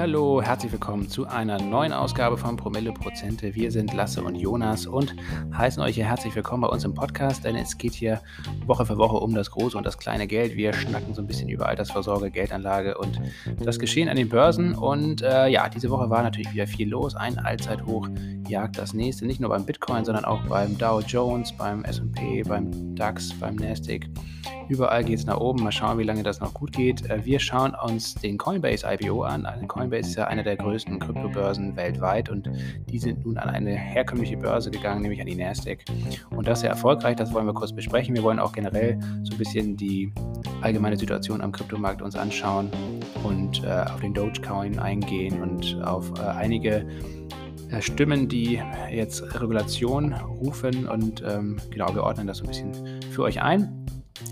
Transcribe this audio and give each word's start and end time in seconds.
Hallo, 0.00 0.40
herzlich 0.42 0.72
willkommen 0.72 1.08
zu 1.08 1.26
einer 1.26 1.60
neuen 1.60 1.92
Ausgabe 1.92 2.38
von 2.38 2.56
Promille 2.56 2.92
Prozente. 2.92 3.54
Wir 3.54 3.70
sind 3.70 3.92
Lasse 3.92 4.22
und 4.22 4.36
Jonas 4.36 4.86
und 4.86 5.14
heißen 5.52 5.82
euch 5.82 5.96
hier 5.96 6.06
herzlich 6.06 6.34
willkommen 6.34 6.62
bei 6.62 6.68
uns 6.68 6.84
im 6.84 6.94
Podcast, 6.94 7.44
denn 7.44 7.56
es 7.56 7.76
geht 7.76 7.92
hier 7.92 8.20
Woche 8.66 8.86
für 8.86 8.96
Woche 8.96 9.16
um 9.16 9.34
das 9.34 9.50
große 9.50 9.76
und 9.76 9.84
das 9.84 9.98
kleine 9.98 10.26
Geld. 10.26 10.56
Wir 10.56 10.72
schnacken 10.72 11.14
so 11.14 11.20
ein 11.20 11.26
bisschen 11.26 11.48
über 11.48 11.66
Altersvorsorge, 11.68 12.30
Geldanlage 12.30 12.96
und 12.96 13.20
das 13.60 13.78
Geschehen 13.78 14.08
an 14.08 14.16
den 14.16 14.28
Börsen. 14.28 14.74
Und 14.74 15.22
äh, 15.22 15.48
ja, 15.48 15.68
diese 15.68 15.90
Woche 15.90 16.08
war 16.10 16.22
natürlich 16.22 16.52
wieder 16.52 16.66
viel 16.66 16.88
los. 16.88 17.14
Ein 17.14 17.38
Allzeithoch 17.38 18.08
jagt 18.48 18.78
das 18.78 18.94
nächste, 18.94 19.26
nicht 19.26 19.40
nur 19.40 19.50
beim 19.50 19.66
Bitcoin, 19.66 20.04
sondern 20.04 20.24
auch 20.24 20.40
beim 20.48 20.78
Dow 20.78 21.00
Jones, 21.00 21.52
beim 21.52 21.84
SP, 21.84 22.42
beim 22.46 22.94
DAX, 22.94 23.32
beim 23.38 23.56
Nasdaq. 23.56 24.06
Überall 24.68 25.04
geht 25.04 25.18
es 25.18 25.26
nach 25.26 25.38
oben. 25.38 25.62
Mal 25.62 25.72
schauen, 25.72 25.98
wie 25.98 26.04
lange 26.04 26.22
das 26.22 26.40
noch 26.40 26.52
gut 26.54 26.72
geht. 26.72 27.08
Äh, 27.08 27.24
wir 27.24 27.38
schauen 27.40 27.74
uns 27.74 28.14
den 28.14 28.38
Coinbase 28.38 28.86
IPO 28.86 29.22
an. 29.22 29.46
Also 29.46 29.66
Coinbase 29.66 30.10
ist 30.10 30.16
ja 30.16 30.26
eine 30.26 30.42
der 30.42 30.56
größten 30.56 30.98
Kryptobörsen 30.98 31.76
weltweit 31.76 32.28
und 32.28 32.50
die 32.90 32.98
sind 32.98 33.24
nun 33.24 33.38
an 33.38 33.48
eine 33.48 33.74
herkömmliche 33.74 34.36
Börse 34.36 34.70
gegangen, 34.70 35.02
nämlich 35.02 35.20
an 35.20 35.26
die 35.26 35.34
Nasdaq. 35.34 35.84
Und 36.30 36.46
das 36.46 36.60
sehr 36.60 36.70
erfolgreich. 36.70 37.16
Das 37.16 37.32
wollen 37.32 37.46
wir 37.46 37.54
kurz 37.54 37.72
besprechen. 37.72 38.14
Wir 38.14 38.22
wollen 38.22 38.38
auch 38.38 38.52
generell 38.52 38.98
so 39.22 39.32
ein 39.34 39.38
bisschen 39.38 39.76
die 39.76 40.12
allgemeine 40.60 40.96
Situation 40.96 41.40
am 41.40 41.52
Kryptomarkt 41.52 42.02
uns 42.02 42.16
anschauen 42.16 42.70
und 43.24 43.62
äh, 43.64 43.84
auf 43.92 44.00
den 44.00 44.14
Dogecoin 44.14 44.78
eingehen 44.78 45.42
und 45.42 45.80
auf 45.82 46.12
äh, 46.18 46.22
einige 46.22 46.86
äh, 47.70 47.82
Stimmen, 47.82 48.28
die 48.28 48.60
jetzt 48.90 49.22
Regulation 49.40 50.12
rufen 50.12 50.88
und 50.88 51.22
ähm, 51.26 51.58
genau, 51.70 51.94
wir 51.94 52.02
ordnen 52.02 52.26
das 52.26 52.38
so 52.38 52.44
ein 52.44 52.48
bisschen 52.48 52.72
für 53.10 53.22
euch 53.22 53.42
ein. 53.42 53.86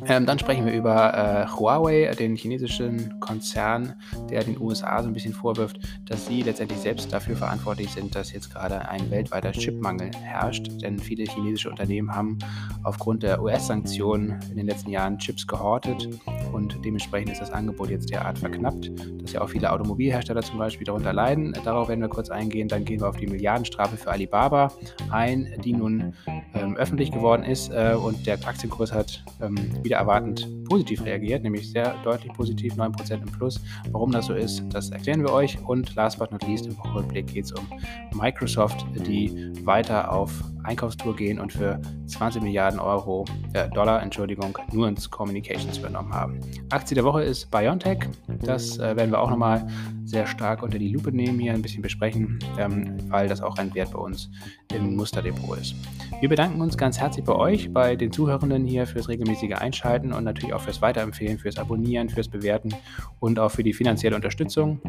Ähm, 0.07 0.27
dann 0.27 0.39
sprechen 0.39 0.67
wir 0.67 0.73
über 0.73 1.15
äh, 1.15 1.47
Huawei, 1.47 2.11
den 2.19 2.37
chinesischen 2.37 3.21
Konzern, 3.21 3.95
der 4.31 4.45
den 4.45 4.61
USA 4.61 5.03
so 5.03 5.09
ein 5.09 5.13
bisschen 5.13 5.33
vorwirft, 5.33 5.79
dass 6.07 6.27
sie 6.27 6.43
letztendlich 6.43 6.81
selbst 6.81 7.13
dafür 7.13 7.37
verantwortlich 7.37 7.91
sind, 7.91 8.15
dass 8.15 8.33
jetzt 8.33 8.53
gerade 8.53 8.89
ein 8.89 9.11
weltweiter 9.11 9.53
Chipmangel 9.53 10.11
herrscht. 10.21 10.71
Denn 10.83 10.99
viele 10.99 11.25
chinesische 11.25 11.71
Unternehmen 11.71 12.15
haben 12.15 12.39
aufgrund 12.83 13.23
der 13.23 13.43
US-Sanktionen 13.43 14.39
in 14.51 14.57
den 14.57 14.67
letzten 14.67 14.91
Jahren 14.91 15.19
Chips 15.19 15.47
gehortet 15.47 16.09
und 16.53 16.79
dementsprechend 16.85 17.33
ist 17.33 17.41
das 17.41 17.51
Angebot 17.51 17.91
jetzt 17.91 18.11
derart 18.11 18.39
verknappt, 18.39 18.91
dass 19.23 19.33
ja 19.33 19.41
auch 19.41 19.49
viele 19.49 19.73
Automobilhersteller 19.73 20.43
zum 20.43 20.59
Beispiel 20.59 20.85
darunter 20.85 21.13
leiden. 21.13 21.55
Darauf 21.65 21.89
werden 21.89 22.01
wir 22.01 22.09
kurz 22.09 22.31
eingehen. 22.31 22.69
Dann 22.69 22.85
gehen 22.85 23.01
wir 23.01 23.09
auf 23.09 23.17
die 23.17 23.27
Milliardenstrafe 23.27 23.97
für 23.97 24.11
Alibaba 24.11 24.73
ein, 25.11 25.53
die 25.65 25.73
nun 25.73 26.15
ähm, 26.55 26.77
öffentlich 26.77 27.11
geworden 27.13 27.43
ist 27.43 27.71
äh, 27.71 27.95
und 27.95 28.27
der 28.27 28.39
Aktienkurs 28.47 28.93
hat 28.93 29.25
ähm, 29.41 29.57
wieder 29.85 29.97
erwartend 29.97 30.49
positiv 30.65 31.05
reagiert, 31.05 31.43
nämlich 31.43 31.71
sehr 31.71 31.95
deutlich 32.05 32.33
positiv, 32.33 32.75
9% 32.75 33.15
im 33.15 33.33
Plus. 33.33 33.61
Warum 33.91 34.11
das 34.11 34.27
so 34.27 34.35
ist, 34.35 34.63
das 34.71 34.91
erklären 34.91 35.23
wir 35.23 35.33
euch. 35.33 35.59
Und 35.67 35.95
last 35.95 36.19
but 36.19 36.33
not 36.33 36.47
least, 36.47 36.67
im 36.67 36.77
Rückblick 36.95 37.29
geht 37.29 37.45
es 37.45 37.53
um 37.53 37.67
Microsoft, 38.15 38.85
die 39.07 39.53
weiter 39.65 40.13
auf 40.13 40.43
Einkaufstour 40.67 41.17
gehen 41.17 41.39
und 41.39 41.53
für 41.53 41.81
20 42.07 42.43
Milliarden 42.43 42.81
Euro, 42.81 43.25
äh, 43.53 43.69
Dollar, 43.71 44.03
Entschuldigung, 44.03 44.59
nur 44.73 44.89
ins 44.89 45.11
Communications 45.11 45.79
übernommen 45.79 46.13
haben. 46.13 46.41
Aktie 46.71 46.95
der 46.95 47.05
Woche 47.05 47.23
ist 47.23 47.51
BioNTech. 47.51 47.99
Das 48.43 48.79
äh, 48.79 48.97
werden 48.97 49.11
wir 49.11 49.21
auch 49.21 49.31
nochmal 49.31 49.67
sehr 50.05 50.27
stark 50.27 50.63
unter 50.63 50.79
die 50.79 50.89
Lupe 50.89 51.11
nehmen, 51.11 51.39
hier 51.41 51.53
ein 51.53 51.63
bisschen 51.63 51.83
besprechen, 51.83 52.39
ähm, 52.59 52.97
weil 53.09 53.29
das 53.29 53.41
auch 53.41 53.57
ein 53.59 53.75
Wert 53.75 53.93
bei 53.93 53.99
uns 53.99 54.31
im 54.73 54.97
Musterdepot 54.97 55.59
ist. 55.59 55.75
Wir 56.21 56.29
bedanken 56.29 56.61
uns 56.61 56.79
ganz 56.79 56.99
herzlich 56.99 57.25
bei 57.25 57.35
euch, 57.35 57.73
bei 57.73 57.97
den 57.97 58.13
Zuhörenden 58.13 58.67
hier 58.67 58.87
fürs 58.87 59.09
regelmäßige 59.09 59.55
Einschalten 59.55 60.13
und 60.13 60.25
natürlich 60.25 60.55
auch 60.55 60.61
fürs 60.61 60.81
Weiterempfehlen, 60.81 61.39
fürs 61.39 61.59
Abonnieren, 61.59 62.09
fürs 62.09 62.29
Bewerten 62.29 62.75
und 63.19 63.39
auch 63.39 63.51
für 63.51 63.65
die 63.65 63.73
finanzielle 63.73 64.15
Unterstützung, 64.15 64.81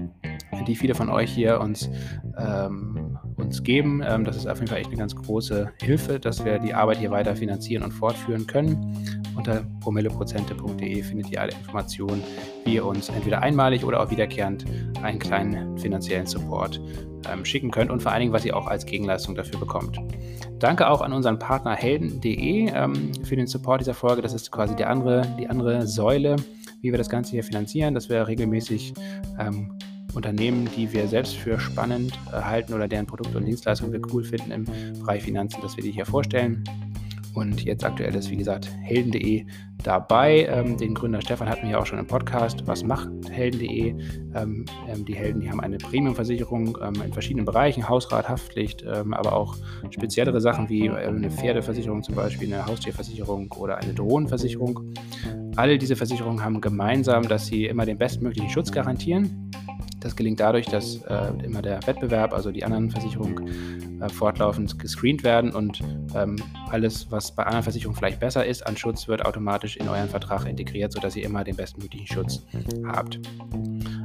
die 0.67 0.75
viele 0.75 0.94
von 0.94 1.09
euch 1.09 1.31
hier 1.31 1.59
uns, 1.59 1.89
ähm, 2.38 3.07
uns 3.47 3.63
geben. 3.63 4.03
Ähm, 4.05 4.25
das 4.25 4.35
ist 4.35 4.45
auf 4.45 4.58
jeden 4.58 4.67
Fall 4.67 4.80
echt 4.80 4.89
eine 4.89 4.97
ganz 4.97 5.15
große 5.15 5.71
Hilfe, 5.81 6.19
dass 6.19 6.43
wir 6.43 6.59
die 6.59 6.73
Arbeit 6.73 6.97
hier 6.97 7.11
weiter 7.11 7.35
finanzieren 7.35 7.83
und 7.83 7.91
fortführen 7.91 8.45
können. 8.45 8.93
Unter 9.35 9.65
promilleprozente.de 9.80 11.02
findet 11.02 11.31
ihr 11.31 11.41
alle 11.41 11.53
Informationen, 11.53 12.21
wie 12.65 12.75
ihr 12.75 12.85
uns 12.85 13.09
entweder 13.09 13.41
einmalig 13.41 13.85
oder 13.85 14.02
auch 14.02 14.11
wiederkehrend 14.11 14.65
einen 15.02 15.19
kleinen 15.19 15.77
finanziellen 15.77 16.25
Support 16.25 16.81
ähm, 17.31 17.45
schicken 17.45 17.71
könnt 17.71 17.89
und 17.89 18.02
vor 18.02 18.11
allen 18.11 18.21
Dingen, 18.21 18.33
was 18.33 18.43
ihr 18.43 18.55
auch 18.55 18.67
als 18.67 18.85
Gegenleistung 18.85 19.35
dafür 19.35 19.59
bekommt. 19.59 19.99
Danke 20.59 20.89
auch 20.89 21.02
an 21.02 21.14
unseren 21.14 21.39
Partner 21.39 21.75
helden.de 21.75 22.71
ähm, 22.73 23.11
für 23.23 23.35
den 23.37 23.47
Support 23.47 23.81
dieser 23.81 23.93
Folge. 23.93 24.21
Das 24.21 24.33
ist 24.33 24.52
quasi 24.52 24.75
die 24.75 24.85
andere, 24.85 25.21
die 25.39 25.47
andere 25.47 25.87
Säule, 25.87 26.35
wie 26.81 26.91
wir 26.91 26.97
das 26.97 27.09
Ganze 27.09 27.31
hier 27.31 27.43
finanzieren, 27.43 27.93
dass 27.93 28.09
wir 28.09 28.27
regelmäßig 28.27 28.93
ähm, 29.39 29.71
Unternehmen, 30.17 30.67
die 30.76 30.92
wir 30.92 31.08
selbst 31.08 31.36
für 31.36 31.60
spannend 31.60 32.14
äh, 32.28 32.42
halten 32.42 32.73
oder 32.73 32.88
deren 32.88 33.05
Produkte 33.05 33.38
und 33.38 33.45
Dienstleistungen 33.45 33.94
wir 33.94 34.02
cool 34.14 34.23
finden 34.23 34.52
im 34.52 34.66
Bereich 35.00 35.23
Finanzen, 35.23 35.61
dass 35.61 35.78
wir 35.78 35.83
die 35.83 35.92
hier 35.92 36.05
vorstellen. 36.05 36.64
Und 37.38 37.64
jetzt 37.64 37.86
aktuell 37.86 38.16
ist, 38.16 38.32
wie 38.32 38.36
gesagt, 38.36 38.67
helden.de 38.82 39.45
dabei. 39.83 40.48
Ähm, 40.50 40.76
den 40.76 40.95
Gründer 40.95 41.22
Stefan 41.22 41.48
hatten 41.48 41.64
wir 41.64 41.73
ja 41.73 41.77
auch 41.77 41.86
schon 41.86 42.00
im 42.00 42.08
Podcast. 42.08 42.66
Was 42.66 42.83
macht 42.83 43.10
helden.de? 43.30 43.89
Ähm, 44.33 44.66
ähm, 44.89 45.06
die 45.06 45.16
Helden, 45.16 45.42
die 45.42 45.50
haben 45.52 45.61
eine 45.61 45.77
Premiumversicherung 45.77 46.80
ähm, 46.82 47.00
in 47.06 47.14
verschiedenen 47.14 47.45
Bereichen, 47.45 47.88
Hausrat, 47.88 48.27
Haftpflicht, 48.27 48.83
ähm, 48.92 49.14
aber 49.14 49.33
auch 49.33 49.56
speziellere 49.92 50.42
Sachen 50.42 50.67
wie 50.67 50.88
äh, 50.88 50.95
eine 50.95 51.30
Pferdeversicherung 51.30 52.02
zum 52.02 52.16
Beispiel, 52.16 52.52
eine 52.52 52.66
Haustierversicherung 52.66 53.52
oder 53.52 53.77
eine 53.77 53.94
Drohnenversicherung. 53.94 54.80
Alle 55.56 55.77
diese 55.77 55.95
Versicherungen 55.95 56.44
haben 56.44 56.60
gemeinsam, 56.60 57.27
dass 57.27 57.45
sie 57.45 57.66
immer 57.66 57.86
den 57.86 58.00
bestmöglichen 58.00 58.50
Schutz 58.50 58.72
garantieren. 58.72 59.52
Das 59.99 60.15
gelingt 60.15 60.39
dadurch, 60.39 60.67
dass 60.67 60.98
äh, 61.04 61.33
immer 61.43 61.61
der 61.61 61.86
Wettbewerb, 61.86 62.33
also 62.33 62.52
die 62.52 62.64
anderen 62.64 62.89
Versicherungen, 62.92 64.02
äh, 64.02 64.10
fortlaufend 64.10 64.77
gescreent 64.77 65.23
werden 65.23 65.52
und 65.52 65.82
ähm, 66.15 66.36
alles, 66.70 67.10
was 67.10 67.33
bei 67.36 67.43
anderen 67.43 67.64
Versicherungen 67.64 67.98
vielleicht 67.98 68.20
besser 68.20 68.45
ist, 68.45 68.65
an 68.65 68.77
Schutz 68.77 69.08
wird 69.08 69.26
automatisch 69.26 69.77
in 69.77 69.89
euren 69.89 70.08
Vertrag 70.08 70.45
integriert, 70.45 70.92
sodass 70.92 71.15
ihr 71.15 71.26
immer 71.26 71.43
den 71.43 71.55
bestmöglichen 71.55 72.08
Schutz 72.08 72.43
habt. 72.86 73.20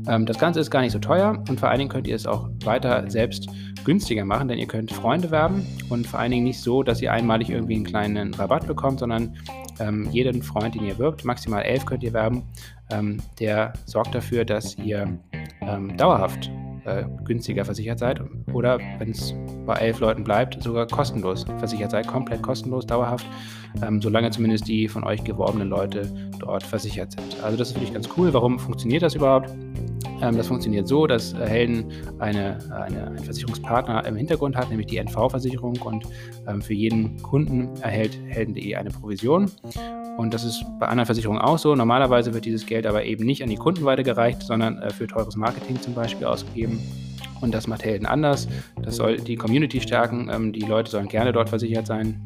Ähm, 0.09 0.27
das 0.27 0.38
Ganze 0.38 0.60
ist 0.60 0.71
gar 0.71 0.81
nicht 0.81 0.93
so 0.93 0.99
teuer 0.99 1.43
und 1.49 1.60
vor 1.60 1.69
allen 1.69 1.78
Dingen 1.78 1.91
könnt 1.91 2.06
ihr 2.06 2.16
es 2.16 2.27
auch 2.27 2.49
weiter 2.65 3.09
selbst 3.10 3.49
günstiger 3.84 4.25
machen, 4.25 4.49
denn 4.49 4.59
ihr 4.59 4.66
könnt 4.66 4.93
Freunde 4.93 5.31
werben 5.31 5.66
und 5.89 6.06
vor 6.06 6.21
allen 6.21 6.31
Dingen 6.31 6.44
nicht 6.44 6.60
so, 6.60 6.83
dass 6.83 7.03
ihr 7.03 7.12
einmalig 7.12 7.50
irgendwie 7.50 7.75
einen 7.75 7.84
kleinen 7.84 8.34
Rabatt 8.34 8.66
bekommt, 8.66 9.00
sondern 9.00 9.37
ähm, 9.81 10.09
jeden 10.10 10.43
Freund, 10.43 10.75
den 10.75 10.84
ihr 10.84 10.99
wirkt, 10.99 11.25
maximal 11.25 11.62
elf 11.62 11.87
könnt 11.87 12.03
ihr 12.03 12.12
werben, 12.12 12.44
ähm, 12.92 13.22
der 13.41 13.72
sorgt 13.86 14.14
dafür, 14.14 14.44
dass 14.44 14.76
ihr 14.76 15.19
ähm, 15.60 15.97
dauerhaft 15.97 16.50
äh, 16.84 17.04
günstiger 17.25 17.64
versichert 17.64 17.98
seid 17.98 18.20
oder 18.53 18.78
wenn 18.98 19.10
es 19.10 19.34
bei 19.66 19.75
elf 19.75 20.00
Leuten 20.00 20.25
bleibt, 20.25 20.62
sogar 20.62 20.86
kostenlos 20.86 21.44
versichert 21.58 21.92
seid, 21.92 22.06
komplett 22.06 22.42
kostenlos, 22.42 22.86
dauerhaft, 22.86 23.26
ähm, 23.86 24.03
solange 24.03 24.30
zumindest 24.30 24.66
die 24.66 24.88
von 24.88 25.04
euch 25.04 25.22
geworbenen 25.22 25.69
Leute 25.69 26.12
dort 26.38 26.62
versichert 26.62 27.12
sind. 27.12 27.42
Also 27.42 27.56
das 27.56 27.69
ist 27.69 27.76
wirklich 27.76 27.94
ganz 27.94 28.08
cool. 28.16 28.34
Warum 28.34 28.58
funktioniert 28.58 29.03
das 29.03 29.14
überhaupt? 29.14 29.50
Ähm, 30.20 30.36
das 30.36 30.47
funktioniert 30.47 30.88
so, 30.88 31.06
dass 31.06 31.34
äh, 31.34 31.47
Helden 31.47 31.84
eine, 32.19 32.59
eine, 32.70 33.06
einen 33.06 33.19
Versicherungspartner 33.19 34.04
im 34.06 34.16
Hintergrund 34.16 34.56
hat, 34.56 34.70
nämlich 34.70 34.86
die 34.86 34.97
NV-Versicherung 34.97 35.76
und 35.82 36.04
ähm, 36.47 36.62
für 36.62 36.74
jeden 36.74 37.20
Kunden 37.22 37.70
erhält 37.80 38.19
Helden.de 38.26 38.74
eine 38.74 38.91
Provision. 38.91 39.50
Und 40.17 40.34
das 40.34 40.45
ist 40.45 40.65
bei 40.78 40.87
anderen 40.87 41.06
Versicherungen 41.06 41.41
auch 41.41 41.59
so. 41.59 41.75
Normalerweise 41.75 42.34
wird 42.34 42.45
dieses 42.45 42.67
Geld 42.67 42.87
aber 42.87 43.05
eben 43.05 43.25
nicht 43.25 43.43
an 43.43 43.49
die 43.49 43.56
Kunden 43.56 43.84
weitergereicht, 43.84 44.43
sondern 44.43 44.78
äh, 44.78 44.91
für 44.91 45.06
teures 45.06 45.37
Marketing 45.37 45.81
zum 45.81 45.95
Beispiel 45.95 46.27
ausgegeben. 46.27 46.81
Und 47.41 47.53
das 47.53 47.67
macht 47.67 47.84
Helden 47.84 48.06
anders. 48.06 48.49
Das 48.83 48.97
soll 48.97 49.17
die 49.17 49.37
Community 49.37 49.81
stärken. 49.81 50.31
Ähm, 50.33 50.53
die 50.53 50.61
Leute 50.61 50.91
sollen 50.91 51.09
gerne 51.09 51.33
dort 51.33 51.49
versichert 51.49 51.87
sein. 51.87 52.21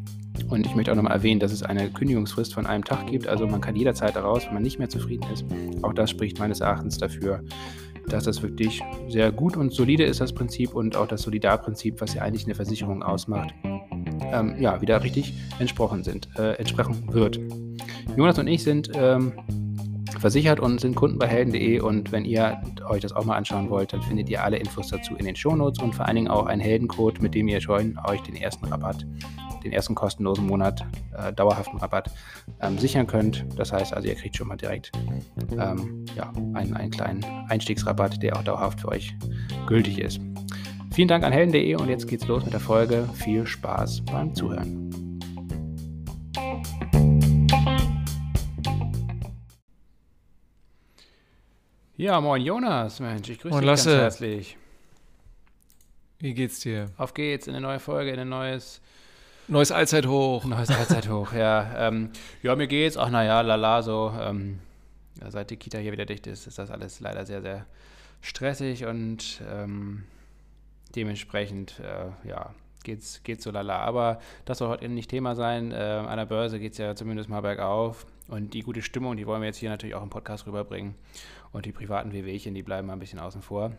Und 0.48 0.66
ich 0.66 0.74
möchte 0.74 0.92
auch 0.92 0.96
nochmal 0.96 1.12
erwähnen, 1.12 1.40
dass 1.40 1.52
es 1.52 1.62
eine 1.62 1.90
Kündigungsfrist 1.90 2.54
von 2.54 2.66
einem 2.66 2.84
Tag 2.84 3.06
gibt. 3.08 3.26
Also 3.26 3.46
man 3.46 3.60
kann 3.60 3.74
jederzeit 3.76 4.14
daraus, 4.14 4.46
wenn 4.46 4.54
man 4.54 4.62
nicht 4.62 4.78
mehr 4.78 4.88
zufrieden 4.88 5.26
ist. 5.32 5.44
Auch 5.82 5.92
das 5.92 6.10
spricht 6.10 6.38
meines 6.38 6.60
Erachtens 6.60 6.98
dafür, 6.98 7.42
dass 8.08 8.24
das 8.24 8.42
wirklich 8.42 8.80
sehr 9.08 9.32
gut 9.32 9.56
und 9.56 9.72
solide 9.72 10.04
ist, 10.04 10.20
das 10.20 10.32
Prinzip 10.32 10.74
und 10.74 10.96
auch 10.96 11.08
das 11.08 11.22
Solidarprinzip, 11.22 12.00
was 12.00 12.14
ja 12.14 12.22
eigentlich 12.22 12.44
eine 12.44 12.54
Versicherung 12.54 13.02
ausmacht, 13.02 13.52
ähm, 14.32 14.54
ja, 14.60 14.80
wieder 14.80 15.02
richtig 15.02 15.34
entsprochen 15.58 16.04
sind, 16.04 16.28
äh, 16.38 16.52
entsprechen 16.54 17.12
wird. 17.12 17.40
Jonas 18.16 18.38
und 18.38 18.46
ich 18.46 18.62
sind 18.62 18.90
ähm, 18.94 19.32
versichert 20.18 20.60
und 20.60 20.80
sind 20.80 20.94
Kunden 20.94 21.18
bei 21.18 21.26
helden.de 21.26 21.80
und 21.80 22.12
wenn 22.12 22.24
ihr 22.24 22.60
euch 22.88 23.00
das 23.00 23.12
auch 23.12 23.24
mal 23.24 23.36
anschauen 23.36 23.70
wollt, 23.70 23.92
dann 23.92 24.02
findet 24.02 24.28
ihr 24.28 24.42
alle 24.42 24.56
Infos 24.56 24.88
dazu 24.88 25.14
in 25.16 25.24
den 25.24 25.36
Shownotes 25.36 25.82
und 25.82 25.94
vor 25.94 26.06
allen 26.06 26.16
Dingen 26.16 26.28
auch 26.28 26.46
einen 26.46 26.60
Heldencode, 26.60 27.20
mit 27.22 27.34
dem 27.34 27.48
ihr 27.48 27.60
schon 27.60 27.98
euch 28.06 28.20
den 28.22 28.36
ersten 28.36 28.66
Rabatt, 28.66 29.06
den 29.64 29.72
ersten 29.72 29.94
kostenlosen 29.94 30.46
Monat 30.46 30.86
äh, 31.16 31.32
dauerhaften 31.32 31.78
Rabatt 31.78 32.10
ähm, 32.60 32.78
sichern 32.78 33.06
könnt. 33.06 33.46
Das 33.56 33.72
heißt 33.72 33.94
also, 33.94 34.08
ihr 34.08 34.14
kriegt 34.14 34.36
schon 34.36 34.48
mal 34.48 34.56
direkt 34.56 34.92
ähm, 35.52 36.04
ja, 36.16 36.32
einen, 36.54 36.74
einen 36.74 36.90
kleinen 36.90 37.24
Einstiegsrabatt, 37.48 38.22
der 38.22 38.36
auch 38.36 38.42
dauerhaft 38.42 38.80
für 38.80 38.88
euch 38.88 39.14
gültig 39.66 39.98
ist. 39.98 40.20
Vielen 40.92 41.08
Dank 41.08 41.24
an 41.24 41.32
helden.de 41.32 41.74
und 41.74 41.88
jetzt 41.88 42.08
geht's 42.08 42.26
los 42.26 42.44
mit 42.44 42.54
der 42.54 42.60
Folge. 42.60 43.08
Viel 43.14 43.46
Spaß 43.46 44.02
beim 44.06 44.34
Zuhören. 44.34 45.05
Ja, 51.98 52.20
moin 52.20 52.42
Jonas, 52.42 53.00
Mensch, 53.00 53.30
ich 53.30 53.38
grüße 53.38 53.54
Moin, 53.54 53.62
dich 53.62 53.70
Lasse. 53.70 53.90
ganz 53.90 54.02
herzlich. 54.02 54.58
Wie 56.18 56.34
geht's 56.34 56.60
dir? 56.60 56.90
Auf 56.98 57.14
geht's 57.14 57.46
in 57.46 57.54
eine 57.54 57.66
neue 57.66 57.78
Folge, 57.78 58.10
in 58.10 58.20
ein 58.20 58.28
neues, 58.28 58.82
Neues 59.48 59.72
Allzeithoch. 59.72 60.44
neues 60.46 60.68
Allzeithoch. 60.68 61.32
ja, 61.32 61.88
ähm, 61.88 62.10
ja, 62.42 62.54
mir 62.54 62.66
geht's. 62.66 62.98
Ach 62.98 63.08
naja, 63.08 63.40
lala, 63.40 63.80
so. 63.80 64.12
Ähm, 64.20 64.58
seit 65.26 65.48
die 65.48 65.56
Kita 65.56 65.78
hier 65.78 65.92
wieder 65.92 66.04
dicht 66.04 66.26
ist, 66.26 66.46
ist 66.46 66.58
das 66.58 66.70
alles 66.70 67.00
leider 67.00 67.24
sehr, 67.24 67.40
sehr 67.40 67.64
stressig 68.20 68.84
und 68.84 69.40
ähm, 69.50 70.04
dementsprechend, 70.94 71.80
äh, 71.80 72.28
ja, 72.28 72.52
geht's, 72.84 73.22
geht's 73.24 73.44
so 73.44 73.50
lala. 73.50 73.78
Aber 73.78 74.20
das 74.44 74.58
soll 74.58 74.68
heute 74.68 74.86
nicht 74.90 75.08
Thema 75.08 75.34
sein. 75.34 75.72
Äh, 75.72 75.76
an 75.76 76.18
der 76.18 76.26
Börse 76.26 76.58
geht's 76.58 76.76
ja 76.76 76.94
zumindest 76.94 77.30
mal 77.30 77.40
bergauf. 77.40 78.04
Und 78.28 78.54
die 78.54 78.62
gute 78.62 78.82
Stimmung, 78.82 79.16
die 79.16 79.26
wollen 79.26 79.40
wir 79.40 79.46
jetzt 79.46 79.58
hier 79.58 79.70
natürlich 79.70 79.94
auch 79.94 80.02
im 80.02 80.10
Podcast 80.10 80.46
rüberbringen. 80.46 80.94
Und 81.56 81.64
die 81.64 81.72
privaten 81.72 82.12
Wehwehchen, 82.12 82.52
die 82.52 82.62
bleiben 82.62 82.86
mal 82.86 82.92
ein 82.92 82.98
bisschen 82.98 83.18
außen 83.18 83.40
vor. 83.40 83.72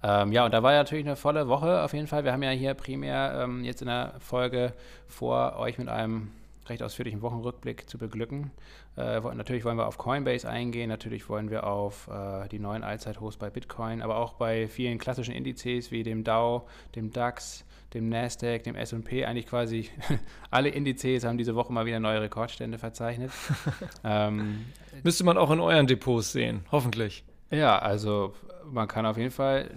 Ähm, 0.00 0.30
ja, 0.30 0.44
und 0.44 0.54
da 0.54 0.62
war 0.62 0.70
ja 0.70 0.78
natürlich 0.78 1.04
eine 1.04 1.16
volle 1.16 1.48
Woche 1.48 1.82
auf 1.82 1.92
jeden 1.92 2.06
Fall. 2.06 2.22
Wir 2.22 2.32
haben 2.32 2.44
ja 2.44 2.50
hier 2.50 2.74
primär 2.74 3.40
ähm, 3.42 3.64
jetzt 3.64 3.82
in 3.82 3.88
der 3.88 4.14
Folge 4.20 4.72
vor, 5.08 5.56
euch 5.58 5.76
mit 5.78 5.88
einem 5.88 6.30
recht 6.68 6.84
ausführlichen 6.84 7.20
Wochenrückblick 7.20 7.90
zu 7.90 7.98
beglücken. 7.98 8.52
Äh, 8.96 9.20
natürlich 9.20 9.64
wollen 9.64 9.78
wir 9.78 9.86
auf 9.86 9.96
Coinbase 9.96 10.48
eingehen, 10.48 10.88
natürlich 10.88 11.28
wollen 11.28 11.50
wir 11.50 11.64
auf 11.66 12.08
äh, 12.08 12.48
die 12.48 12.58
neuen 12.58 12.84
Allzeithochs 12.84 13.38
bei 13.38 13.48
Bitcoin, 13.48 14.02
aber 14.02 14.16
auch 14.16 14.34
bei 14.34 14.68
vielen 14.68 14.98
klassischen 14.98 15.34
Indizes 15.34 15.90
wie 15.90 16.02
dem 16.02 16.24
Dow, 16.24 16.66
dem 16.94 17.10
DAX, 17.10 17.64
dem 17.94 18.10
Nasdaq, 18.10 18.64
dem 18.64 18.74
S&P, 18.74 19.24
eigentlich 19.24 19.46
quasi 19.46 19.88
alle 20.50 20.68
Indizes 20.68 21.24
haben 21.24 21.38
diese 21.38 21.54
Woche 21.54 21.72
mal 21.72 21.86
wieder 21.86 22.00
neue 22.00 22.20
Rekordstände 22.20 22.76
verzeichnet. 22.78 23.30
ähm, 24.04 24.66
Müsste 25.02 25.24
man 25.24 25.38
auch 25.38 25.50
in 25.50 25.60
euren 25.60 25.86
Depots 25.86 26.32
sehen, 26.32 26.64
hoffentlich. 26.70 27.24
ja, 27.50 27.78
also 27.78 28.34
man 28.70 28.88
kann 28.88 29.06
auf 29.06 29.16
jeden 29.16 29.30
Fall 29.30 29.70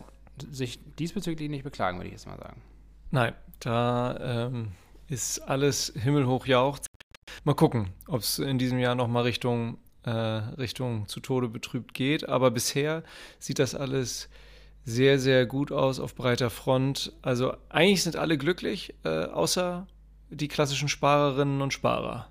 sich 0.51 0.79
diesbezüglich 0.95 1.49
nicht 1.49 1.63
beklagen, 1.63 1.97
würde 1.97 2.07
ich 2.07 2.13
jetzt 2.13 2.27
mal 2.27 2.37
sagen. 2.37 2.61
Nein, 3.11 3.33
da 3.59 4.47
ähm, 4.47 4.71
ist 5.07 5.39
alles 5.39 5.93
himmelhoch 5.95 6.45
jauchzt. 6.47 6.87
Mal 7.43 7.53
gucken, 7.53 7.89
ob 8.07 8.21
es 8.21 8.39
in 8.39 8.57
diesem 8.57 8.79
Jahr 8.79 8.95
nochmal 8.95 9.23
Richtung, 9.23 9.77
äh, 10.03 10.09
Richtung 10.09 11.07
zu 11.07 11.19
Tode 11.19 11.47
betrübt 11.49 11.93
geht. 11.93 12.27
Aber 12.27 12.51
bisher 12.51 13.03
sieht 13.39 13.59
das 13.59 13.75
alles 13.75 14.29
sehr, 14.85 15.19
sehr 15.19 15.45
gut 15.45 15.71
aus 15.71 15.99
auf 15.99 16.15
breiter 16.15 16.49
Front. 16.49 17.11
Also 17.21 17.55
eigentlich 17.69 18.03
sind 18.03 18.15
alle 18.15 18.37
glücklich, 18.37 18.95
äh, 19.03 19.25
außer 19.25 19.87
die 20.29 20.47
klassischen 20.47 20.87
Sparerinnen 20.87 21.61
und 21.61 21.73
Sparer. 21.73 22.29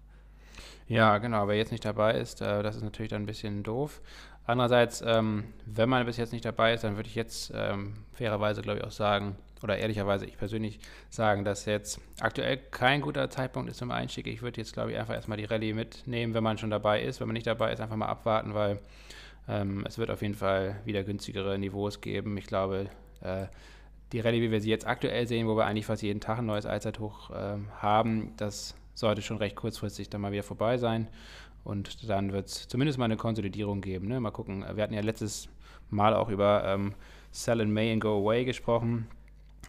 Ja, 0.86 1.18
genau, 1.18 1.48
wer 1.48 1.56
jetzt 1.56 1.72
nicht 1.72 1.84
dabei 1.84 2.14
ist, 2.14 2.42
äh, 2.42 2.62
das 2.62 2.76
ist 2.76 2.82
natürlich 2.82 3.10
dann 3.10 3.22
ein 3.22 3.26
bisschen 3.26 3.62
doof. 3.62 4.02
Andererseits, 4.46 5.02
ähm, 5.04 5.44
wenn 5.64 5.88
man 5.88 6.04
bis 6.04 6.18
jetzt 6.18 6.32
nicht 6.32 6.44
dabei 6.44 6.74
ist, 6.74 6.84
dann 6.84 6.96
würde 6.96 7.08
ich 7.08 7.14
jetzt 7.14 7.50
ähm, 7.54 7.94
fairerweise, 8.12 8.60
glaube 8.60 8.80
ich, 8.80 8.84
auch 8.84 8.90
sagen, 8.90 9.36
oder 9.64 9.78
ehrlicherweise 9.78 10.26
ich 10.26 10.36
persönlich 10.36 10.78
sagen, 11.08 11.42
dass 11.42 11.64
jetzt 11.64 11.98
aktuell 12.20 12.58
kein 12.58 13.00
guter 13.00 13.30
Zeitpunkt 13.30 13.70
ist 13.70 13.78
zum 13.78 13.90
Einstieg. 13.90 14.26
Ich 14.26 14.42
würde 14.42 14.60
jetzt, 14.60 14.74
glaube 14.74 14.92
ich, 14.92 14.98
einfach 14.98 15.14
erstmal 15.14 15.38
die 15.38 15.46
Rallye 15.46 15.72
mitnehmen, 15.72 16.34
wenn 16.34 16.44
man 16.44 16.58
schon 16.58 16.68
dabei 16.68 17.02
ist. 17.02 17.18
Wenn 17.18 17.28
man 17.28 17.32
nicht 17.32 17.46
dabei 17.46 17.72
ist, 17.72 17.80
einfach 17.80 17.96
mal 17.96 18.06
abwarten, 18.06 18.52
weil 18.52 18.78
ähm, 19.48 19.82
es 19.88 19.96
wird 19.96 20.10
auf 20.10 20.20
jeden 20.20 20.34
Fall 20.34 20.80
wieder 20.84 21.02
günstigere 21.02 21.58
Niveaus 21.58 22.02
geben. 22.02 22.36
Ich 22.36 22.46
glaube, 22.46 22.90
äh, 23.22 23.46
die 24.12 24.20
Rallye, 24.20 24.42
wie 24.42 24.50
wir 24.50 24.60
sie 24.60 24.68
jetzt 24.68 24.86
aktuell 24.86 25.26
sehen, 25.26 25.48
wo 25.48 25.56
wir 25.56 25.64
eigentlich 25.64 25.86
fast 25.86 26.02
jeden 26.02 26.20
Tag 26.20 26.40
ein 26.40 26.46
neues 26.46 26.66
Allzeithoch 26.66 27.30
ähm, 27.34 27.68
haben, 27.78 28.34
das 28.36 28.74
sollte 28.92 29.22
schon 29.22 29.38
recht 29.38 29.56
kurzfristig 29.56 30.10
dann 30.10 30.20
mal 30.20 30.30
wieder 30.30 30.42
vorbei 30.42 30.76
sein. 30.76 31.08
Und 31.64 32.10
dann 32.10 32.34
wird 32.34 32.48
es 32.48 32.68
zumindest 32.68 32.98
mal 32.98 33.06
eine 33.06 33.16
Konsolidierung 33.16 33.80
geben. 33.80 34.08
Ne? 34.08 34.20
Mal 34.20 34.30
gucken. 34.30 34.62
Wir 34.74 34.82
hatten 34.82 34.92
ja 34.92 35.00
letztes 35.00 35.48
Mal 35.88 36.14
auch 36.14 36.28
über 36.28 36.64
ähm, 36.66 36.94
Sell 37.30 37.60
in 37.60 37.72
May 37.72 37.90
and 37.92 38.02
Go 38.02 38.20
Away 38.20 38.44
gesprochen. 38.44 39.08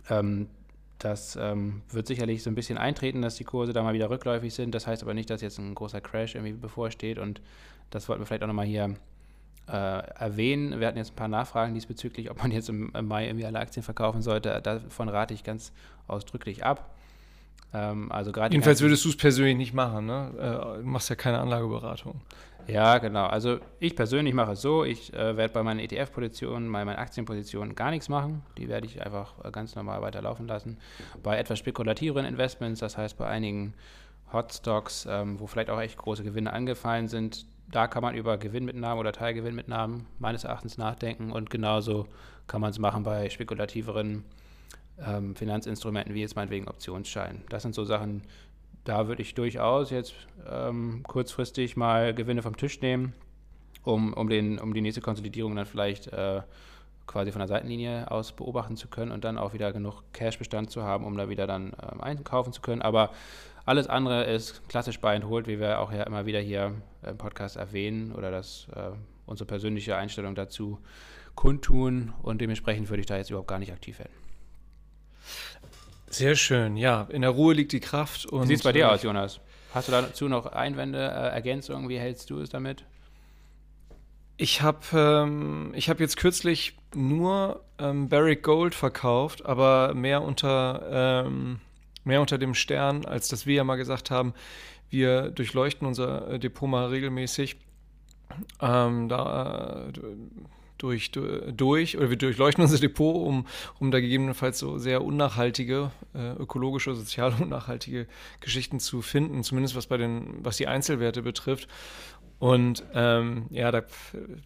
Ähm, 0.09 0.47
das 0.99 1.35
ähm, 1.35 1.81
wird 1.91 2.07
sicherlich 2.07 2.41
so 2.41 2.49
ein 2.49 2.55
bisschen 2.55 2.77
eintreten, 2.77 3.21
dass 3.21 3.35
die 3.35 3.43
Kurse 3.43 3.73
da 3.73 3.83
mal 3.83 3.93
wieder 3.93 4.09
rückläufig 4.09 4.53
sind. 4.53 4.73
Das 4.73 4.87
heißt 4.87 5.03
aber 5.03 5.13
nicht, 5.13 5.29
dass 5.29 5.41
jetzt 5.41 5.57
ein 5.59 5.75
großer 5.75 6.01
Crash 6.01 6.35
irgendwie 6.35 6.53
bevorsteht. 6.53 7.19
Und 7.19 7.41
das 7.89 8.07
wollten 8.07 8.21
wir 8.21 8.25
vielleicht 8.25 8.43
auch 8.43 8.47
nochmal 8.47 8.65
hier 8.65 8.95
äh, 9.67 9.71
erwähnen. 9.71 10.79
Wir 10.79 10.87
hatten 10.87 10.97
jetzt 10.97 11.11
ein 11.11 11.15
paar 11.15 11.27
Nachfragen 11.27 11.73
diesbezüglich, 11.73 12.31
ob 12.31 12.41
man 12.41 12.51
jetzt 12.51 12.69
im, 12.69 12.91
Mai 13.01 13.27
irgendwie 13.27 13.45
alle 13.45 13.59
Aktien 13.59 13.83
verkaufen 13.83 14.21
sollte. 14.21 14.61
Davon 14.61 15.09
rate 15.09 15.33
ich 15.33 15.43
ganz 15.43 15.73
ausdrücklich 16.07 16.63
ab. 16.63 16.94
Ähm, 17.73 18.11
also 18.11 18.31
gerade 18.31 18.53
Jedenfalls 18.53 18.81
würdest 18.81 19.05
du 19.05 19.09
es 19.09 19.17
persönlich 19.17 19.57
nicht 19.57 19.73
machen, 19.73 20.05
ne? 20.05 20.31
Äh, 20.37 20.81
du 20.81 20.87
machst 20.87 21.09
ja 21.09 21.15
keine 21.15 21.39
Anlageberatung. 21.39 22.21
Ja, 22.67 22.97
genau. 22.97 23.27
Also 23.27 23.59
ich 23.79 23.95
persönlich 23.95 24.33
mache 24.33 24.53
es 24.53 24.61
so, 24.61 24.83
ich 24.83 25.13
äh, 25.13 25.37
werde 25.37 25.53
bei 25.53 25.61
meinen 25.61 25.79
ETF-Positionen, 25.79 26.71
bei 26.71 26.83
meinen 26.83 26.97
Aktienpositionen 26.97 27.75
gar 27.75 27.91
nichts 27.91 28.09
machen. 28.09 28.41
Die 28.57 28.67
werde 28.67 28.87
ich 28.87 29.05
einfach 29.05 29.33
äh, 29.43 29.51
ganz 29.51 29.75
normal 29.75 30.01
weiterlaufen 30.01 30.47
lassen. 30.47 30.77
Bei 31.21 31.37
etwas 31.37 31.59
spekulativeren 31.59 32.25
Investments, 32.25 32.79
das 32.79 32.97
heißt 32.97 33.17
bei 33.17 33.27
einigen 33.27 33.73
Hotstocks, 34.33 35.07
ähm, 35.09 35.39
wo 35.39 35.47
vielleicht 35.47 35.69
auch 35.69 35.79
echt 35.79 35.97
große 35.97 36.23
Gewinne 36.23 36.53
angefallen 36.53 37.07
sind, 37.07 37.45
da 37.71 37.87
kann 37.87 38.01
man 38.01 38.15
über 38.15 38.37
Gewinnmitnahmen 38.37 38.99
oder 38.99 39.11
Teilgewinnmitnahmen 39.11 40.05
meines 40.19 40.43
Erachtens 40.43 40.77
nachdenken 40.77 41.31
und 41.31 41.49
genauso 41.49 42.07
kann 42.47 42.61
man 42.61 42.69
es 42.71 42.79
machen 42.79 43.03
bei 43.03 43.29
spekulativeren 43.29 44.23
ähm, 45.03 45.35
Finanzinstrumenten 45.35 46.13
wie 46.13 46.21
jetzt 46.21 46.35
meinetwegen 46.35 46.67
Optionsscheinen. 46.67 47.43
Das 47.49 47.63
sind 47.63 47.75
so 47.75 47.83
Sachen, 47.83 48.23
da 48.83 49.07
würde 49.07 49.21
ich 49.21 49.33
durchaus 49.33 49.89
jetzt 49.89 50.13
ähm, 50.49 51.03
kurzfristig 51.03 51.75
mal 51.75 52.13
Gewinne 52.13 52.41
vom 52.41 52.55
Tisch 52.55 52.81
nehmen, 52.81 53.13
um, 53.83 54.13
um, 54.13 54.29
den, 54.29 54.59
um 54.59 54.73
die 54.73 54.81
nächste 54.81 55.01
Konsolidierung 55.01 55.55
dann 55.55 55.65
vielleicht 55.65 56.07
äh, 56.07 56.41
quasi 57.07 57.31
von 57.31 57.39
der 57.39 57.47
Seitenlinie 57.47 58.09
aus 58.09 58.31
beobachten 58.31 58.77
zu 58.77 58.87
können 58.87 59.11
und 59.11 59.23
dann 59.23 59.37
auch 59.37 59.53
wieder 59.53 59.71
genug 59.73 60.03
Cashbestand 60.13 60.71
zu 60.71 60.83
haben, 60.83 61.05
um 61.05 61.17
da 61.17 61.29
wieder 61.29 61.47
dann 61.47 61.73
ähm, 61.91 62.01
einkaufen 62.01 62.53
zu 62.53 62.61
können. 62.61 62.81
Aber 62.81 63.11
alles 63.65 63.87
andere 63.87 64.25
ist 64.25 64.67
klassisch 64.69 64.99
buy 64.99 65.15
and 65.15 65.25
hold, 65.25 65.47
wie 65.47 65.59
wir 65.59 65.79
auch 65.79 65.91
ja 65.91 66.03
immer 66.03 66.25
wieder 66.25 66.39
hier 66.39 66.73
im 67.03 67.17
Podcast 67.17 67.57
erwähnen 67.57 68.11
oder 68.11 68.31
das 68.31 68.67
äh, 68.75 68.91
unsere 69.25 69.47
persönliche 69.47 69.95
Einstellung 69.95 70.35
dazu 70.35 70.79
kundtun 71.33 72.13
und 72.21 72.39
dementsprechend 72.41 72.89
würde 72.89 73.01
ich 73.01 73.07
da 73.07 73.17
jetzt 73.17 73.29
überhaupt 73.29 73.49
gar 73.49 73.59
nicht 73.59 73.73
aktiv 73.73 73.99
werden. 73.99 74.24
Sehr 76.07 76.35
schön, 76.35 76.77
ja. 76.77 77.07
In 77.09 77.21
der 77.21 77.31
Ruhe 77.31 77.53
liegt 77.53 77.71
die 77.71 77.79
Kraft. 77.79 78.25
Und 78.25 78.43
Wie 78.43 78.47
sieht 78.47 78.57
es 78.57 78.63
bei 78.63 78.71
dir 78.71 78.85
äh, 78.85 78.89
aus, 78.89 79.03
Jonas? 79.03 79.39
Hast 79.73 79.87
du 79.87 79.91
dazu 79.91 80.27
noch 80.27 80.45
Einwände, 80.45 80.99
äh, 80.99 81.33
Ergänzungen? 81.33 81.89
Wie 81.89 81.99
hältst 81.99 82.29
du 82.29 82.39
es 82.39 82.49
damit? 82.49 82.85
Ich 84.37 84.61
habe 84.61 84.79
ähm, 84.93 85.71
ich 85.75 85.89
hab 85.89 85.99
jetzt 85.99 86.17
kürzlich 86.17 86.77
nur 86.93 87.63
ähm, 87.77 88.09
Barrick 88.09 88.43
Gold 88.43 88.75
verkauft, 88.75 89.45
aber 89.45 89.93
mehr 89.93 90.21
unter, 90.21 91.25
ähm, 91.25 91.59
mehr 92.03 92.21
unter 92.21 92.37
dem 92.37 92.53
Stern, 92.53 93.05
als 93.05 93.27
dass 93.29 93.45
wir 93.45 93.55
ja 93.55 93.63
mal 93.63 93.75
gesagt 93.75 94.11
haben, 94.11 94.33
wir 94.89 95.31
durchleuchten 95.31 95.87
unser 95.87 96.29
äh, 96.31 96.39
Depot 96.39 96.69
mal 96.69 96.87
regelmäßig. 96.87 97.57
Ähm, 98.61 99.07
da, 99.07 99.87
äh, 99.87 99.99
durch, 100.77 101.11
du- 101.11 101.51
durch, 101.53 101.97
oder 101.97 102.09
wir 102.09 102.17
durchleuchten 102.17 102.63
unser 102.63 102.77
Depot, 102.79 103.15
um, 103.15 103.45
um 103.79 103.91
da 103.91 103.99
gegebenenfalls 103.99 104.59
so 104.59 104.77
sehr 104.77 105.03
unnachhaltige, 105.03 105.91
äh, 106.13 106.33
ökologische, 106.33 106.93
sozial 106.95 107.33
unnachhaltige 107.41 108.07
Geschichten 108.41 108.79
zu 108.79 109.01
finden, 109.01 109.43
zumindest 109.43 109.75
was 109.75 109.87
bei 109.87 109.97
den, 109.97 110.43
was 110.43 110.57
die 110.57 110.67
Einzelwerte 110.67 111.21
betrifft. 111.21 111.67
Und 112.37 112.83
ähm, 112.93 113.45
ja, 113.49 113.71
da 113.71 113.83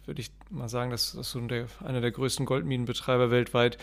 würde 0.06 0.20
ich 0.20 0.30
mal 0.48 0.68
sagen, 0.68 0.90
dass 0.92 1.12
das 1.12 1.30
so 1.32 1.40
der, 1.40 1.66
einer 1.84 2.00
der 2.00 2.12
größten 2.12 2.46
Goldminenbetreiber 2.46 3.30
weltweit, 3.32 3.78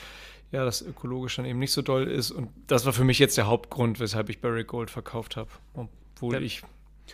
ja, 0.53 0.63
das 0.63 0.81
ökologisch 0.81 1.35
dann 1.35 1.45
eben 1.45 1.59
nicht 1.59 1.73
so 1.73 1.81
doll 1.81 2.07
ist. 2.07 2.31
Und 2.31 2.47
das 2.67 2.85
war 2.85 2.93
für 2.93 3.03
mich 3.03 3.19
jetzt 3.19 3.37
der 3.37 3.47
Hauptgrund, 3.47 3.99
weshalb 3.99 4.29
ich 4.29 4.39
Barrick 4.39 4.67
Gold 4.67 4.89
verkauft 4.89 5.35
habe. 5.35 5.49
Obwohl 5.73 6.35
Ja. 6.35 6.39
ich 6.39 6.61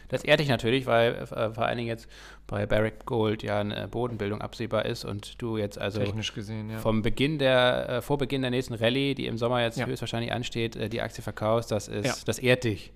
Das 0.09 0.23
ehrt 0.23 0.39
dich 0.39 0.47
natürlich, 0.49 0.85
weil 0.85 1.13
äh, 1.15 1.25
vor 1.27 1.65
allen 1.65 1.77
Dingen 1.77 1.87
jetzt 1.87 2.07
bei 2.47 2.65
Barrick 2.65 3.05
Gold 3.05 3.43
ja 3.43 3.59
eine 3.59 3.87
Bodenbildung 3.87 4.41
absehbar 4.41 4.85
ist 4.85 5.05
und 5.05 5.41
du 5.41 5.57
jetzt 5.57 5.77
also 5.79 6.01
gesehen, 6.01 6.69
ja. 6.69 6.79
vom 6.79 7.01
Beginn 7.01 7.39
der, 7.39 7.89
äh, 7.89 8.01
vor 8.01 8.17
Beginn 8.17 8.41
der 8.41 8.51
nächsten 8.51 8.73
Rallye, 8.73 9.15
die 9.15 9.27
im 9.27 9.37
Sommer 9.37 9.61
jetzt 9.61 9.77
Ja. 9.77 9.85
höchstwahrscheinlich 9.85 10.31
ansteht, 10.33 10.75
äh, 10.75 10.89
die 10.89 11.01
Aktie 11.01 11.23
verkaufst, 11.23 11.71
das 11.71 11.87
ist, 11.87 12.05
Ja. 12.05 12.13
das 12.25 12.39
ehrt 12.39 12.63
dich 12.63 12.91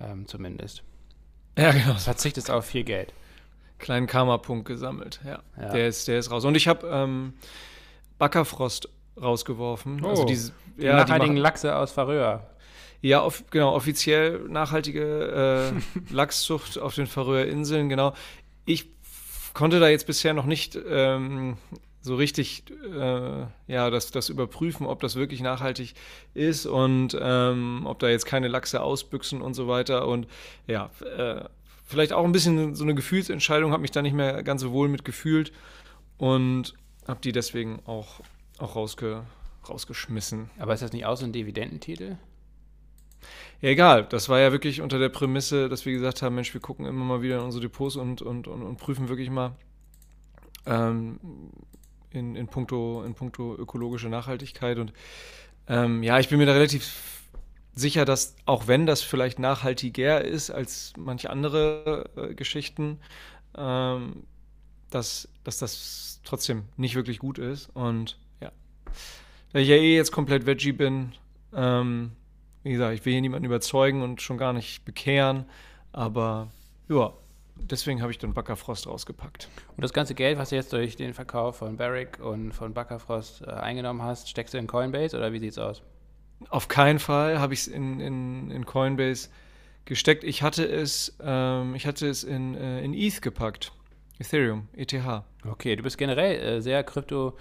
ähm, 0.00 0.26
zumindest. 0.26 0.82
Ja, 1.56 1.70
genau. 1.72 1.94
Verzichtest 1.94 2.50
auf 2.50 2.64
viel 2.64 2.84
Geld. 2.84 3.12
Kleinen 3.78 4.06
Karma-Punkt 4.06 4.64
gesammelt, 4.66 5.20
ja. 5.26 5.40
Der, 5.72 5.88
ist, 5.88 6.06
der 6.08 6.18
ist 6.18 6.30
raus. 6.30 6.44
Und 6.44 6.56
ich 6.56 6.68
habe 6.68 6.86
ähm, 6.88 7.34
Backerfrost 8.18 8.88
rausgeworfen. 9.20 10.04
Also 10.04 10.22
Oh, 10.22 10.26
diese, 10.26 10.52
Die 10.78 10.84
ja, 10.84 10.92
die 10.92 10.96
nachhaltigen 11.02 11.34
machen- 11.34 11.42
Lachse 11.42 11.76
aus 11.76 11.92
Färöer. 11.92 12.46
Ja, 13.02 13.22
off 13.22 13.44
genau, 13.50 13.74
offiziell 13.74 14.38
nachhaltige 14.48 15.72
äh, 15.74 16.12
Lachszucht 16.14 16.78
auf 16.78 16.94
den 16.94 17.06
Färöerinseln, 17.06 17.88
genau. 17.88 18.14
Ich 18.64 18.86
konnte 19.54 19.80
da 19.80 19.88
jetzt 19.88 20.06
bisher 20.06 20.34
noch 20.34 20.46
nicht 20.46 20.78
ähm, 20.88 21.56
so 22.00 22.14
richtig 22.14 22.64
äh, 22.70 23.46
ja, 23.66 23.90
das, 23.90 24.12
das 24.12 24.28
überprüfen, 24.28 24.86
ob 24.86 25.00
das 25.00 25.16
wirklich 25.16 25.40
nachhaltig 25.40 25.94
ist 26.32 26.64
und 26.66 27.16
ähm, 27.20 27.82
ob 27.86 27.98
da 27.98 28.08
jetzt 28.08 28.24
keine 28.24 28.48
Lachse 28.48 28.80
ausbüchsen 28.80 29.42
und 29.42 29.54
so 29.54 29.66
weiter. 29.68 30.06
Und 30.06 30.28
ja, 30.68 30.90
äh, 31.16 31.44
vielleicht 31.84 32.12
auch 32.12 32.24
ein 32.24 32.32
bisschen 32.32 32.74
so 32.76 32.84
eine 32.84 32.94
Gefühlsentscheidung, 32.94 33.72
habe 33.72 33.82
mich 33.82 33.90
da 33.90 34.00
nicht 34.00 34.14
mehr 34.14 34.42
ganz 34.44 34.62
so 34.62 34.72
wohl 34.72 34.88
mit 34.88 35.04
gefühlt. 35.04 35.52
und 36.18 36.74
habe 37.08 37.20
die 37.20 37.32
deswegen 37.32 37.80
auch, 37.86 38.20
auch 38.58 38.76
rausge, 38.76 39.24
rausgeschmissen. 39.68 40.50
Aber 40.58 40.72
ist 40.74 40.82
das 40.82 40.92
nicht 40.92 41.04
auch 41.04 41.16
so 41.16 41.24
ein 41.24 41.32
Dividendentitel? 41.32 42.16
Ja, 43.62 43.70
egal. 43.70 44.04
Das 44.04 44.28
war 44.28 44.40
ja 44.40 44.50
wirklich 44.50 44.80
unter 44.80 44.98
der 44.98 45.08
Prämisse, 45.08 45.68
dass 45.68 45.86
wir 45.86 45.92
gesagt 45.92 46.20
haben, 46.20 46.34
Mensch, 46.34 46.52
wir 46.52 46.60
gucken 46.60 46.84
immer 46.84 47.04
mal 47.04 47.22
wieder 47.22 47.38
in 47.38 47.44
unsere 47.44 47.62
Depots 47.62 47.94
und, 47.94 48.20
und, 48.20 48.48
und, 48.48 48.62
und 48.62 48.76
prüfen 48.76 49.08
wirklich 49.08 49.30
mal 49.30 49.54
ähm, 50.66 51.20
in, 52.10 52.34
in, 52.34 52.48
puncto, 52.48 53.04
in 53.04 53.14
puncto 53.14 53.54
ökologische 53.54 54.08
Nachhaltigkeit. 54.08 54.78
Und 54.78 54.92
ähm, 55.68 56.02
ja, 56.02 56.18
ich 56.18 56.28
bin 56.28 56.38
mir 56.38 56.46
da 56.46 56.54
relativ 56.54 57.22
sicher, 57.76 58.04
dass 58.04 58.34
auch 58.46 58.66
wenn 58.66 58.84
das 58.84 59.00
vielleicht 59.00 59.38
nachhaltiger 59.38 60.24
ist 60.24 60.50
als 60.50 60.92
manche 60.98 61.30
andere 61.30 62.10
äh, 62.16 62.34
Geschichten, 62.34 62.98
ähm, 63.56 64.24
dass, 64.90 65.28
dass 65.44 65.58
das 65.58 66.20
trotzdem 66.24 66.64
nicht 66.76 66.96
wirklich 66.96 67.20
gut 67.20 67.38
ist. 67.38 67.70
Und 67.74 68.18
ja, 68.40 68.50
da 69.52 69.60
ich 69.60 69.68
ja 69.68 69.76
eh 69.76 69.94
jetzt 69.94 70.10
komplett 70.10 70.46
Veggie 70.46 70.72
bin, 70.72 71.12
ähm, 71.54 72.10
wie 72.62 72.72
gesagt, 72.72 72.94
ich 72.94 73.04
will 73.04 73.12
hier 73.12 73.22
niemanden 73.22 73.46
überzeugen 73.46 74.02
und 74.02 74.22
schon 74.22 74.38
gar 74.38 74.52
nicht 74.52 74.84
bekehren, 74.84 75.46
aber 75.92 76.48
ja, 76.88 77.12
deswegen 77.56 78.02
habe 78.02 78.12
ich 78.12 78.18
dann 78.18 78.34
Backerfrost 78.34 78.86
rausgepackt. 78.86 79.48
Und 79.76 79.82
das 79.82 79.92
ganze 79.92 80.14
Geld, 80.14 80.38
was 80.38 80.50
du 80.50 80.56
jetzt 80.56 80.72
durch 80.72 80.96
den 80.96 81.14
Verkauf 81.14 81.56
von 81.56 81.76
Barrick 81.76 82.18
und 82.20 82.52
von 82.52 82.74
Backerfrost 82.74 83.42
äh, 83.42 83.50
eingenommen 83.50 84.02
hast, 84.02 84.28
steckst 84.28 84.54
du 84.54 84.58
in 84.58 84.66
Coinbase 84.66 85.16
oder 85.16 85.32
wie 85.32 85.38
sieht's 85.38 85.58
aus? 85.58 85.82
Auf 86.48 86.68
keinen 86.68 86.98
Fall 86.98 87.38
habe 87.38 87.54
ich 87.54 87.60
es 87.60 87.66
in, 87.68 88.00
in, 88.00 88.50
in 88.50 88.66
Coinbase 88.66 89.28
gesteckt. 89.84 90.24
Ich 90.24 90.42
hatte 90.42 90.64
es, 90.64 91.16
ähm, 91.22 91.74
ich 91.74 91.86
hatte 91.86 92.08
es 92.08 92.24
in, 92.24 92.54
äh, 92.54 92.82
in 92.82 92.94
ETH 92.94 93.22
gepackt. 93.22 93.72
Ethereum, 94.18 94.68
ETH. 94.74 94.94
Okay, 95.44 95.76
du 95.76 95.82
bist 95.82 95.98
generell 95.98 96.40
äh, 96.40 96.60
sehr 96.60 96.84
krypto, 96.84 97.36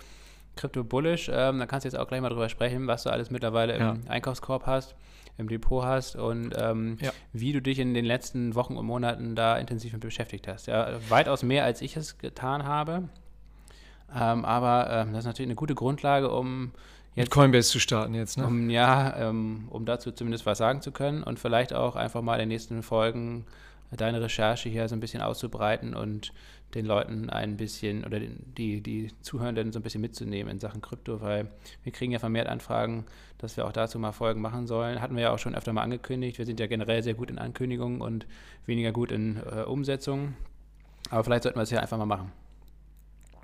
krypto 0.56 0.84
bullish. 0.84 1.30
Ähm, 1.34 1.60
da 1.60 1.66
kannst 1.66 1.86
du 1.86 1.90
jetzt 1.90 1.98
auch 1.98 2.08
gleich 2.08 2.22
mal 2.22 2.30
drüber 2.30 2.50
sprechen, 2.50 2.88
was 2.88 3.04
du 3.04 3.10
alles 3.10 3.32
mittlerweile 3.32 3.78
ja. 3.78 3.92
im 3.92 4.02
Einkaufskorb 4.08 4.66
hast 4.66 4.96
im 5.38 5.50
Depot 5.50 5.84
hast 5.84 6.16
und 6.16 6.54
ähm, 6.58 6.98
ja. 7.02 7.12
wie 7.34 7.54
du 7.54 7.62
dich 7.62 7.80
in 7.80 7.94
den 7.94 8.06
letzten 8.06 8.56
Wochen 8.56 8.78
und 8.78 8.86
Monaten 8.86 9.36
da 9.36 9.58
intensiv 9.58 9.94
mit 9.94 10.02
beschäftigt 10.02 10.48
hast. 10.48 10.68
Ja, 10.68 10.90
weitaus 11.10 11.44
mehr, 11.44 11.66
als 11.66 11.82
ich 11.82 11.98
es 11.98 12.18
getan 12.18 12.64
habe. 12.64 13.10
Ähm, 14.14 14.46
aber 14.46 14.90
ähm, 14.90 15.14
das 15.14 15.20
ist 15.20 15.26
natürlich 15.26 15.48
eine 15.48 15.56
gute 15.56 15.76
Grundlage, 15.76 16.30
um 16.30 16.72
jetzt, 17.16 17.26
mit 17.26 17.32
Coinbase 17.32 17.70
zu 17.70 17.80
starten 17.80 18.14
jetzt, 18.14 18.38
ne? 18.38 18.46
Um, 18.46 18.70
ja, 18.70 19.16
ähm, 19.18 19.68
um 19.70 19.86
dazu 19.86 20.12
zumindest 20.12 20.46
was 20.46 20.58
sagen 20.58 20.82
zu 20.82 20.92
können 20.92 21.24
und 21.24 21.40
vielleicht 21.40 21.74
auch 21.74 21.96
einfach 21.96 22.22
mal 22.22 22.36
in 22.36 22.42
den 22.42 22.50
nächsten 22.50 22.84
Folgen 22.84 23.46
deine 23.92 24.22
Recherche 24.22 24.70
hier 24.70 24.88
so 24.88 24.96
ein 24.96 25.02
bisschen 25.02 25.22
auszubreiten 25.22 25.94
und 25.94 26.34
den 26.76 26.86
Leuten 26.86 27.30
ein 27.30 27.58
bisschen 27.58 28.04
oder 28.06 28.20
die, 28.20 28.82
die 28.82 29.12
Zuhörenden 29.22 29.72
so 29.72 29.80
ein 29.80 29.84
bisschen 29.84 30.02
mitzunehmen 30.02 30.52
in 30.52 30.60
Sachen 30.60 30.82
Krypto, 30.82 31.22
weil 31.22 31.48
wir 31.84 31.92
kriegen 31.92 32.12
ja 32.12 32.20
vermehrt 32.20 32.48
Anfragen, 32.48 33.06
dass 33.38 33.58
wir 33.58 33.66
auch 33.66 33.72
dazu 33.72 34.00
mal 34.00 34.12
Folgen 34.12 34.42
machen 34.42 34.68
sollen. 34.68 35.02
Hatten 35.02 35.16
wir 35.16 35.24
ja 35.24 35.34
auch 35.34 35.40
schon 35.40 35.56
öfter 35.56 35.74
mal 35.74 35.84
angekündigt. 35.84 36.38
Wir 36.38 36.46
sind 36.46 36.60
ja 36.60 36.68
generell 36.68 37.04
sehr 37.04 37.14
gut 37.14 37.30
in 37.30 37.38
Ankündigungen 37.38 38.02
und 38.02 38.26
weniger 38.66 38.92
gut 38.92 39.12
in 39.12 39.38
äh, 39.38 39.64
Umsetzung. 39.64 40.36
Aber 41.10 41.24
vielleicht 41.24 41.44
sollten 41.44 41.58
wir 41.58 41.64
es 41.64 41.72
ja 41.72 41.80
einfach 41.80 41.98
mal 41.98 42.06
machen. 42.06 42.32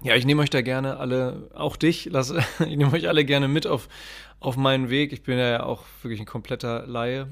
Ja, 0.03 0.15
ich 0.15 0.25
nehme 0.25 0.43
euch 0.43 0.51
da 0.51 0.61
gerne 0.61 0.97
alle, 0.97 1.49
auch 1.55 1.75
dich, 1.75 2.05
lass, 2.05 2.33
ich 2.59 2.77
nehme 2.77 2.93
euch 2.93 3.07
alle 3.07 3.25
gerne 3.25 3.47
mit 3.47 3.67
auf, 3.67 3.89
auf 4.39 4.57
meinen 4.57 4.89
Weg. 4.89 5.11
Ich 5.11 5.23
bin 5.23 5.37
ja 5.37 5.63
auch 5.63 5.85
wirklich 6.01 6.19
ein 6.19 6.27
kompletter 6.27 6.85
Laie 6.85 7.27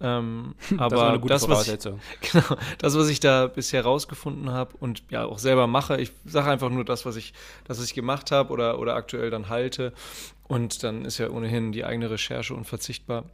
ähm, 0.00 0.54
aber 0.78 1.18
das, 1.18 1.42
das 1.42 1.48
was 1.48 1.68
ich, 1.68 1.78
genau, 2.32 2.56
das, 2.78 2.96
was 2.96 3.08
ich 3.08 3.20
da 3.20 3.46
bisher 3.46 3.84
rausgefunden 3.84 4.50
habe 4.50 4.76
und 4.78 5.02
ja 5.10 5.24
auch 5.24 5.38
selber 5.38 5.66
mache, 5.66 6.00
ich 6.00 6.12
sage 6.24 6.50
einfach 6.50 6.70
nur 6.70 6.84
das, 6.84 7.04
was 7.04 7.16
ich, 7.16 7.34
das, 7.64 7.78
was 7.78 7.86
ich 7.86 7.94
gemacht 7.94 8.30
habe 8.30 8.52
oder, 8.52 8.78
oder 8.78 8.94
aktuell 8.94 9.30
dann 9.30 9.48
halte. 9.48 9.92
Und 10.48 10.82
dann 10.82 11.04
ist 11.04 11.18
ja 11.18 11.30
ohnehin 11.30 11.70
die 11.70 11.84
eigene 11.84 12.10
Recherche 12.10 12.54
unverzichtbar. 12.54 13.24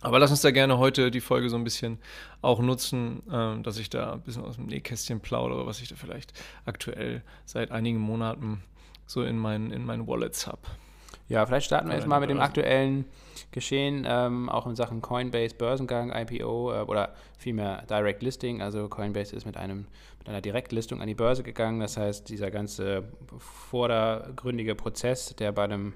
Aber 0.00 0.18
lass 0.18 0.30
uns 0.30 0.40
da 0.40 0.50
gerne 0.50 0.78
heute 0.78 1.10
die 1.10 1.20
Folge 1.20 1.50
so 1.50 1.56
ein 1.56 1.64
bisschen 1.64 1.98
auch 2.40 2.60
nutzen, 2.60 3.22
äh, 3.30 3.62
dass 3.62 3.78
ich 3.78 3.90
da 3.90 4.14
ein 4.14 4.22
bisschen 4.22 4.44
aus 4.44 4.56
dem 4.56 4.66
Nähkästchen 4.66 5.20
plaudere, 5.20 5.66
was 5.66 5.80
ich 5.80 5.88
da 5.88 5.96
vielleicht 5.96 6.32
aktuell 6.64 7.22
seit 7.44 7.70
einigen 7.70 7.98
Monaten 7.98 8.62
so 9.06 9.22
in 9.22 9.38
meinen, 9.38 9.70
in 9.70 9.84
meinen 9.84 10.06
Wallets 10.06 10.46
habe. 10.46 10.62
Ja, 11.28 11.44
vielleicht 11.44 11.66
starten 11.66 11.88
wir 11.88 11.96
jetzt 11.96 12.06
mal 12.06 12.20
mit 12.20 12.30
dem 12.30 12.40
aktuellen 12.40 13.04
Geschehen, 13.52 14.06
ähm, 14.08 14.48
auch 14.48 14.66
in 14.66 14.76
Sachen 14.76 15.02
Coinbase 15.02 15.56
Börsengang, 15.56 16.12
IPO 16.14 16.72
äh, 16.72 16.80
oder 16.82 17.14
vielmehr 17.36 17.82
Direct 17.90 18.22
Listing. 18.22 18.62
Also 18.62 18.88
Coinbase 18.88 19.34
ist 19.34 19.44
mit, 19.44 19.56
einem, 19.56 19.86
mit 20.18 20.28
einer 20.28 20.40
Direktlistung 20.40 21.00
an 21.00 21.08
die 21.08 21.14
Börse 21.14 21.42
gegangen. 21.42 21.80
Das 21.80 21.96
heißt, 21.96 22.28
dieser 22.28 22.50
ganze 22.50 23.04
vordergründige 23.38 24.76
Prozess, 24.76 25.34
der 25.36 25.50
bei 25.50 25.64
einem 25.64 25.94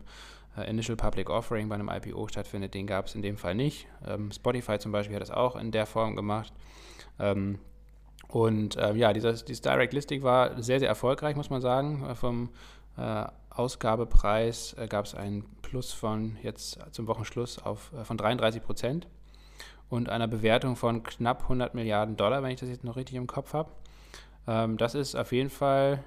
äh, 0.57 0.69
Initial 0.69 0.97
Public 0.97 1.31
Offering, 1.31 1.69
bei 1.69 1.77
einem 1.77 1.89
IPO 1.89 2.27
stattfindet, 2.29 2.75
den 2.75 2.87
gab 2.87 3.07
es 3.07 3.15
in 3.15 3.23
dem 3.23 3.37
Fall 3.37 3.55
nicht. 3.55 3.87
Ähm, 4.07 4.33
Spotify 4.33 4.79
zum 4.79 4.91
Beispiel 4.93 5.15
hat 5.15 5.23
das 5.23 5.31
auch 5.31 5.57
in 5.57 5.71
der 5.71 5.87
Form 5.87 6.17
gemacht. 6.17 6.53
Ähm, 7.21 7.59
und 8.29 8.77
äh, 8.77 8.95
ja, 8.95 9.13
dieses, 9.13 9.45
dieses 9.45 9.63
Direct 9.63 9.93
Listing 9.93 10.23
war 10.23 10.61
sehr, 10.61 10.81
sehr 10.81 10.89
erfolgreich, 10.89 11.37
muss 11.37 11.51
man 11.51 11.61
sagen, 11.61 12.05
äh, 12.05 12.15
vom 12.17 12.49
äh, 12.97 13.27
Ausgabepreis 13.55 14.75
äh, 14.79 14.87
gab 14.89 15.05
es 15.05 15.15
einen 15.15 15.45
Plus 15.63 15.93
von 15.93 16.37
jetzt 16.43 16.79
zum 16.91 17.07
Wochenschluss 17.07 17.59
auf, 17.59 17.93
äh, 17.93 18.05
von 18.05 18.17
33 18.17 18.63
Prozent 18.63 19.07
und 19.89 20.09
einer 20.09 20.27
Bewertung 20.27 20.77
von 20.77 21.03
knapp 21.03 21.43
100 21.43 21.75
Milliarden 21.75 22.17
Dollar, 22.17 22.43
wenn 22.43 22.51
ich 22.51 22.61
das 22.61 22.69
jetzt 22.69 22.85
noch 22.85 22.97
richtig 22.97 23.17
im 23.17 23.27
Kopf 23.27 23.53
habe. 23.53 23.71
Ähm, 24.47 24.77
das 24.77 24.95
ist 24.95 25.15
auf 25.15 25.33
jeden 25.33 25.51
Fall 25.51 26.03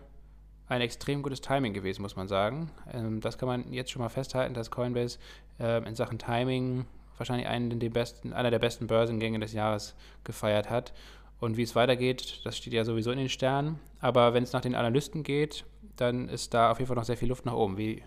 ein 0.68 0.82
extrem 0.82 1.24
gutes 1.24 1.42
Timing 1.42 1.74
gewesen, 1.74 2.02
muss 2.02 2.16
man 2.16 2.28
sagen. 2.28 2.70
Ähm, 2.92 3.22
das 3.22 3.38
kann 3.38 3.48
man 3.48 3.72
jetzt 3.72 3.92
schon 3.92 4.02
mal 4.02 4.10
festhalten, 4.10 4.54
dass 4.54 4.72
Coinbase 4.72 5.18
äh, 5.60 5.88
in 5.88 5.96
Sachen 5.96 6.20
Timing 6.20 6.86
wahrscheinlich 7.18 7.48
einen 7.48 7.80
der 7.80 7.90
besten, 7.90 8.34
einer 8.34 8.52
der 8.52 8.60
besten 8.60 8.88
Börsengänge 8.88 9.40
des 9.40 9.54
Jahres 9.54 9.96
gefeiert 10.24 10.70
hat. 10.70 10.94
Und 11.40 11.58
wie 11.58 11.64
es 11.64 11.76
weitergeht, 11.76 12.42
das 12.44 12.58
steht 12.58 12.74
ja 12.74 12.84
sowieso 12.84 13.12
in 13.12 13.20
den 13.20 13.30
Sternen. 13.30 13.80
Aber 14.00 14.34
wenn 14.34 14.44
es 14.44 14.54
nach 14.54 14.62
den 14.62 14.76
Analysten 14.76 15.24
geht, 15.24 15.66
dann 15.96 16.30
ist 16.30 16.54
da 16.54 16.72
auf 16.72 16.80
jeden 16.80 16.88
Fall 16.88 16.96
noch 16.96 17.04
sehr 17.04 17.18
viel 17.18 17.30
Luft 17.30 17.46
nach 17.46 17.54
oben. 17.54 17.78
Wie 17.78 18.04